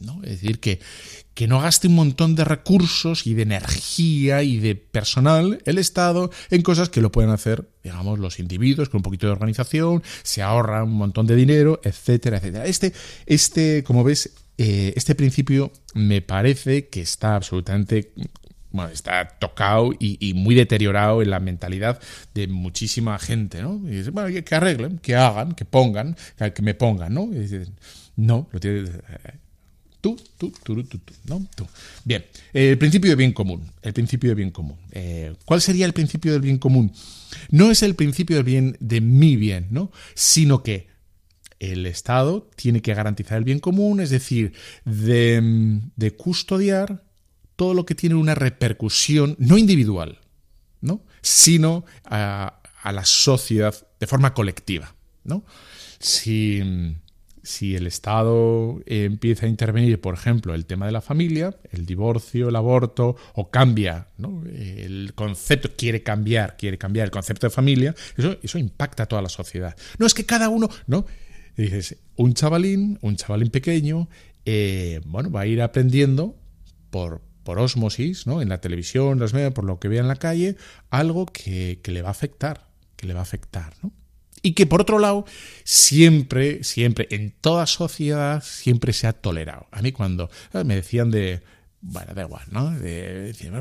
¿No? 0.05 0.23
Es 0.23 0.41
decir, 0.41 0.61
que, 0.61 0.81
que 1.35 1.49
no 1.49 1.61
gaste 1.61 1.89
un 1.89 1.95
montón 1.95 2.35
de 2.35 2.45
recursos 2.45 3.27
y 3.27 3.35
de 3.35 3.43
energía 3.43 4.43
y 4.43 4.59
de 4.59 4.75
personal 4.75 5.61
el 5.65 5.79
Estado 5.79 6.31
en 6.51 6.63
cosas 6.63 6.89
que 6.89 7.01
lo 7.01 7.11
pueden 7.11 7.31
hacer, 7.31 7.69
digamos, 7.83 8.19
los 8.19 8.39
individuos 8.39 8.89
con 8.89 8.99
un 8.99 9.03
poquito 9.03 9.27
de 9.27 9.33
organización, 9.33 10.03
se 10.23 10.43
ahorra 10.43 10.85
un 10.85 10.93
montón 10.93 11.27
de 11.27 11.37
dinero, 11.37 11.81
etcétera, 11.83 12.39
etcétera. 12.39 12.67
Este, 12.67 12.93
este 13.27 13.85
como 13.85 14.05
ves, 14.05 14.31
eh, 14.59 14.93
este 14.97 15.15
principio 15.15 15.73
me 15.95 16.23
parece 16.23 16.89
que 16.89 17.01
está 17.01 17.35
absolutamente 17.35 18.13
bueno, 18.75 18.91
está 18.91 19.29
tocado 19.39 19.93
y, 20.01 20.35
muy 20.35 20.57
deteriorado 20.57 21.23
en 21.23 21.31
la 21.31 21.39
mentalidad 21.39 22.01
de 22.35 22.49
muchísima 22.49 23.17
gente, 23.21 23.63
¿no? 23.63 23.81
Y 23.85 23.99
dice, 23.99 24.11
bueno, 24.11 24.43
que 24.45 24.55
arreglen, 24.55 24.99
que 24.99 25.15
hagan, 25.15 25.53
que 25.53 25.65
pongan, 25.65 26.17
que 26.37 26.63
me 26.63 26.75
pongan, 26.75 27.15
¿no? 27.15 27.31
no, 28.17 28.49
lo 28.51 28.59
tiene, 28.59 28.91
Tú, 30.05 30.21
tú, 30.37 30.53
tú, 30.63 30.85
tú, 30.85 30.99
tú, 30.99 31.15
¿no? 31.25 31.47
Tú. 31.57 31.67
Bien, 32.05 32.27
el 32.53 32.77
principio 32.77 33.09
de 33.09 33.17
bien 33.17 33.33
común. 33.33 33.73
El 33.81 33.95
principio 33.95 34.29
de 34.29 34.35
bien 34.35 34.51
común. 34.51 34.77
Eh, 34.93 35.35
¿Cuál 35.47 35.63
sería 35.63 35.87
el 35.87 35.95
principio 35.95 36.33
del 36.33 36.43
bien 36.43 36.59
común? 36.59 36.93
No 37.49 37.71
es 37.71 37.83
el 37.83 37.95
principio 37.95 38.37
del 38.37 38.45
bien 38.45 38.77
de 38.81 39.01
mi 39.01 39.37
bien, 39.37 39.69
¿no? 39.71 39.91
Sino 40.15 40.63
que 40.63 40.89
el 41.59 41.87
Estado 41.87 42.51
tiene 42.55 42.83
que 42.83 42.93
garantizar 42.93 43.39
el 43.39 43.45
bien 43.45 43.61
común, 43.61 43.99
es 43.99 44.11
decir, 44.11 44.53
de, 44.85 46.15
custodiar 46.19 47.03
todo 47.57 47.73
lo 47.73 47.87
que 47.87 47.95
tiene 47.95 48.17
una 48.17 48.35
repercusión 48.35 49.37
no 49.39 49.57
individual, 49.57 50.19
¿no? 50.83 51.01
sino 51.23 51.87
a, 52.05 52.61
a 52.83 52.93
la 52.93 53.07
sociedad 53.07 53.75
de 53.99 54.07
forma 54.07 54.35
colectiva. 54.35 54.95
¿no? 55.25 55.47
Si, 55.99 56.61
si 57.45 57.77
el 57.77 57.87
Estado 57.87 58.81
eh, 58.87 59.05
empieza 59.05 59.47
a 59.47 59.49
intervenir, 59.49 60.01
por 60.01 60.15
ejemplo, 60.15 60.55
el 60.55 60.67
tema 60.67 60.87
de 60.87 60.93
la 60.93 61.01
familia, 61.01 61.55
el 61.71 61.87
divorcio, 61.87 62.49
el 62.49 62.57
aborto, 62.57 63.17
o 63.35 63.51
cambia 63.51 64.09
el 64.19 65.13
concepto, 65.15 65.71
quiere 65.77 66.03
cambiar, 66.03 66.57
quiere 66.57 66.79
cambiar 66.79 67.05
el 67.05 67.11
concepto 67.11 67.47
de 67.47 67.51
familia, 67.51 67.95
eso, 68.17 68.37
eso 68.43 68.59
impacta 68.59 69.05
a 69.05 69.07
toda 69.07 69.23
la 69.23 69.29
sociedad. 69.29 69.77
No 69.99 70.07
es 70.07 70.15
que 70.15 70.25
cada 70.27 70.49
uno, 70.49 70.69
¿no? 70.87 71.07
dices, 71.57 71.97
un 72.17 72.35
chavalín, 72.35 72.99
un 73.03 73.17
chavalín 73.17 73.51
pequeño, 73.51 74.09
eh, 74.45 75.01
bueno, 75.05 75.31
va 75.31 75.43
a 75.43 75.47
ir 75.47 75.63
aprendiendo 75.63 76.37
por, 76.91 77.23
por 77.43 77.59
osmosis, 77.59 78.27
¿no? 78.27 78.43
En 78.43 78.49
la 78.49 78.61
televisión, 78.61 79.19
las 79.19 79.35
medios, 79.35 79.53
por 79.53 79.65
lo 79.65 79.79
que 79.79 79.89
vea 79.89 80.01
en 80.01 80.09
la 80.09 80.17
calle, 80.17 80.57
algo 80.91 81.27
que, 81.27 81.81
que 81.83 81.93
le 81.93 82.03
va 82.03 82.09
a 82.09 82.13
afectar, 82.13 82.69
que 82.97 83.07
le 83.07 83.15
va 83.15 83.21
a 83.21 83.25
afectar, 83.25 83.75
¿no? 83.83 83.93
Y 84.45 84.53
que 84.53 84.67
por 84.67 84.83
otro 84.83 84.99
lado 84.99 85.25
siempre, 85.65 86.63
siempre, 86.63 87.09
en 87.11 87.33
toda 87.41 87.67
sociedad, 87.67 88.43
siempre 88.45 88.93
se 88.93 89.07
ha 89.07 89.15
tolerado. 89.15 89.67
A 89.73 89.81
mí 89.81 89.91
cuando 89.91 90.31
me 90.53 90.77
decían 90.77 91.11
de, 91.11 91.41
bueno, 91.81 92.13
da 92.15 92.23
igual, 92.23 92.45
¿no? 92.51 92.75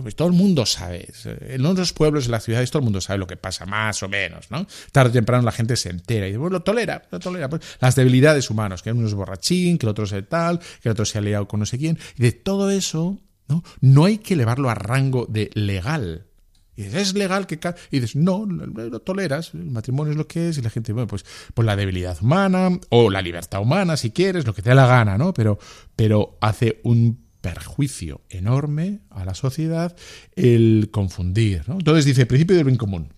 Pues 0.01 0.15
todo 0.15 0.27
el 0.27 0.33
mundo 0.33 0.65
sabe, 0.65 1.07
en 1.23 1.65
otros 1.65 1.93
pueblos, 1.93 2.25
en 2.25 2.31
las 2.31 2.43
ciudades, 2.43 2.69
todo 2.69 2.81
el 2.81 2.83
mundo 2.83 2.99
sabe 2.99 3.17
lo 3.17 3.27
que 3.27 3.37
pasa, 3.37 3.65
más 3.65 4.03
o 4.03 4.09
menos, 4.09 4.51
¿no? 4.51 4.67
Tarde 4.91 5.11
o 5.11 5.13
temprano 5.13 5.43
la 5.43 5.53
gente 5.53 5.77
se 5.77 5.89
entera 5.89 6.25
y 6.25 6.31
dice, 6.31 6.37
bueno, 6.37 6.57
lo 6.57 6.63
tolera, 6.63 7.03
lo 7.11 7.19
tolera. 7.19 7.49
Pues, 7.49 7.61
las 7.79 7.95
debilidades 7.95 8.49
humanas, 8.49 8.81
que 8.81 8.91
uno 8.91 9.07
es 9.07 9.13
borrachín, 9.13 9.77
que 9.77 9.85
el 9.85 9.91
otro 9.91 10.03
es 10.03 10.13
tal, 10.27 10.59
que 10.59 10.89
el 10.89 10.91
otro 10.91 11.05
se 11.05 11.17
ha 11.17 11.21
liado 11.21 11.47
con 11.47 11.61
no 11.61 11.65
sé 11.65 11.77
quién. 11.77 11.97
Y 12.17 12.23
de 12.23 12.33
todo 12.33 12.69
eso, 12.71 13.21
¿no? 13.47 13.63
No 13.79 14.03
hay 14.03 14.17
que 14.17 14.33
elevarlo 14.33 14.69
a 14.69 14.75
rango 14.75 15.25
de 15.29 15.49
legal. 15.53 16.27
Y 16.75 16.83
dices, 16.83 17.09
¿es 17.09 17.13
legal 17.13 17.47
que.? 17.47 17.59
Y 17.91 17.99
dices, 17.99 18.15
no, 18.15 18.45
lo 18.45 18.99
toleras, 19.01 19.53
el 19.53 19.65
matrimonio 19.65 20.11
es 20.11 20.17
lo 20.17 20.27
que 20.27 20.49
es, 20.49 20.57
y 20.57 20.61
la 20.61 20.69
gente, 20.69 20.93
bueno, 20.93 21.07
pues, 21.07 21.25
la 21.57 21.75
debilidad 21.75 22.17
humana, 22.21 22.79
o 22.89 23.09
la 23.09 23.21
libertad 23.21 23.61
humana, 23.61 23.97
si 23.97 24.11
quieres, 24.11 24.45
lo 24.45 24.53
que 24.53 24.61
te 24.61 24.69
dé 24.69 24.75
la 24.75 24.87
gana, 24.87 25.17
¿no? 25.17 25.33
Pero, 25.33 25.59
pero 25.95 26.37
hace 26.41 26.81
un 26.83 27.23
perjuicio 27.43 28.21
enorme 28.29 29.01
a 29.09 29.25
la 29.25 29.33
sociedad 29.33 29.95
el 30.35 30.89
confundir. 30.91 31.63
¿no? 31.67 31.73
Entonces 31.75 32.05
dice, 32.05 32.25
principio 32.25 32.55
del 32.55 32.65
bien 32.65 32.77
común. 32.77 33.13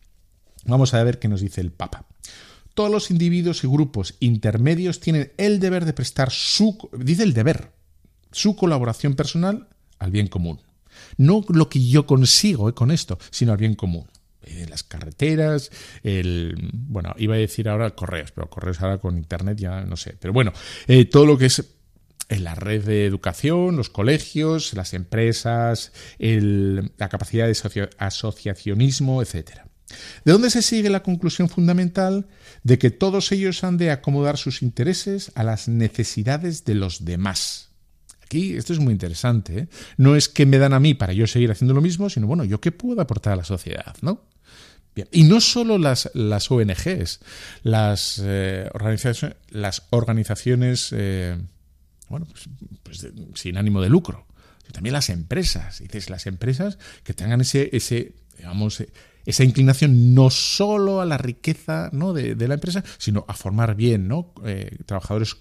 Vamos 0.66 0.96
a 0.96 1.04
ver 1.04 1.20
qué 1.20 1.28
nos 1.28 1.42
dice 1.42 1.62
el 1.62 1.72
Papa. 1.72 2.08
Todos 2.74 2.90
los 2.90 3.12
individuos 3.12 3.64
y 3.64 3.68
grupos 3.68 4.16
intermedios 4.20 5.00
tienen 5.00 5.32
el 5.38 5.60
deber 5.60 5.86
de 5.86 5.94
prestar 5.94 6.32
su, 6.32 6.90
dice 6.98 7.22
el 7.22 7.34
deber, 7.34 7.72
su 8.32 8.56
colaboración 8.56 9.14
personal 9.16 9.70
al 10.00 10.10
bien 10.10 10.28
común. 10.28 10.60
No 11.18 11.44
lo 11.50 11.70
que 11.70 11.86
yo 11.86 12.06
consigo 12.06 12.70
eh, 12.70 12.74
con 12.74 12.92
esto, 12.92 13.18
sino 13.30 13.52
al 13.52 13.58
bien 13.58 13.76
común. 13.76 14.08
Eh, 14.44 14.68
las 14.70 14.84
carreteras, 14.84 15.72
el. 16.04 16.70
Bueno, 16.74 17.14
iba 17.18 17.36
a 17.36 17.38
decir 17.38 17.68
ahora 17.68 17.96
correos, 17.96 18.32
pero 18.32 18.50
correos 18.50 18.82
ahora 18.82 19.00
con 19.00 19.18
internet 19.18 19.58
ya 19.60 19.82
no 19.86 19.98
sé. 19.98 20.16
Pero 20.20 20.34
bueno, 20.34 20.54
eh, 20.88 21.06
todo 21.06 21.26
lo 21.26 21.38
que 21.38 21.48
es 21.48 21.64
en 22.30 22.44
la 22.44 22.56
red 22.56 22.84
de 22.84 23.06
educación, 23.06 23.76
los 23.76 23.90
colegios, 23.90 24.74
las 24.74 24.94
empresas, 24.94 25.94
la 26.18 27.10
capacidad 27.10 27.48
de 27.48 27.90
asociacionismo, 27.98 29.22
etc. 29.22 29.66
¿De 30.24 30.32
dónde 30.32 30.50
se 30.50 30.62
sigue 30.62 30.90
la 30.90 31.04
conclusión 31.04 31.50
fundamental 31.50 32.28
de 32.64 32.80
que 32.80 32.90
todos 32.90 33.32
ellos 33.32 33.64
han 33.64 33.78
de 33.78 33.92
acomodar 33.92 34.38
sus 34.38 34.62
intereses 34.62 35.32
a 35.36 35.44
las 35.44 35.68
necesidades 35.68 36.66
de 36.66 36.76
los 36.76 37.06
demás? 37.06 37.75
Aquí 38.26 38.56
esto 38.56 38.74
es 38.74 38.80
muy 38.80 38.92
interesante. 38.92 39.60
¿eh? 39.60 39.68
No 39.98 40.16
es 40.16 40.30
que 40.30 40.46
me 40.46 40.58
dan 40.58 40.74
a 40.74 40.80
mí 40.80 40.94
para 40.94 41.14
yo 41.14 41.28
seguir 41.28 41.52
haciendo 41.52 41.74
lo 41.74 41.82
mismo, 41.82 42.10
sino 42.10 42.28
bueno, 42.28 42.44
yo 42.44 42.60
qué 42.60 42.72
puedo 42.72 43.00
aportar 43.02 43.34
a 43.34 43.36
la 43.38 43.44
sociedad, 43.44 43.96
¿no? 44.02 44.22
Bien. 44.96 45.08
Y 45.12 45.24
no 45.24 45.42
solo 45.42 45.78
las, 45.78 46.10
las 46.14 46.50
ONGs, 46.50 47.20
las, 47.64 48.22
eh, 48.24 48.70
organizaciones, 48.74 49.38
las 49.50 49.84
organizaciones 49.90 50.90
eh, 50.96 51.38
bueno, 52.10 52.26
pues, 52.26 52.50
pues 52.84 53.08
sin 53.34 53.58
ánimo 53.58 53.82
de 53.82 53.90
lucro. 53.90 54.26
También 54.72 54.94
las 54.94 55.10
empresas, 55.10 55.80
dices, 55.80 56.10
las 56.10 56.26
empresas 56.26 56.78
que 57.04 57.14
tengan 57.14 57.42
ese, 57.42 57.70
ese 57.72 58.14
digamos, 58.38 58.84
esa 59.26 59.44
inclinación 59.44 60.14
no 60.14 60.30
solo 60.30 61.02
a 61.02 61.06
la 61.06 61.18
riqueza 61.18 61.90
¿no? 61.92 62.14
de, 62.14 62.36
la 62.48 62.54
empresa, 62.54 62.84
sino 62.98 63.26
a 63.28 63.34
formar 63.34 63.76
bien 63.76 64.08
¿no? 64.08 64.34
Eh, 64.46 64.78
trabajadores 64.86 65.36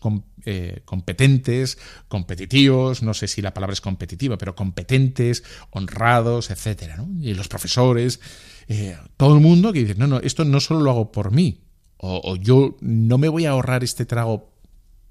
eh, 0.47 0.81
competentes, 0.85 1.79
competitivos, 2.09 3.03
no 3.03 3.15
sé 3.15 3.29
si 3.29 3.43
la 3.43 3.55
palabra 3.55 3.75
es 3.75 3.81
competitiva, 3.81 4.39
pero 4.39 4.55
competentes, 4.55 5.45
honrados, 5.71 6.51
¿no? 6.97 7.09
Y 7.21 7.35
los 7.35 7.49
profesores, 7.49 8.21
eh, 8.69 8.97
todo 9.17 9.35
el 9.35 9.41
mundo 9.41 9.73
que 9.73 9.81
dice, 9.81 9.95
no, 9.95 10.07
no, 10.07 10.21
esto 10.21 10.45
no 10.45 10.61
solo 10.61 10.81
lo 10.81 10.91
hago 10.91 11.13
por 11.13 11.31
mí, 11.31 11.63
o, 11.97 12.21
o, 12.25 12.37
yo 12.37 12.77
no 12.81 13.19
me 13.19 13.29
voy 13.29 13.47
a 13.47 13.51
ahorrar 13.51 13.85
este 13.85 14.05
trago 14.05 14.53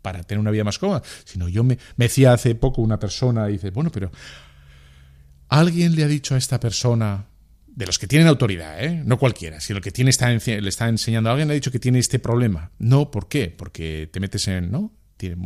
para 0.01 0.23
tener 0.23 0.39
una 0.39 0.51
vida 0.51 0.63
más 0.63 0.77
cómoda, 0.77 1.01
sino 1.23 1.47
yo 1.47 1.63
me, 1.63 1.79
me 1.95 2.05
decía 2.05 2.33
hace 2.33 2.53
poco 2.55 2.81
una 2.81 2.99
persona, 2.99 3.47
dice, 3.47 3.71
bueno, 3.71 3.91
pero 3.91 4.11
alguien 5.49 5.95
le 5.95 6.03
ha 6.03 6.07
dicho 6.07 6.35
a 6.35 6.37
esta 6.37 6.59
persona, 6.59 7.27
de 7.75 7.85
los 7.85 7.97
que 7.97 8.07
tienen 8.07 8.27
autoridad, 8.27 8.83
¿eh? 8.83 9.01
no 9.05 9.17
cualquiera, 9.17 9.59
sino 9.59 9.81
que 9.81 9.91
tiene, 9.91 10.11
está, 10.11 10.29
le 10.29 10.69
está 10.69 10.87
enseñando, 10.87 11.29
alguien 11.29 11.47
le 11.47 11.53
ha 11.53 11.55
dicho 11.55 11.71
que 11.71 11.79
tiene 11.79 11.99
este 11.99 12.19
problema. 12.19 12.71
No, 12.77 13.09
¿por 13.09 13.27
qué? 13.27 13.53
Porque 13.55 14.09
te 14.11 14.19
metes 14.19 14.47
en, 14.47 14.71
¿no? 14.71 14.93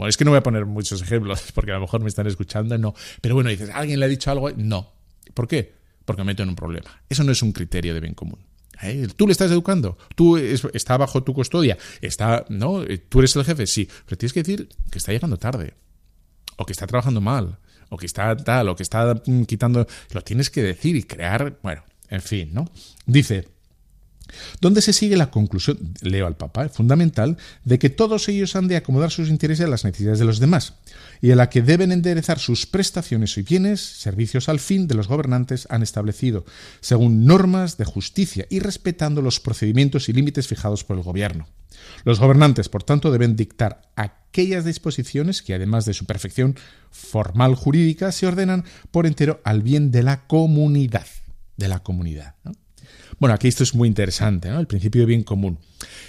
es 0.07 0.17
que 0.17 0.25
no 0.25 0.31
voy 0.31 0.39
a 0.39 0.43
poner 0.43 0.65
muchos 0.65 1.01
ejemplos 1.01 1.51
porque 1.53 1.71
a 1.71 1.75
lo 1.75 1.81
mejor 1.81 2.01
me 2.01 2.09
están 2.09 2.27
escuchando, 2.27 2.77
no. 2.77 2.93
Pero 3.21 3.35
bueno, 3.35 3.49
dices, 3.49 3.69
¿alguien 3.73 3.99
le 3.99 4.05
ha 4.05 4.09
dicho 4.09 4.31
algo? 4.31 4.49
No. 4.51 4.93
¿Por 5.33 5.47
qué? 5.47 5.73
Porque 6.05 6.21
me 6.21 6.27
meto 6.27 6.43
en 6.43 6.49
un 6.49 6.55
problema. 6.55 7.01
Eso 7.09 7.23
no 7.23 7.31
es 7.31 7.41
un 7.41 7.51
criterio 7.51 7.93
de 7.93 7.99
bien 7.99 8.13
común. 8.13 8.39
¿Eh? 8.81 9.07
Tú 9.15 9.25
le 9.25 9.31
estás 9.31 9.49
educando, 9.51 9.97
tú 10.15 10.37
está 10.37 10.97
bajo 10.97 11.23
tu 11.23 11.33
custodia, 11.33 11.77
está, 11.99 12.45
¿no? 12.49 12.83
Tú 13.09 13.19
eres 13.19 13.35
el 13.35 13.43
jefe, 13.43 13.65
sí, 13.65 13.89
pero 14.05 14.17
tienes 14.17 14.33
que 14.33 14.43
decir 14.43 14.69
que 14.91 14.99
está 14.99 15.11
llegando 15.11 15.37
tarde, 15.37 15.73
o 16.57 16.65
que 16.65 16.73
está 16.73 16.85
trabajando 16.85 17.19
mal, 17.19 17.57
o 17.89 17.97
que 17.97 18.05
está 18.05 18.37
tal, 18.37 18.69
o 18.69 18.75
que 18.75 18.83
está 18.83 19.19
mm, 19.25 19.43
quitando, 19.43 19.87
lo 20.11 20.21
tienes 20.21 20.51
que 20.51 20.61
decir 20.61 20.95
y 20.95 21.01
crear, 21.03 21.57
bueno, 21.63 21.83
en 22.09 22.21
fin, 22.21 22.49
¿no? 22.53 22.69
Dice, 23.05 23.47
donde 24.61 24.81
se 24.81 24.93
sigue 24.93 25.17
la 25.17 25.31
conclusión, 25.31 25.93
leo 26.01 26.27
al 26.27 26.35
Papa, 26.35 26.69
fundamental, 26.69 27.37
de 27.63 27.79
que 27.79 27.89
todos 27.89 28.27
ellos 28.27 28.55
han 28.55 28.67
de 28.67 28.75
acomodar 28.75 29.11
sus 29.11 29.29
intereses 29.29 29.65
a 29.65 29.69
las 29.69 29.85
necesidades 29.85 30.19
de 30.19 30.25
los 30.25 30.39
demás, 30.39 30.73
y 31.21 31.31
a 31.31 31.35
la 31.35 31.49
que 31.49 31.61
deben 31.61 31.91
enderezar 31.91 32.39
sus 32.39 32.65
prestaciones 32.65 33.37
y 33.37 33.43
bienes, 33.43 33.81
servicios 33.81 34.49
al 34.49 34.59
fin 34.59 34.87
de 34.87 34.95
los 34.95 35.07
gobernantes 35.07 35.67
han 35.69 35.83
establecido, 35.83 36.45
según 36.81 37.25
normas 37.25 37.77
de 37.77 37.85
justicia 37.85 38.45
y 38.49 38.59
respetando 38.59 39.21
los 39.21 39.39
procedimientos 39.39 40.09
y 40.09 40.13
límites 40.13 40.47
fijados 40.47 40.83
por 40.83 40.97
el 40.97 41.03
gobierno. 41.03 41.47
Los 42.03 42.19
gobernantes, 42.19 42.69
por 42.69 42.83
tanto, 42.83 43.11
deben 43.11 43.35
dictar 43.35 43.81
aquellas 43.95 44.65
disposiciones 44.65 45.41
que, 45.41 45.53
además 45.53 45.85
de 45.85 45.93
su 45.93 46.05
perfección 46.05 46.55
formal 46.91 47.55
jurídica, 47.55 48.11
se 48.11 48.27
ordenan 48.27 48.65
por 48.91 49.05
entero 49.05 49.41
al 49.43 49.61
bien 49.61 49.91
de 49.91 50.03
la 50.03 50.27
comunidad. 50.27 51.05
De 51.57 51.67
la 51.67 51.79
comunidad. 51.79 52.35
Bueno, 53.19 53.33
aquí 53.33 53.47
esto 53.47 53.63
es 53.63 53.73
muy 53.73 53.87
interesante, 53.87 54.49
¿no? 54.49 54.59
El 54.59 54.67
principio 54.67 55.01
de 55.01 55.07
bien 55.07 55.23
común. 55.23 55.59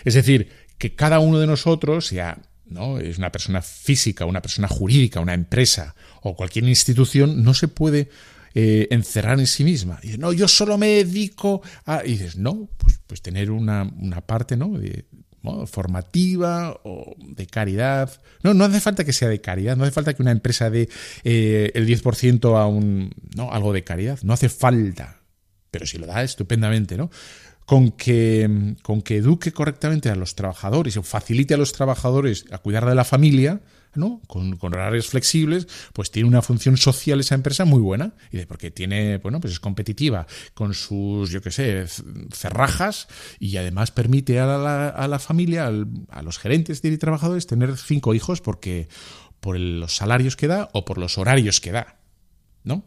Es 0.04 0.14
decir, 0.14 0.48
que 0.78 0.94
cada 0.94 1.18
uno 1.18 1.38
de 1.38 1.46
nosotros, 1.46 2.06
sea 2.06 2.38
¿no? 2.66 2.98
es 2.98 3.18
una 3.18 3.32
persona 3.32 3.62
física, 3.62 4.24
una 4.24 4.42
persona 4.42 4.68
jurídica, 4.68 5.20
una 5.20 5.34
empresa 5.34 5.94
o 6.22 6.36
cualquier 6.36 6.64
institución, 6.64 7.42
no 7.42 7.54
se 7.54 7.68
puede 7.68 8.08
eh, 8.54 8.88
encerrar 8.90 9.38
en 9.38 9.46
sí 9.46 9.64
misma. 9.64 10.00
Y 10.02 10.18
no, 10.18 10.32
yo 10.32 10.48
solo 10.48 10.78
me 10.78 10.88
dedico 10.88 11.62
a... 11.86 12.02
Y 12.04 12.12
dices, 12.12 12.36
no, 12.36 12.68
pues, 12.76 13.00
pues 13.06 13.22
tener 13.22 13.50
una, 13.50 13.90
parte 14.26 14.56
¿no? 14.56 14.78
De, 14.78 15.06
formativa 15.66 16.78
o 16.84 17.14
de 17.18 17.46
caridad. 17.46 18.20
No, 18.42 18.54
no 18.54 18.64
hace 18.64 18.80
falta 18.80 19.04
que 19.04 19.12
sea 19.12 19.28
de 19.28 19.40
caridad, 19.40 19.76
no 19.76 19.84
hace 19.84 19.92
falta 19.92 20.12
que 20.12 20.22
una 20.22 20.32
empresa 20.32 20.68
dé 20.68 20.88
eh, 21.24 21.70
el 21.74 21.86
10% 21.86 22.58
a 22.58 22.66
un, 22.66 23.12
¿no? 23.34 23.50
algo 23.52 23.72
de 23.72 23.84
caridad, 23.84 24.18
no 24.22 24.34
hace 24.34 24.48
falta 24.48 25.17
pero 25.70 25.86
si 25.86 25.98
lo 25.98 26.06
da 26.06 26.22
estupendamente, 26.22 26.96
¿no? 26.96 27.10
Con 27.66 27.90
que, 27.90 28.76
con 28.82 29.02
que 29.02 29.16
eduque 29.16 29.52
correctamente 29.52 30.08
a 30.08 30.14
los 30.14 30.34
trabajadores 30.34 30.96
o 30.96 31.02
facilite 31.02 31.54
a 31.54 31.58
los 31.58 31.72
trabajadores 31.72 32.46
a 32.50 32.58
cuidar 32.58 32.86
de 32.86 32.94
la 32.94 33.04
familia, 33.04 33.60
¿no? 33.94 34.22
Con, 34.26 34.58
horarios 34.62 35.08
flexibles, 35.08 35.66
pues 35.92 36.10
tiene 36.10 36.28
una 36.28 36.40
función 36.40 36.78
social 36.78 37.20
esa 37.20 37.34
empresa 37.34 37.66
muy 37.66 37.80
buena. 37.80 38.14
Y 38.30 38.38
de, 38.38 38.46
porque 38.46 38.70
tiene, 38.70 39.18
bueno, 39.18 39.40
pues 39.40 39.52
es 39.52 39.60
competitiva 39.60 40.26
con 40.54 40.72
sus, 40.72 41.30
yo 41.30 41.42
qué 41.42 41.50
sé, 41.50 41.84
cerrajas 42.32 43.08
y 43.38 43.56
además 43.58 43.90
permite 43.90 44.40
a 44.40 44.46
la, 44.46 44.88
a 44.88 45.08
la 45.08 45.18
familia, 45.18 45.66
a 45.66 46.22
los 46.22 46.38
gerentes 46.38 46.82
y 46.82 46.96
trabajadores 46.96 47.46
tener 47.46 47.76
cinco 47.76 48.14
hijos 48.14 48.40
porque 48.40 48.88
por 49.40 49.58
los 49.58 49.94
salarios 49.94 50.36
que 50.36 50.46
da 50.46 50.68
o 50.72 50.84
por 50.84 50.98
los 50.98 51.18
horarios 51.18 51.60
que 51.60 51.72
da, 51.72 51.98
¿no? 52.64 52.84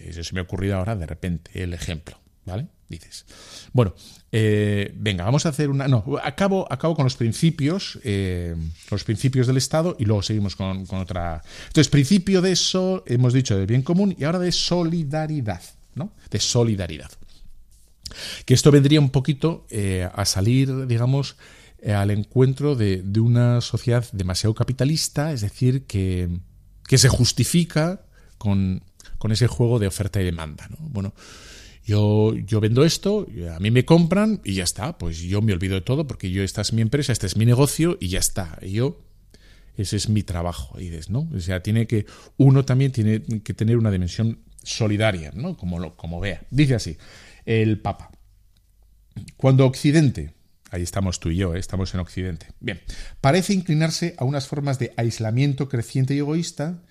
Eso 0.00 0.24
se 0.24 0.34
me 0.34 0.40
ha 0.40 0.44
ocurrido 0.44 0.76
ahora 0.76 0.96
de 0.96 1.06
repente 1.06 1.50
el 1.62 1.74
ejemplo, 1.74 2.18
¿vale? 2.44 2.66
Dices. 2.88 3.26
Bueno, 3.72 3.94
eh, 4.32 4.92
venga, 4.96 5.24
vamos 5.24 5.44
a 5.44 5.50
hacer 5.50 5.68
una. 5.68 5.88
No, 5.88 6.04
acabo, 6.22 6.66
acabo 6.70 6.94
con 6.96 7.04
los 7.04 7.16
principios, 7.16 7.98
eh, 8.02 8.56
los 8.90 9.04
principios 9.04 9.46
del 9.46 9.58
Estado 9.58 9.94
y 9.98 10.06
luego 10.06 10.22
seguimos 10.22 10.56
con, 10.56 10.86
otra. 10.92 11.42
Entonces, 11.66 11.88
principio 11.88 12.40
de 12.40 12.52
eso, 12.52 13.04
hemos 13.06 13.34
dicho 13.34 13.58
de 13.58 13.66
bien 13.66 13.82
común 13.82 14.16
y 14.18 14.24
ahora 14.24 14.38
de 14.38 14.52
solidaridad, 14.52 15.62
¿no? 15.94 16.12
De 16.30 16.40
solidaridad. 16.40 17.10
Que 18.46 18.54
esto 18.54 18.70
vendría 18.70 19.00
un 19.00 19.10
poquito 19.10 19.66
eh, 19.68 20.08
a 20.10 20.24
salir, 20.24 20.86
digamos, 20.86 21.36
al 21.86 22.10
encuentro 22.10 22.74
de, 22.74 23.02
de, 23.02 23.20
una 23.20 23.60
sociedad 23.60 24.04
demasiado 24.12 24.54
capitalista, 24.54 25.30
es 25.32 25.42
decir, 25.42 25.84
que, 25.84 26.28
que 26.86 26.98
se 26.98 27.08
justifica 27.08 28.00
con 28.38 28.82
con 29.18 29.32
ese 29.32 29.46
juego 29.46 29.78
de 29.78 29.86
oferta 29.86 30.20
y 30.20 30.24
demanda. 30.24 30.68
¿no? 30.70 30.76
Bueno, 30.80 31.14
yo, 31.84 32.34
yo 32.34 32.60
vendo 32.60 32.84
esto, 32.84 33.26
a 33.54 33.58
mí 33.60 33.70
me 33.70 33.84
compran 33.84 34.40
y 34.44 34.54
ya 34.54 34.64
está. 34.64 34.98
Pues 34.98 35.18
yo 35.20 35.42
me 35.42 35.52
olvido 35.52 35.74
de 35.74 35.80
todo 35.80 36.06
porque 36.06 36.30
yo, 36.30 36.42
esta 36.42 36.60
es 36.60 36.72
mi 36.72 36.82
empresa, 36.82 37.12
este 37.12 37.26
es 37.26 37.36
mi 37.36 37.46
negocio 37.46 37.96
y 38.00 38.08
ya 38.08 38.18
está. 38.18 38.58
Y 38.62 38.72
yo, 38.72 39.00
ese 39.76 39.96
es 39.96 40.08
mi 40.08 40.22
trabajo. 40.22 40.76
¿no? 41.08 41.28
O 41.34 41.40
sea, 41.40 41.62
tiene 41.62 41.86
que, 41.86 42.06
uno 42.36 42.64
también 42.64 42.92
tiene 42.92 43.22
que 43.42 43.54
tener 43.54 43.76
una 43.76 43.90
dimensión 43.90 44.40
solidaria, 44.62 45.32
¿no? 45.34 45.56
Como, 45.56 45.78
lo, 45.78 45.96
como 45.96 46.20
vea. 46.20 46.42
Dice 46.50 46.74
así, 46.74 46.98
el 47.46 47.80
Papa. 47.80 48.10
Cuando 49.36 49.66
Occidente, 49.66 50.34
ahí 50.70 50.82
estamos 50.82 51.20
tú 51.20 51.30
y 51.30 51.36
yo, 51.36 51.54
¿eh? 51.54 51.58
estamos 51.58 51.94
en 51.94 52.00
Occidente, 52.00 52.48
bien, 52.60 52.80
parece 53.20 53.54
inclinarse 53.54 54.14
a 54.18 54.24
unas 54.24 54.46
formas 54.46 54.78
de 54.78 54.92
aislamiento 54.96 55.68
creciente 55.68 56.14
y 56.14 56.18
egoísta, 56.18 56.82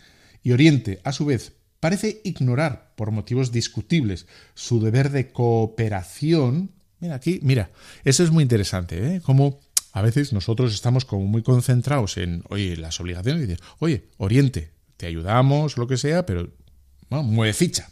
y 0.43 0.51
Oriente, 0.51 0.99
a 1.03 1.11
su 1.11 1.25
vez, 1.25 1.53
parece 1.79 2.21
ignorar, 2.23 2.93
por 2.95 3.11
motivos 3.11 3.51
discutibles, 3.51 4.25
su 4.53 4.79
deber 4.79 5.11
de 5.11 5.31
cooperación. 5.31 6.71
Mira, 6.99 7.15
aquí, 7.15 7.39
mira, 7.43 7.71
eso 8.03 8.23
es 8.23 8.31
muy 8.31 8.43
interesante, 8.43 9.15
¿eh? 9.15 9.21
Como 9.21 9.59
a 9.93 10.01
veces 10.01 10.33
nosotros 10.33 10.73
estamos 10.73 11.05
como 11.05 11.25
muy 11.25 11.43
concentrados 11.43 12.17
en, 12.17 12.43
oye, 12.49 12.77
las 12.77 12.99
obligaciones, 12.99 13.43
y 13.43 13.47
dices, 13.47 13.65
oye, 13.79 14.09
Oriente, 14.17 14.71
te 14.97 15.07
ayudamos, 15.07 15.77
lo 15.77 15.87
que 15.87 15.97
sea, 15.97 16.25
pero 16.25 16.51
bueno, 17.09 17.23
mueve 17.23 17.53
ficha. 17.53 17.89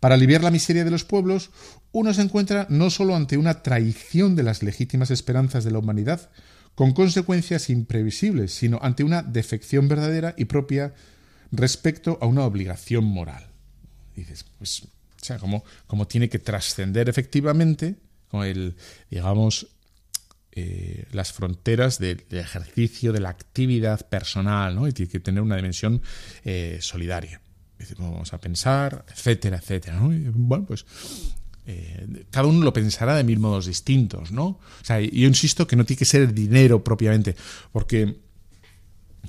Para 0.00 0.14
aliviar 0.14 0.42
la 0.42 0.50
miseria 0.50 0.84
de 0.84 0.90
los 0.90 1.04
pueblos, 1.04 1.50
uno 1.92 2.14
se 2.14 2.22
encuentra 2.22 2.66
no 2.70 2.88
solo 2.90 3.14
ante 3.14 3.36
una 3.36 3.62
traición 3.62 4.36
de 4.36 4.42
las 4.42 4.62
legítimas 4.62 5.10
esperanzas 5.10 5.64
de 5.64 5.70
la 5.70 5.78
humanidad, 5.78 6.30
con 6.74 6.92
consecuencias 6.92 7.70
imprevisibles, 7.70 8.52
sino 8.52 8.78
ante 8.82 9.04
una 9.04 9.22
defección 9.22 9.86
verdadera 9.86 10.34
y 10.36 10.46
propia 10.46 10.94
respecto 11.56 12.18
a 12.20 12.26
una 12.26 12.44
obligación 12.44 13.04
moral. 13.04 13.46
Dices, 14.14 14.44
pues, 14.58 14.82
o 14.82 15.24
sea, 15.24 15.38
como, 15.38 15.64
como 15.86 16.06
tiene 16.06 16.28
que 16.28 16.38
trascender 16.38 17.08
efectivamente 17.08 17.96
con 18.28 18.44
el, 18.44 18.76
digamos, 19.10 19.68
eh, 20.52 21.06
las 21.10 21.32
fronteras 21.32 21.98
del, 21.98 22.24
ejercicio 22.30 23.12
de 23.12 23.20
la 23.20 23.30
actividad 23.30 24.08
personal, 24.08 24.76
¿no? 24.76 24.86
Y 24.86 24.92
tiene 24.92 25.10
que 25.10 25.18
tener 25.18 25.42
una 25.42 25.56
dimensión 25.56 26.00
eh, 26.44 26.78
solidaria. 26.80 27.40
Vamos 27.98 28.32
a 28.32 28.38
pensar, 28.38 29.04
etcétera, 29.08 29.58
etcétera. 29.58 29.98
¿no? 29.98 30.10
bueno, 30.32 30.64
pues 30.64 30.86
eh, 31.66 32.24
cada 32.30 32.46
uno 32.46 32.64
lo 32.64 32.72
pensará 32.72 33.16
de 33.16 33.24
mil 33.24 33.38
modos 33.38 33.66
distintos, 33.66 34.30
¿no? 34.30 34.46
O 34.46 34.84
sea, 34.84 35.00
yo 35.00 35.26
insisto 35.26 35.66
que 35.66 35.76
no 35.76 35.84
tiene 35.84 35.98
que 35.98 36.04
ser 36.04 36.22
el 36.22 36.34
dinero 36.34 36.84
propiamente, 36.84 37.34
porque, 37.72 38.20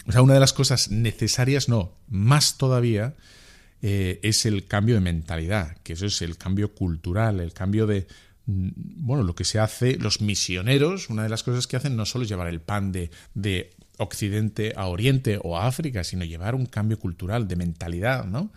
o 0.07 0.11
sea, 0.11 0.21
una 0.21 0.33
de 0.33 0.39
las 0.39 0.53
cosas 0.53 0.91
necesarias, 0.91 1.69
no, 1.69 1.91
más 2.07 2.57
todavía, 2.57 3.15
eh, 3.81 4.19
es 4.23 4.45
el 4.45 4.65
cambio 4.65 4.95
de 4.95 5.01
mentalidad, 5.01 5.77
que 5.83 5.93
eso 5.93 6.05
es 6.05 6.21
el 6.21 6.37
cambio 6.37 6.73
cultural, 6.73 7.39
el 7.39 7.53
cambio 7.53 7.87
de, 7.87 8.07
mm, 8.45 8.69
bueno, 8.75 9.23
lo 9.23 9.35
que 9.35 9.45
se 9.45 9.59
hace, 9.59 9.97
los 9.97 10.21
misioneros, 10.21 11.09
una 11.09 11.23
de 11.23 11.29
las 11.29 11.43
cosas 11.43 11.67
que 11.67 11.77
hacen 11.77 11.95
no 11.95 12.05
solo 12.05 12.23
es 12.23 12.29
llevar 12.29 12.47
el 12.47 12.61
pan 12.61 12.91
de, 12.91 13.11
de 13.33 13.73
Occidente 13.97 14.73
a 14.75 14.87
Oriente 14.87 15.39
o 15.41 15.57
a 15.57 15.67
África, 15.67 16.03
sino 16.03 16.25
llevar 16.25 16.55
un 16.55 16.65
cambio 16.65 16.99
cultural, 16.99 17.47
de 17.47 17.55
mentalidad, 17.55 18.25
¿no? 18.25 18.51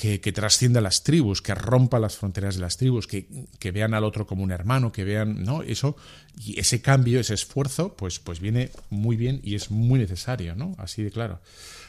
Que, 0.00 0.32
trascienda 0.32 0.80
las 0.80 1.02
tribus, 1.02 1.42
que 1.42 1.54
rompa 1.54 1.98
las 1.98 2.16
fronteras 2.16 2.54
de 2.54 2.62
las 2.62 2.78
tribus, 2.78 3.06
que, 3.06 3.70
vean 3.70 3.92
al 3.92 4.04
otro 4.04 4.26
como 4.26 4.42
un 4.42 4.50
hermano, 4.50 4.92
que 4.92 5.04
vean, 5.04 5.44
¿no? 5.44 5.62
Eso, 5.62 5.94
y 6.38 6.58
ese 6.58 6.80
cambio, 6.80 7.20
ese 7.20 7.34
esfuerzo, 7.34 7.94
pues, 7.96 8.18
pues 8.18 8.40
viene 8.40 8.70
muy 8.88 9.16
bien 9.16 9.40
y 9.44 9.56
es 9.56 9.70
muy 9.70 10.00
necesario, 10.00 10.54
¿no? 10.56 10.74
Así 10.78 11.02
de 11.02 11.10
claro. 11.10 11.40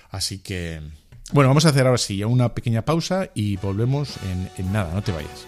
Así 0.10 0.40
que, 0.40 0.82
bueno, 1.32 1.48
vamos 1.50 1.66
a 1.66 1.70
hacer 1.70 1.86
ahora 1.86 1.98
sí 1.98 2.18
ya 2.18 2.28
una 2.28 2.54
pequeña 2.54 2.84
pausa 2.84 3.30
y 3.34 3.56
volvemos 3.56 4.18
en, 4.30 4.50
en 4.58 4.74
nada, 4.74 4.94
no 4.94 5.02
te 5.02 5.14
vayas. 5.14 5.48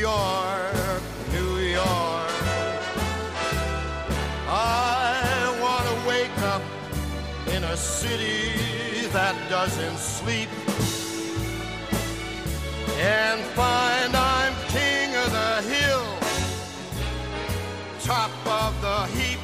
York, 0.00 1.02
New 1.32 1.56
York. 1.56 2.30
I 4.46 5.58
want 5.62 5.84
to 5.88 6.08
wake 6.08 6.38
up 6.54 6.62
in 7.48 7.64
a 7.64 7.76
city 7.76 9.08
that 9.12 9.34
doesn't 9.48 9.96
sleep 9.96 10.50
and 12.98 13.40
find 13.54 14.14
I'm 14.14 14.54
king 14.68 15.14
of 15.16 15.30
the 15.32 15.62
hill, 15.72 16.06
top 18.00 18.30
of 18.46 18.80
the 18.82 19.06
heap. 19.16 19.40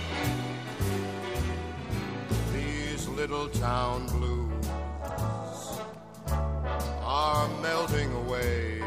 These 2.52 3.08
little 3.08 3.48
town 3.48 4.06
blues 4.08 4.66
are 7.02 7.48
melting 7.62 8.12
away. 8.12 8.82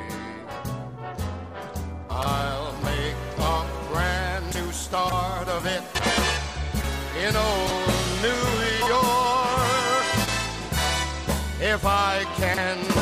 I'll 2.28 2.74
make 2.82 3.16
a 3.38 3.66
brand 3.92 4.46
new 4.56 4.72
start 4.72 5.48
of 5.48 5.66
it 5.68 5.84
in 7.24 7.36
old 7.36 7.86
New 8.26 8.46
York. 8.88 10.06
If 11.62 11.86
I 11.86 12.26
can 12.38 12.95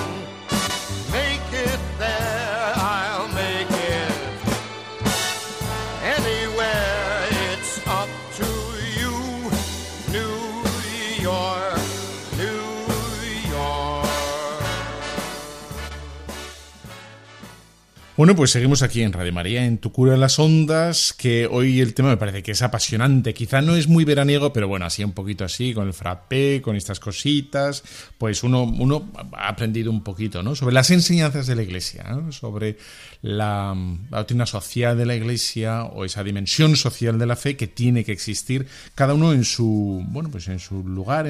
Bueno, 18.15 18.35
pues 18.35 18.51
seguimos 18.51 18.83
aquí 18.83 19.01
en 19.01 19.11
Radio 19.11 19.33
María, 19.33 19.65
en 19.65 19.79
Tu 19.79 19.91
Cura 19.91 20.13
en 20.13 20.19
las 20.19 20.37
Ondas, 20.37 21.13
que 21.13 21.47
hoy 21.47 21.81
el 21.81 21.95
tema 21.95 22.09
me 22.09 22.17
parece 22.17 22.43
que 22.43 22.51
es 22.51 22.61
apasionante. 22.61 23.33
Quizá 23.33 23.59
no 23.61 23.75
es 23.75 23.87
muy 23.87 24.05
veraniego, 24.05 24.53
pero 24.53 24.67
bueno, 24.67 24.85
así 24.85 25.03
un 25.03 25.13
poquito 25.13 25.43
así, 25.43 25.73
con 25.73 25.87
el 25.87 25.93
frappé, 25.93 26.61
con 26.61 26.75
estas 26.75 26.99
cositas, 26.99 27.83
pues 28.19 28.43
uno, 28.43 28.65
uno 28.65 29.09
ha 29.33 29.47
aprendido 29.47 29.89
un 29.89 30.03
poquito, 30.03 30.43
¿no? 30.43 30.53
Sobre 30.53 30.75
las 30.75 30.91
enseñanzas 30.91 31.47
de 31.47 31.55
la 31.55 31.63
Iglesia, 31.63 32.05
sobre 32.29 32.77
la, 33.23 33.75
doctrina 34.11 34.45
social 34.45 34.95
de 34.95 35.07
la 35.07 35.15
Iglesia 35.15 35.85
o 35.85 36.05
esa 36.05 36.23
dimensión 36.23 36.75
social 36.75 37.17
de 37.17 37.25
la 37.25 37.35
fe 37.35 37.57
que 37.57 37.65
tiene 37.65 38.05
que 38.05 38.11
existir 38.11 38.67
cada 38.93 39.15
uno 39.15 39.33
en 39.33 39.43
su, 39.43 40.05
bueno, 40.09 40.29
pues 40.29 40.47
en 40.49 40.59
su 40.59 40.87
lugar, 40.87 41.27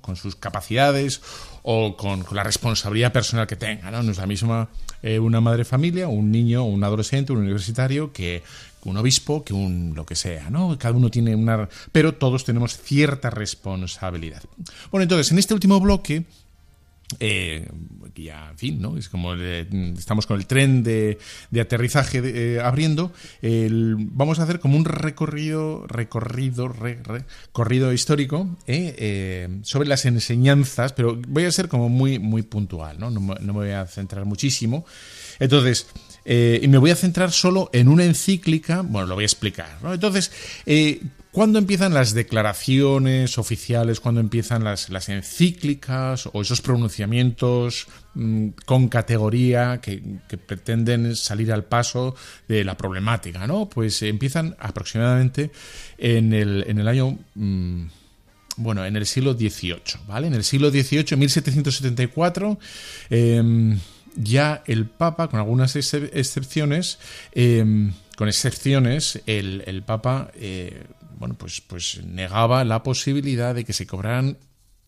con 0.00 0.16
sus 0.16 0.34
capacidades 0.34 1.20
o 1.62 1.94
con, 1.94 2.24
la 2.32 2.42
responsabilidad 2.42 3.12
personal 3.12 3.46
que 3.46 3.56
tenga, 3.56 3.90
¿no? 3.90 4.02
No 4.02 4.12
es 4.12 4.18
la 4.18 4.26
misma 4.26 4.68
eh, 5.02 5.18
una 5.18 5.40
madre 5.40 5.64
familia, 5.64 6.08
un 6.16 6.30
niño, 6.30 6.64
un 6.64 6.82
adolescente, 6.82 7.32
un 7.32 7.40
universitario, 7.40 8.12
que 8.12 8.42
un 8.84 8.96
obispo, 8.96 9.44
que 9.44 9.52
un 9.52 9.92
lo 9.94 10.06
que 10.06 10.14
sea, 10.14 10.48
¿no? 10.50 10.78
Cada 10.78 10.96
uno 10.96 11.10
tiene 11.10 11.34
una... 11.34 11.68
pero 11.92 12.14
todos 12.14 12.44
tenemos 12.44 12.78
cierta 12.78 13.30
responsabilidad. 13.30 14.42
Bueno, 14.90 15.02
entonces, 15.02 15.32
en 15.32 15.38
este 15.38 15.54
último 15.54 15.80
bloque 15.80 16.24
eh, 17.20 17.68
ya, 18.16 18.48
en 18.50 18.58
fin, 18.58 18.80
¿no? 18.80 18.96
Es 18.96 19.08
como 19.08 19.34
estamos 19.34 20.26
con 20.26 20.38
el 20.38 20.46
tren 20.46 20.82
de, 20.82 21.18
aterrizaje 21.60 22.20
eh, 22.24 22.60
abriendo. 22.60 23.12
vamos 23.42 24.38
a 24.38 24.42
hacer 24.42 24.58
como 24.58 24.76
un 24.76 24.84
recorrido, 24.84 25.86
recorrido, 25.86 26.68
recorrido 26.68 27.92
histórico 27.92 28.48
eh, 28.66 29.60
sobre 29.62 29.88
las 29.88 30.04
enseñanzas, 30.06 30.94
pero 30.94 31.20
voy 31.28 31.44
a 31.44 31.52
ser 31.52 31.68
como 31.68 31.88
muy, 31.88 32.18
muy 32.18 32.42
puntual, 32.42 32.98
¿no? 32.98 33.10
No, 33.10 33.20
me 33.20 33.52
voy 33.52 33.70
a 33.70 33.86
centrar 33.86 34.24
muchísimo. 34.24 34.84
Entonces, 35.38 35.86
y 36.26 36.66
me 36.68 36.78
voy 36.78 36.90
a 36.90 36.96
centrar 36.96 37.30
solo 37.30 37.70
en 37.72 37.88
una 37.88 38.04
encíclica, 38.04 38.82
bueno, 38.82 39.06
lo 39.06 39.14
voy 39.14 39.24
a 39.24 39.26
explicar, 39.26 39.78
¿no? 39.82 39.94
Entonces, 39.94 40.30
¿Cuándo 41.36 41.58
empiezan 41.58 41.92
las 41.92 42.14
declaraciones 42.14 43.36
oficiales? 43.36 44.00
¿Cuándo 44.00 44.22
empiezan 44.22 44.64
las, 44.64 44.88
encíclicas 45.10 46.30
o 46.32 46.40
esos 46.40 46.62
pronunciamientos 46.62 47.88
mm, 48.14 48.48
con 48.64 48.88
categoría 48.88 49.82
que, 49.82 50.00
pretenden 50.46 51.14
salir 51.14 51.52
al 51.52 51.64
paso 51.64 52.14
de 52.48 52.64
la 52.64 52.78
problemática? 52.78 53.46
¿no? 53.46 53.68
Pues 53.68 54.00
empiezan 54.00 54.56
aproximadamente 54.58 55.50
en 55.98 56.32
el, 56.32 56.64
en 56.68 56.78
el 56.78 56.88
año... 56.88 57.18
Mm, 57.34 57.84
bueno, 58.56 58.86
en 58.86 58.96
el 58.96 59.04
siglo 59.04 59.34
XVIII, 59.34 60.06
¿vale? 60.08 60.28
En 60.28 60.34
el 60.34 60.42
siglo 60.42 60.70
XVIII, 60.70 61.18
1774, 61.18 62.58
em, 63.10 63.78
ya 64.16 64.62
el 64.66 64.86
Papa, 64.86 65.28
con 65.28 65.38
algunas 65.38 65.76
excepciones, 65.76 66.98
em, 67.32 67.92
con 68.16 68.28
excepciones, 68.28 69.20
el, 69.26 69.62
el 69.66 69.82
Papa 69.82 70.30
eh, 70.34 70.84
bueno, 71.18 71.36
pues, 71.38 71.60
pues 71.60 72.00
negaba 72.04 72.64
la 72.64 72.82
posibilidad 72.82 73.54
de 73.54 73.64
que 73.64 73.72
se 73.72 73.86
cobraran 73.86 74.38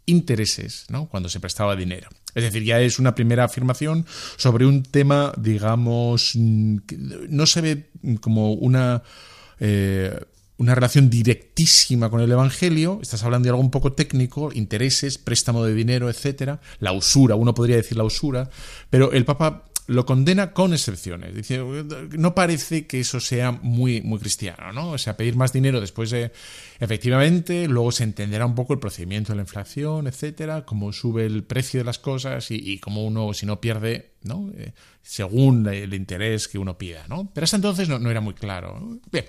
intereses 0.06 0.86
¿no? 0.88 1.06
cuando 1.08 1.28
se 1.28 1.40
prestaba 1.40 1.76
dinero. 1.76 2.08
Es 2.34 2.44
decir, 2.44 2.62
ya 2.64 2.80
es 2.80 2.98
una 2.98 3.14
primera 3.14 3.44
afirmación 3.44 4.06
sobre 4.36 4.66
un 4.66 4.82
tema, 4.82 5.32
digamos, 5.36 6.32
no 6.36 7.46
se 7.46 7.60
ve 7.60 7.90
como 8.20 8.52
una... 8.52 9.02
Eh, 9.60 10.18
una 10.58 10.74
relación 10.74 11.08
directísima 11.08 12.10
con 12.10 12.20
el 12.20 12.30
Evangelio, 12.30 12.98
estás 13.00 13.22
hablando 13.22 13.46
de 13.46 13.50
algo 13.50 13.62
un 13.62 13.70
poco 13.70 13.92
técnico, 13.92 14.50
intereses, 14.52 15.16
préstamo 15.16 15.64
de 15.64 15.74
dinero, 15.74 16.10
etcétera, 16.10 16.60
la 16.80 16.92
usura, 16.92 17.36
uno 17.36 17.54
podría 17.54 17.76
decir 17.76 17.96
la 17.96 18.04
usura, 18.04 18.50
pero 18.90 19.12
el 19.12 19.24
Papa 19.24 19.64
lo 19.88 20.04
condena 20.04 20.52
con 20.52 20.74
excepciones. 20.74 21.34
Dice, 21.34 21.64
no 22.16 22.34
parece 22.34 22.86
que 22.86 23.00
eso 23.00 23.20
sea 23.20 23.52
muy, 23.52 24.02
muy 24.02 24.18
cristiano, 24.18 24.70
¿no? 24.72 24.90
O 24.90 24.98
sea, 24.98 25.16
pedir 25.16 25.34
más 25.34 25.50
dinero 25.50 25.80
después 25.80 26.10
de, 26.10 26.30
efectivamente, 26.78 27.66
luego 27.68 27.90
se 27.90 28.04
entenderá 28.04 28.44
un 28.44 28.54
poco 28.54 28.74
el 28.74 28.80
procedimiento 28.80 29.32
de 29.32 29.36
la 29.36 29.42
inflación, 29.42 30.06
etcétera, 30.06 30.66
cómo 30.66 30.92
sube 30.92 31.24
el 31.24 31.42
precio 31.42 31.80
de 31.80 31.84
las 31.84 31.98
cosas 31.98 32.50
y, 32.50 32.78
cómo 32.80 33.06
uno, 33.06 33.32
si 33.32 33.46
no 33.46 33.62
pierde, 33.62 34.10
¿no? 34.24 34.50
Eh, 34.58 34.72
según 35.02 35.66
el 35.66 35.94
interés 35.94 36.48
que 36.48 36.58
uno 36.58 36.76
pida, 36.76 37.06
¿no? 37.08 37.30
Pero 37.32 37.44
hasta 37.44 37.56
entonces 37.56 37.88
no, 37.88 38.10
era 38.10 38.20
muy 38.20 38.34
claro. 38.34 39.00
Bien. 39.10 39.24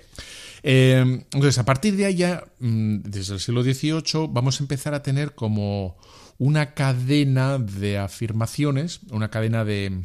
Eh, 0.62 1.00
entonces, 1.00 1.58
a 1.58 1.64
partir 1.64 1.96
de 1.96 2.06
allá, 2.06 2.44
mm, 2.58 2.98
desde 3.04 3.34
el 3.34 3.40
siglo 3.40 3.62
XVIII, 3.62 4.28
vamos 4.30 4.60
a 4.60 4.64
empezar 4.64 4.94
a 4.94 5.02
tener 5.02 5.34
como 5.34 5.96
una 6.38 6.74
cadena 6.74 7.58
de 7.58 7.98
afirmaciones, 7.98 9.00
una 9.10 9.30
cadena 9.30 9.64
de 9.64 10.04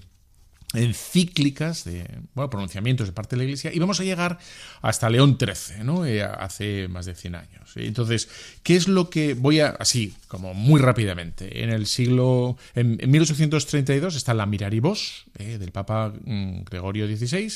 encíclicas, 0.77 1.83
de 1.83 2.05
pronunciamientos 2.33 3.07
de 3.07 3.13
parte 3.13 3.35
de 3.35 3.37
la 3.37 3.43
Iglesia, 3.45 3.71
y 3.73 3.79
vamos 3.79 3.99
a 3.99 4.03
llegar 4.03 4.37
hasta 4.81 5.09
León 5.09 5.37
XIII, 5.39 5.83
¿no? 5.83 6.05
Eh, 6.05 6.23
hace 6.23 6.87
más 6.87 7.05
de 7.05 7.15
100 7.15 7.35
años. 7.35 7.71
Entonces, 7.75 8.29
¿qué 8.63 8.75
es 8.75 8.87
lo 8.87 9.09
que 9.09 9.33
voy 9.33 9.59
a, 9.59 9.69
así, 9.69 10.13
como 10.27 10.53
muy 10.53 10.81
rápidamente, 10.81 11.63
en 11.63 11.69
el 11.69 11.87
siglo, 11.87 12.57
en, 12.73 12.99
1832 13.09 14.15
está 14.15 14.33
la 14.33 14.45
Miraribos, 14.45 15.25
eh, 15.37 15.57
del 15.57 15.71
Papa 15.71 16.13
mm, 16.23 16.63
Gregorio 16.69 17.07
XVI, 17.07 17.51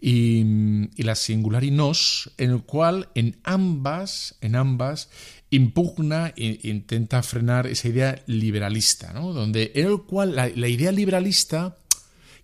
y, 0.00 0.44
y 0.96 1.02
la 1.02 1.14
Singularinos, 1.14 2.32
en 2.38 2.50
el 2.50 2.62
cual 2.62 3.08
en 3.14 3.36
ambas, 3.44 4.36
en 4.40 4.56
ambas, 4.56 5.08
impugna 5.52 6.32
e 6.34 6.58
intenta 6.62 7.22
frenar 7.22 7.66
esa 7.66 7.88
idea 7.88 8.22
liberalista, 8.26 9.12
¿no? 9.12 9.34
Donde 9.34 9.70
en 9.74 9.86
el 9.86 10.00
cual 10.02 10.34
la 10.34 10.68
idea 10.68 10.90
liberalista 10.90 11.76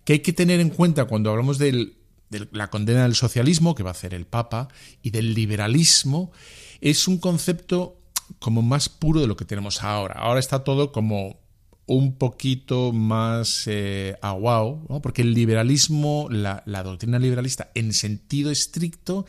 que 0.09 0.13
hay 0.13 0.19
que 0.21 0.33
tener 0.33 0.59
en 0.59 0.71
cuenta 0.71 1.05
cuando 1.05 1.29
hablamos 1.29 1.59
de 1.59 1.93
la 2.51 2.71
condena 2.71 3.03
del 3.03 3.13
socialismo, 3.13 3.75
que 3.75 3.83
va 3.83 3.91
a 3.91 3.91
hacer 3.91 4.15
el 4.15 4.25
Papa, 4.25 4.67
y 5.03 5.11
del 5.11 5.35
liberalismo, 5.35 6.31
es 6.81 7.07
un 7.07 7.19
concepto 7.19 8.01
como 8.39 8.63
más 8.63 8.89
puro 8.89 9.21
de 9.21 9.27
lo 9.27 9.35
que 9.35 9.45
tenemos 9.45 9.83
ahora. 9.83 10.15
Ahora 10.15 10.39
está 10.39 10.63
todo 10.63 10.91
como 10.91 11.39
un 11.85 12.17
poquito 12.17 12.91
más 12.91 13.65
eh, 13.67 14.15
aguao, 14.23 14.83
porque 15.03 15.21
el 15.21 15.35
liberalismo, 15.35 16.27
la, 16.31 16.63
doctrina 16.65 17.19
liberalista 17.19 17.69
en 17.75 17.93
sentido 17.93 18.49
estricto 18.49 19.27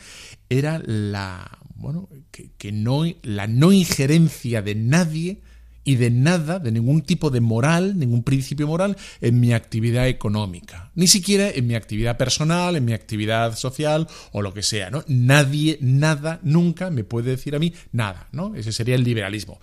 era 0.49 0.81
la, 0.87 1.59
bueno, 1.75 2.09
que 2.57 2.73
no, 2.73 3.03
la 3.23 3.47
no 3.47 3.73
injerencia 3.73 4.63
de 4.63 4.77
nadie 4.77 5.43
y 5.85 5.97
de 5.97 6.11
nada, 6.11 6.59
de 6.59 6.73
ningún 6.73 7.03
tipo 7.03 7.31
de 7.31 7.41
moral, 7.41 7.99
ningún 7.99 8.23
principio 8.23 8.67
moral 8.67 8.97
en 9.21 9.41
mi 9.41 9.53
actividad 9.53 10.09
económica, 10.09 10.91
ni 10.95 11.07
siquiera 11.07 11.51
en 11.51 11.67
mi 11.67 11.75
actividad 11.75 12.17
personal, 12.17 12.77
en 12.77 12.85
mi 12.85 12.93
actividad 12.93 13.57
social 13.57 14.07
o 14.33 14.43
lo 14.43 14.53
que 14.53 14.63
sea, 14.63 14.91
¿no? 14.91 15.05
Nadie, 15.09 15.79
nada, 15.81 16.41
nunca 16.43 16.91
me 16.91 17.05
puede 17.05 17.31
decir 17.31 17.55
a 17.55 17.59
mí 17.59 17.73
nada, 17.93 18.29
¿no? 18.33 18.55
Ese 18.55 18.73
sería 18.73 18.95
el 18.95 19.05
liberalismo 19.05 19.61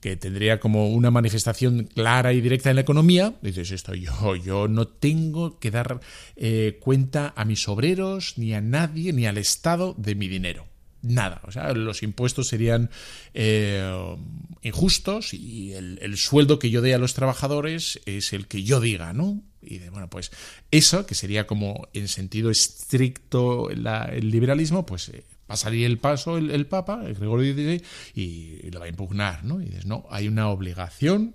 que 0.00 0.16
tendría 0.16 0.60
como 0.60 0.88
una 0.88 1.10
manifestación 1.10 1.84
clara 1.84 2.32
y 2.32 2.40
directa 2.40 2.70
en 2.70 2.76
la 2.76 2.82
economía, 2.82 3.34
dices 3.42 3.70
esto, 3.70 3.94
yo, 3.94 4.34
yo 4.34 4.66
no 4.66 4.88
tengo 4.88 5.58
que 5.58 5.70
dar 5.70 6.00
eh, 6.36 6.78
cuenta 6.80 7.34
a 7.36 7.44
mis 7.44 7.68
obreros, 7.68 8.38
ni 8.38 8.54
a 8.54 8.62
nadie, 8.62 9.12
ni 9.12 9.26
al 9.26 9.36
Estado 9.36 9.94
de 9.98 10.14
mi 10.14 10.26
dinero 10.26 10.69
nada. 11.02 11.40
O 11.44 11.52
sea, 11.52 11.72
los 11.72 12.02
impuestos 12.02 12.48
serían 12.48 12.90
eh, 13.34 14.16
injustos 14.62 15.34
y 15.34 15.72
el, 15.72 16.16
sueldo 16.16 16.58
que 16.58 16.70
yo 16.70 16.82
dé 16.82 16.94
a 16.94 16.98
los 16.98 17.14
trabajadores 17.14 18.00
es 18.06 18.32
el 18.32 18.46
que 18.46 18.62
yo 18.62 18.80
diga, 18.80 19.12
¿no? 19.12 19.42
Y 19.62 19.78
de, 19.78 19.90
bueno, 19.90 20.08
pues 20.08 20.30
eso, 20.70 21.06
que 21.06 21.14
sería 21.14 21.46
como 21.46 21.88
en 21.92 22.08
sentido 22.08 22.50
estricto 22.50 23.70
el 23.70 24.30
liberalismo, 24.30 24.86
pues 24.86 25.10
eh, 25.10 25.24
pasaría 25.46 25.86
el 25.86 25.98
paso 25.98 26.38
el, 26.38 26.66
Papa, 26.66 27.02
el 27.04 27.14
Gregorio 27.14 27.52
XVI, 27.52 27.82
y, 28.14 28.70
lo 28.70 28.80
va 28.80 28.86
a 28.86 28.88
impugnar, 28.88 29.44
¿no? 29.44 29.60
Y 29.60 29.66
dices, 29.66 29.86
no, 29.86 30.06
hay 30.10 30.28
una 30.28 30.48
obligación 30.48 31.34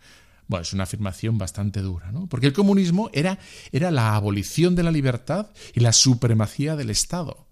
Bueno, 0.48 0.64
es 0.64 0.74
una 0.74 0.84
afirmación 0.84 1.38
bastante 1.38 1.82
dura, 1.82 2.12
¿no? 2.12 2.28
Porque 2.28 2.48
el 2.48 2.54
comunismo 2.54 3.10
era, 3.14 3.40
era 3.72 3.92
la 3.92 4.16
abolición 4.16 4.76
de 4.76 4.84
la 4.84 4.92
libertad 4.92 5.52
y 5.74 5.80
la 5.80 5.94
supremacía 5.94 6.76
del 6.76 6.90
Estado 6.90 7.48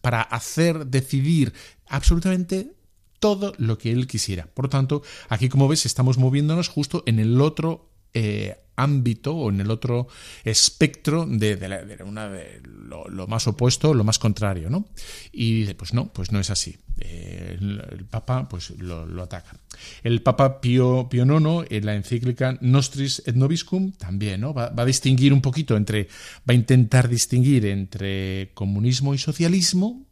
para 0.00 0.22
hacer 0.22 0.86
decidir 0.86 1.52
absolutamente 1.86 2.72
todo 3.18 3.52
lo 3.58 3.78
que 3.78 3.92
él 3.92 4.06
quisiera. 4.06 4.46
Por 4.46 4.66
lo 4.66 4.68
tanto, 4.70 5.02
aquí 5.28 5.48
como 5.48 5.68
ves 5.68 5.86
estamos 5.86 6.18
moviéndonos 6.18 6.68
justo 6.68 7.02
en 7.06 7.18
el 7.18 7.40
otro 7.40 7.89
eh, 8.14 8.56
ámbito 8.80 9.34
o 9.36 9.50
en 9.50 9.60
el 9.60 9.70
otro 9.70 10.08
espectro 10.44 11.26
de, 11.26 11.98
una 12.04 12.28
de 12.28 12.62
lo, 12.64 13.26
más 13.26 13.46
opuesto, 13.46 13.94
lo 13.94 14.04
más 14.04 14.18
contrario, 14.18 14.70
¿no? 14.70 14.86
Y 15.32 15.60
dice, 15.60 15.74
pues 15.74 15.92
no, 15.92 16.12
pues 16.12 16.32
no 16.32 16.40
es 16.40 16.50
así. 16.50 16.76
Eh, 16.98 17.56
el, 17.60 18.04
Papa 18.10 18.48
pues 18.48 18.70
lo, 18.70 19.22
ataca. 19.22 19.56
El 20.02 20.22
Papa 20.22 20.60
Pío, 20.60 21.08
Pío 21.08 21.24
IX, 21.24 21.70
en 21.70 21.86
la 21.86 21.94
encíclica 21.94 22.58
Nostris 22.60 23.22
et 23.26 23.36
Noviscum, 23.36 23.92
también, 23.92 24.40
¿no? 24.40 24.54
Va, 24.54 24.72
a 24.74 24.84
distinguir 24.84 25.32
un 25.32 25.40
poquito 25.40 25.76
entre, 25.76 26.08
va 26.48 26.52
a 26.52 26.54
intentar 26.54 27.08
distinguir 27.08 27.66
entre 27.66 28.50
comunismo 28.54 29.14
y 29.14 29.18
socialismo, 29.18 30.06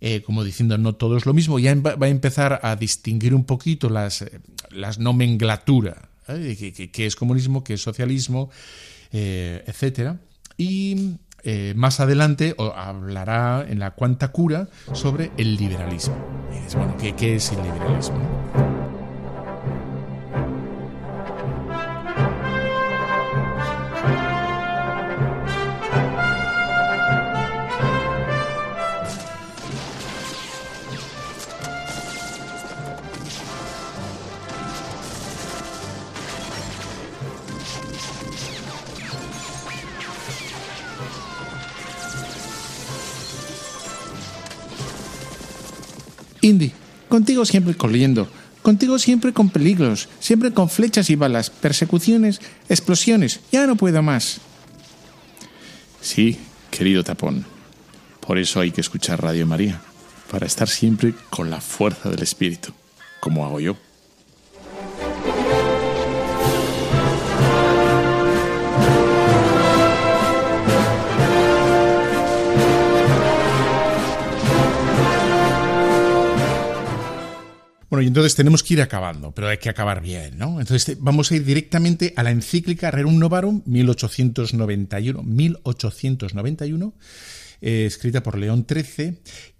eh, 0.00 0.22
como 0.22 0.42
diciendo 0.42 0.76
no 0.76 0.94
todo 0.94 1.16
es 1.16 1.26
lo 1.26 1.34
mismo, 1.34 1.58
ya 1.58 1.74
va 1.74 2.06
a 2.06 2.08
empezar 2.08 2.60
a 2.62 2.74
distinguir 2.74 3.34
un 3.34 3.44
poquito 3.44 3.88
las, 3.90 4.24
las 4.70 4.98
nomenclaturas 4.98 5.98
¿eh? 6.28 6.90
qué 6.92 7.06
es 7.06 7.16
comunismo, 7.16 7.64
qué 7.64 7.74
es 7.74 7.82
socialismo, 7.82 8.50
eh, 9.12 9.62
etcétera. 9.66 10.20
Y 10.56 11.16
eh, 11.44 11.72
más 11.76 12.00
adelante 12.00 12.54
hablará 12.74 13.64
en 13.68 13.78
la 13.78 13.92
cuanta 13.92 14.32
cura 14.32 14.68
sobre 14.92 15.30
el 15.36 15.56
liberalismo. 15.56 16.16
bueno, 16.74 16.96
¿qué, 17.00 17.14
qué 17.14 17.36
es 17.36 17.52
el 17.52 17.62
liberalismo? 17.62 18.67
Indy, 46.40 46.72
contigo 47.08 47.44
siempre 47.44 47.74
corriendo, 47.74 48.28
contigo 48.62 48.98
siempre 48.98 49.32
con 49.32 49.50
peligros, 49.50 50.08
siempre 50.20 50.52
con 50.52 50.68
flechas 50.68 51.10
y 51.10 51.16
balas, 51.16 51.50
persecuciones, 51.50 52.40
explosiones, 52.68 53.40
ya 53.50 53.66
no 53.66 53.76
puedo 53.76 54.02
más. 54.02 54.40
Sí, 56.00 56.38
querido 56.70 57.04
tapón. 57.04 57.44
Por 58.20 58.38
eso 58.38 58.60
hay 58.60 58.70
que 58.70 58.80
escuchar 58.80 59.22
Radio 59.22 59.46
María, 59.46 59.80
para 60.30 60.46
estar 60.46 60.68
siempre 60.68 61.14
con 61.30 61.50
la 61.50 61.60
fuerza 61.60 62.10
del 62.10 62.22
Espíritu, 62.22 62.72
como 63.20 63.46
hago 63.46 63.60
yo. 63.60 63.76
Bueno, 77.90 78.02
y 78.02 78.08
entonces 78.08 78.34
tenemos 78.34 78.62
que 78.62 78.74
ir 78.74 78.82
acabando, 78.82 79.32
pero 79.32 79.48
hay 79.48 79.58
que 79.58 79.70
acabar 79.70 80.02
bien, 80.02 80.36
¿no? 80.36 80.60
Entonces 80.60 80.98
vamos 81.00 81.30
a 81.30 81.36
ir 81.36 81.44
directamente 81.44 82.12
a 82.16 82.22
la 82.22 82.30
encíclica 82.30 82.90
Rerum 82.90 83.18
Novarum 83.18 83.62
1891, 83.64 85.22
1891 85.22 86.94
eh, 87.60 87.86
escrita 87.86 88.22
por 88.22 88.38
León 88.38 88.66
XIII, 88.68 89.18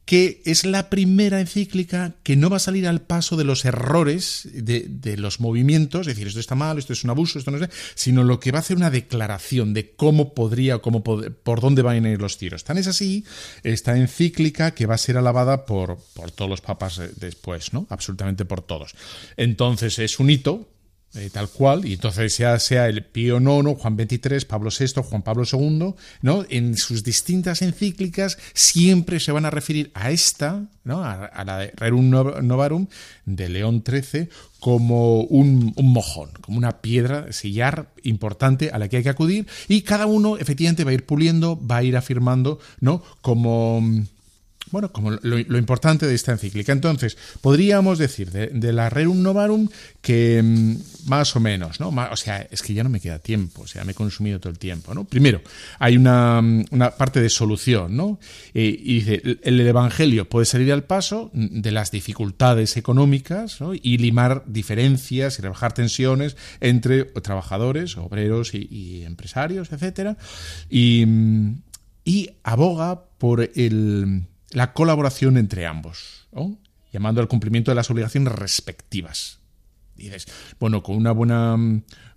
que 0.09 0.41
es 0.47 0.65
la 0.65 0.89
primera 0.89 1.39
encíclica 1.39 2.15
que 2.23 2.35
no 2.35 2.49
va 2.49 2.57
a 2.57 2.61
salir 2.61 2.89
al 2.89 3.03
paso 3.03 3.37
de 3.37 3.45
los 3.45 3.67
errores 3.67 4.49
de, 4.55 5.17
los 5.19 5.39
movimientos, 5.39 6.07
es 6.07 6.15
decir, 6.15 6.29
esto 6.29 6.41
está 6.41 6.55
mal, 6.55 6.79
esto 6.79 6.95
es 6.95 7.05
un 7.05 7.11
abuso, 7.11 7.39
esto 7.39 7.51
no 7.51 7.59
sé, 7.59 7.69
sino 7.95 8.25
lo 8.25 8.41
que 8.41 8.51
va 8.51 8.57
a 8.57 8.61
hacer 8.61 8.79
una 8.79 8.91
declaración 8.91 9.75
de 9.75 9.91
cómo 9.91 10.33
podría, 10.33 10.79
cómo 10.79 11.05
por 11.05 11.61
dónde 11.61 11.83
van 11.83 12.07
a 12.07 12.11
ir 12.11 12.23
los 12.23 12.39
tiros. 12.39 12.65
Tan 12.65 12.79
es 12.79 12.87
así 12.87 13.27
esta 13.63 13.99
encíclica 13.99 14.71
que 14.71 14.87
va 14.87 14.95
a 14.95 14.99
ser 14.99 15.19
alabada 15.19 15.67
por, 15.67 15.99
por 16.15 16.31
todos 16.31 16.51
los 16.51 16.63
papas 16.63 17.03
después, 17.17 17.75
¿no? 17.75 17.87
Absolutamente 17.91 18.47
por 18.47 18.63
todos. 18.63 18.95
Entonces 19.37 19.99
es 19.99 20.19
un 20.19 20.31
hito, 20.31 20.71
eh, 21.15 21.31
tal 21.33 21.49
cual, 21.49 21.87
y 21.87 21.95
entonces 21.95 22.37
ya 22.37 22.59
sea 22.59 22.87
el 22.87 23.03
Pío 23.03 23.39
IX, 23.39 23.81
Juan 23.81 23.97
XXIII, 23.97 24.45
Pablo 24.47 24.69
VI, 24.71 25.03
Juan 25.03 25.23
Pablo 25.23 25.45
II, 25.51 25.95
¿no? 26.21 26.45
en 26.51 26.77
sus 26.77 27.03
distintas 27.03 27.63
encíclicas 27.63 28.37
siempre 28.53 29.19
se 29.19 29.33
van 29.33 29.47
a 29.47 29.51
referir 29.51 29.91
a 29.95 30.11
esta, 30.11 30.67
¿no? 30.85 31.03
a, 31.03 31.45
la 31.47 31.59
de 31.59 31.73
Rerum 31.77 32.11
Novarum 32.11 32.89
de 33.25 33.49
León 33.49 33.83
XIII, 33.87 34.29
como 34.61 35.23
un, 35.23 35.73
un, 35.77 35.93
mojón, 35.93 36.31
como 36.43 36.59
una 36.59 36.83
piedra 36.83 37.33
sillar 37.33 37.89
importante 38.03 38.71
a 38.71 38.79
la 38.79 38.89
que 38.89 38.99
hay 38.99 39.03
que 39.03 39.09
acudir, 39.09 39.47
y 39.67 39.81
cada 39.83 40.05
uno 40.05 40.37
efectivamente 40.37 40.85
va 40.85 40.91
a 40.91 40.95
ir 40.95 41.07
puliendo, 41.07 41.59
va 41.67 41.79
a 41.79 41.85
ir 41.85 41.97
afirmando, 41.97 42.61
¿no? 42.81 43.03
como 43.23 43.83
bueno, 44.71 44.93
como 44.93 45.11
lo, 45.11 45.59
importante 45.59 46.07
de 46.07 46.15
esta 46.15 46.33
encíclica. 46.33 46.73
Entonces, 46.73 47.17
podríamos 47.41 47.99
decir 47.99 48.31
de, 48.31 48.73
la 48.73 48.91
Rerum 48.91 49.23
Novarum 49.23 49.69
que 50.01 50.43
mm, 50.43 51.09
más 51.09 51.35
o 51.37 51.41
menos, 51.41 51.81
¿no? 51.81 51.89
o 51.89 52.17
sea, 52.17 52.47
es 52.51 52.63
que 52.63 52.75
ya 52.75 52.85
no 52.85 52.91
me 52.91 53.01
queda 53.01 53.19
tiempo, 53.19 53.63
o 53.63 53.67
sea, 53.67 53.85
me 53.85 53.93
he 53.93 53.95
consumido 53.95 54.39
todo 54.41 54.51
el 54.51 54.59
tiempo, 54.59 54.95
¿no? 54.95 55.05
Primero, 55.05 55.41
hay 55.79 55.97
una, 55.97 56.41
mm, 56.43 56.67
parte 56.97 57.21
de 57.21 57.31
solución, 57.31 57.97
¿no? 57.97 58.19
Eh, 58.55 58.77
y 58.79 59.01
dice, 59.01 59.23
el, 59.43 59.61
Evangelio 59.69 60.29
puede 60.29 60.47
salir 60.47 60.73
al 60.73 60.85
paso 60.85 61.31
de 61.33 61.71
las 61.71 61.91
dificultades 61.91 62.77
económicas 62.77 63.59
y 63.83 63.99
limar 63.99 64.45
diferencias 64.47 65.39
y 65.39 65.43
rebajar 65.43 65.73
tensiones 65.73 66.37
entre 66.61 67.05
trabajadores, 67.05 67.97
obreros 67.97 68.55
y, 68.55 69.03
empresarios, 69.05 69.73
etcétera, 69.73 70.17
y, 70.71 71.05
mm, 71.07 71.63
y 72.05 72.31
aboga 72.43 73.05
por 73.19 73.51
el 73.55 74.23
la 74.51 74.73
colaboración 74.73 75.37
entre 75.37 75.67
ambos, 75.67 76.29
llamando 76.93 77.21
al 77.21 77.29
cumplimiento 77.29 77.71
de 77.71 77.77
las 77.77 77.91
obligaciones 77.91 78.33
respectivas. 78.33 79.39
Dices, 79.95 80.27
bueno, 80.61 80.83
con 80.83 80.97
una 80.97 81.11
buena 81.13 81.57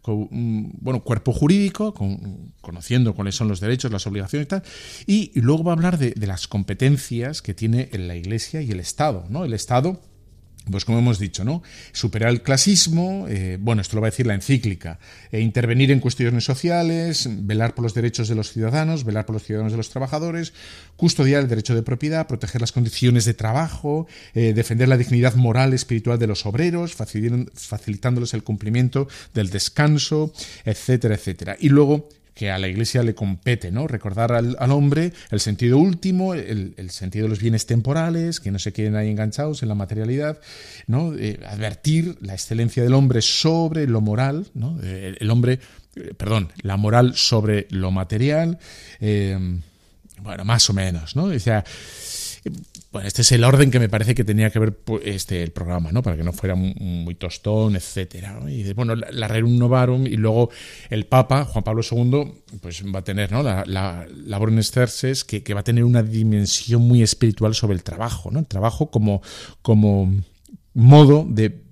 con 0.02 0.16
un 0.16 0.78
bueno, 0.82 1.04
cuerpo 1.04 1.32
jurídico, 1.32 1.94
con, 1.94 2.54
conociendo 2.62 3.14
cuáles 3.14 3.36
son 3.36 3.48
los 3.48 3.60
derechos, 3.60 3.92
las 3.92 4.08
obligaciones 4.08 4.46
y 4.46 4.50
tal, 4.50 4.64
y, 5.06 5.40
luego 5.40 5.64
va 5.64 5.74
a 5.74 5.76
hablar 5.76 5.98
de, 5.98 6.12
de, 6.12 6.28
las 6.28 6.48
competencias 6.48 7.42
que 7.42 7.54
tiene 7.54 7.90
la 7.94 8.16
Iglesia 8.16 8.62
y 8.62 8.72
el 8.72 8.80
Estado. 8.80 9.26
¿no? 9.30 9.46
El 9.46 9.54
Estado 9.54 10.02
pues 10.70 10.86
como 10.86 11.00
hemos 11.00 11.18
dicho, 11.18 11.44
¿no? 11.44 11.64
Superar 11.92 12.30
el 12.30 12.44
clasismo, 12.44 13.26
eh, 13.28 13.58
bueno, 13.60 13.82
esto 13.82 13.96
lo 13.96 14.02
va 14.02 14.08
a 14.08 14.12
decir 14.12 14.28
la 14.28 14.36
encíclica, 14.36 15.00
e 15.32 15.40
intervenir 15.40 15.92
en 15.92 16.00
cuestiones 16.00 16.44
sociales, 16.44 17.28
velar 17.30 17.74
por 17.74 17.84
los 17.84 17.94
derechos 17.94 18.28
de 18.28 18.36
los 18.36 18.52
ciudadanos, 18.52 19.04
velar 19.04 19.26
por 19.26 19.34
los 19.34 19.44
ciudadanos 19.44 19.74
de 19.74 19.78
los 19.78 19.90
trabajadores, 19.90 20.54
custodiar 20.98 21.42
el 21.42 21.50
derecho 21.50 21.74
de 21.74 21.82
propiedad, 21.82 22.28
proteger 22.28 22.62
las 22.62 22.72
condiciones 22.72 23.26
de 23.26 23.34
trabajo, 23.34 24.08
eh, 24.36 24.54
defender 24.54 24.88
la 24.88 24.98
dignidad 24.98 25.36
moral 25.36 25.72
y 25.72 25.76
espiritual 25.76 26.20
de 26.20 26.28
los 26.28 26.46
obreros, 26.46 26.94
facilitándoles 26.94 28.34
el 28.34 28.44
cumplimiento 28.44 29.08
del 29.34 29.50
descanso, 29.50 30.32
etcétera, 30.64 31.16
etcétera. 31.16 31.58
Y 31.60 31.70
luego 31.70 32.08
que 32.34 32.50
a 32.50 32.58
la 32.58 32.68
Iglesia 32.68 33.04
le 33.04 33.14
compete, 33.14 33.72
¿no? 33.72 33.88
Recordar 33.88 34.32
al, 34.32 34.56
hombre 34.72 35.14
el 35.32 35.40
sentido 35.40 35.78
último, 35.78 36.34
el, 36.34 36.90
sentido 36.90 37.26
de 37.26 37.30
los 37.30 37.40
bienes 37.40 37.66
temporales, 37.66 38.40
que 38.40 38.52
no 38.52 38.60
se 38.60 38.74
queden 38.74 38.96
ahí 38.96 39.10
enganchados 39.10 39.64
en 39.64 39.70
la 39.70 39.76
materialidad, 39.76 40.40
¿no? 40.88 41.14
Eh, 41.16 41.40
advertir 41.48 42.18
la 42.22 42.34
excelencia 42.34 42.84
del 42.84 42.94
hombre 42.94 43.22
sobre 43.22 43.88
lo 43.88 44.02
moral, 44.02 44.48
¿no? 44.54 44.80
Eh, 44.82 45.18
el, 45.20 45.30
hombre, 45.30 45.60
eh, 45.96 46.14
perdón, 46.16 46.52
la 46.62 46.78
moral 46.78 47.16
sobre 47.16 47.68
lo 47.70 47.92
material, 47.92 48.60
bueno, 50.22 50.46
más 50.46 50.70
o 50.70 50.74
menos, 50.74 51.16
¿no? 51.16 51.26
O 51.26 51.40
sea, 51.40 51.64
bueno, 52.92 53.08
este 53.08 53.22
es 53.22 53.32
el 53.32 53.46
orden 53.46 53.72
que 53.72 53.80
me 53.80 53.88
parece 53.88 54.14
que 54.14 54.26
tenía 54.26 54.50
que 54.50 54.60
ver 54.60 54.78
este, 55.06 55.44
el 55.44 55.52
programa, 55.52 55.94
¿no? 55.94 56.04
Para 56.04 56.18
que 56.18 56.24
no 56.24 56.34
fuera 56.34 56.56
muy, 56.56 57.16
tostón, 57.16 57.78
etcétera. 57.78 58.42
Y 58.50 58.74
bueno, 58.74 58.96
la, 58.96 59.28
Rerum 59.30 59.58
Novarum 59.58 60.06
y 60.06 60.18
luego 60.18 60.50
el 60.90 61.06
Papa, 61.06 61.46
Juan 61.46 61.64
Pablo 61.64 61.84
II, 61.90 62.60
pues 62.60 62.84
va 62.94 63.00
a 63.00 63.04
tener, 63.04 63.32
¿no? 63.32 63.44
La, 63.44 63.64
la, 63.66 64.06
la 64.10 64.40
que, 65.26 65.44
que, 65.44 65.54
va 65.54 65.62
a 65.62 65.64
tener 65.64 65.86
una 65.86 66.04
dimensión 66.04 66.82
muy 66.82 67.02
espiritual 67.02 67.56
sobre 67.56 67.76
el 67.76 67.84
trabajo, 67.84 68.30
¿no? 68.30 68.40
El 68.40 68.48
trabajo 68.48 68.92
como, 68.92 69.22
como 69.62 70.14
modo 70.74 71.26
de 71.30 71.71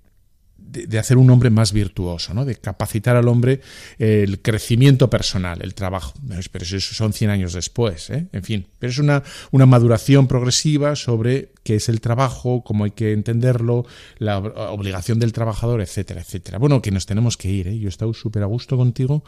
de, 0.72 1.00
hacer 1.00 1.18
un 1.18 1.30
hombre 1.30 1.50
más 1.50 1.74
virtuoso, 1.74 2.34
¿no? 2.34 2.46
de 2.46 2.56
capacitar 2.56 3.16
al 3.16 3.28
hombre 3.28 3.62
el 3.98 4.42
crecimiento 4.42 5.10
personal, 5.10 5.62
el 5.62 5.74
trabajo. 5.74 6.14
Pero 6.52 6.66
eso 6.66 6.80
son 6.80 7.14
100 7.14 7.32
años 7.32 7.54
después, 7.54 8.10
¿eh? 8.10 8.28
en 8.32 8.44
fin. 8.44 8.68
Pero 8.80 8.92
es 8.92 9.00
una, 9.00 9.24
una 9.52 9.66
maduración 9.66 10.28
progresiva 10.28 10.96
sobre 10.96 11.54
qué 11.64 11.76
es 11.76 11.90
el 11.90 12.02
trabajo, 12.02 12.64
cómo 12.64 12.84
hay 12.84 12.92
que 12.92 13.14
entenderlo, 13.14 13.86
la 14.18 14.38
obligación 14.38 15.20
del 15.20 15.34
trabajador, 15.34 15.82
etcétera, 15.82 16.22
etcétera. 16.22 16.58
Bueno, 16.58 16.82
que 16.82 16.92
nos 16.92 17.06
tenemos 17.06 17.38
que 17.38 17.50
ir, 17.50 17.68
¿eh? 17.68 17.80
yo 17.80 17.88
he 17.88 17.90
estado 17.90 18.14
súper 18.14 18.44
a 18.44 18.48
gusto 18.48 18.78
contigo 18.78 19.24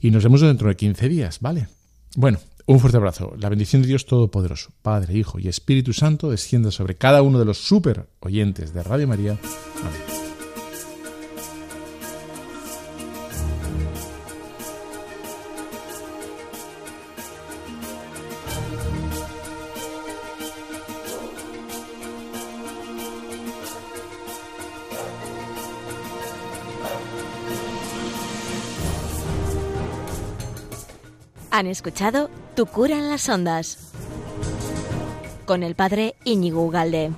y 0.00 0.10
nos 0.10 0.22
vemos 0.22 0.40
dentro 0.40 0.68
de 0.68 0.76
15 0.76 1.08
días, 1.08 1.40
¿vale? 1.40 1.68
Bueno, 2.16 2.38
un 2.66 2.80
fuerte 2.80 2.96
abrazo. 2.96 3.34
La 3.38 3.48
bendición 3.48 3.82
de 3.82 3.88
Dios 3.88 4.06
Todopoderoso, 4.06 4.70
Padre, 4.82 5.14
Hijo 5.14 5.38
y 5.38 5.48
Espíritu 5.48 5.92
Santo 5.92 6.30
descienda 6.30 6.70
sobre 6.70 6.96
cada 6.96 7.22
uno 7.22 7.38
de 7.38 7.44
los 7.44 7.58
súper 7.58 8.08
oyentes 8.20 8.74
de 8.74 8.82
Radio 8.82 9.06
María. 9.06 9.38
Amén. 9.80 10.25
Han 31.56 31.68
escuchado 31.68 32.28
Tu 32.54 32.66
cura 32.66 32.98
en 32.98 33.08
las 33.08 33.30
ondas 33.30 33.78
con 35.46 35.62
el 35.62 35.74
padre 35.74 36.14
Íñigo 36.22 36.62
Ugalde. 36.62 37.12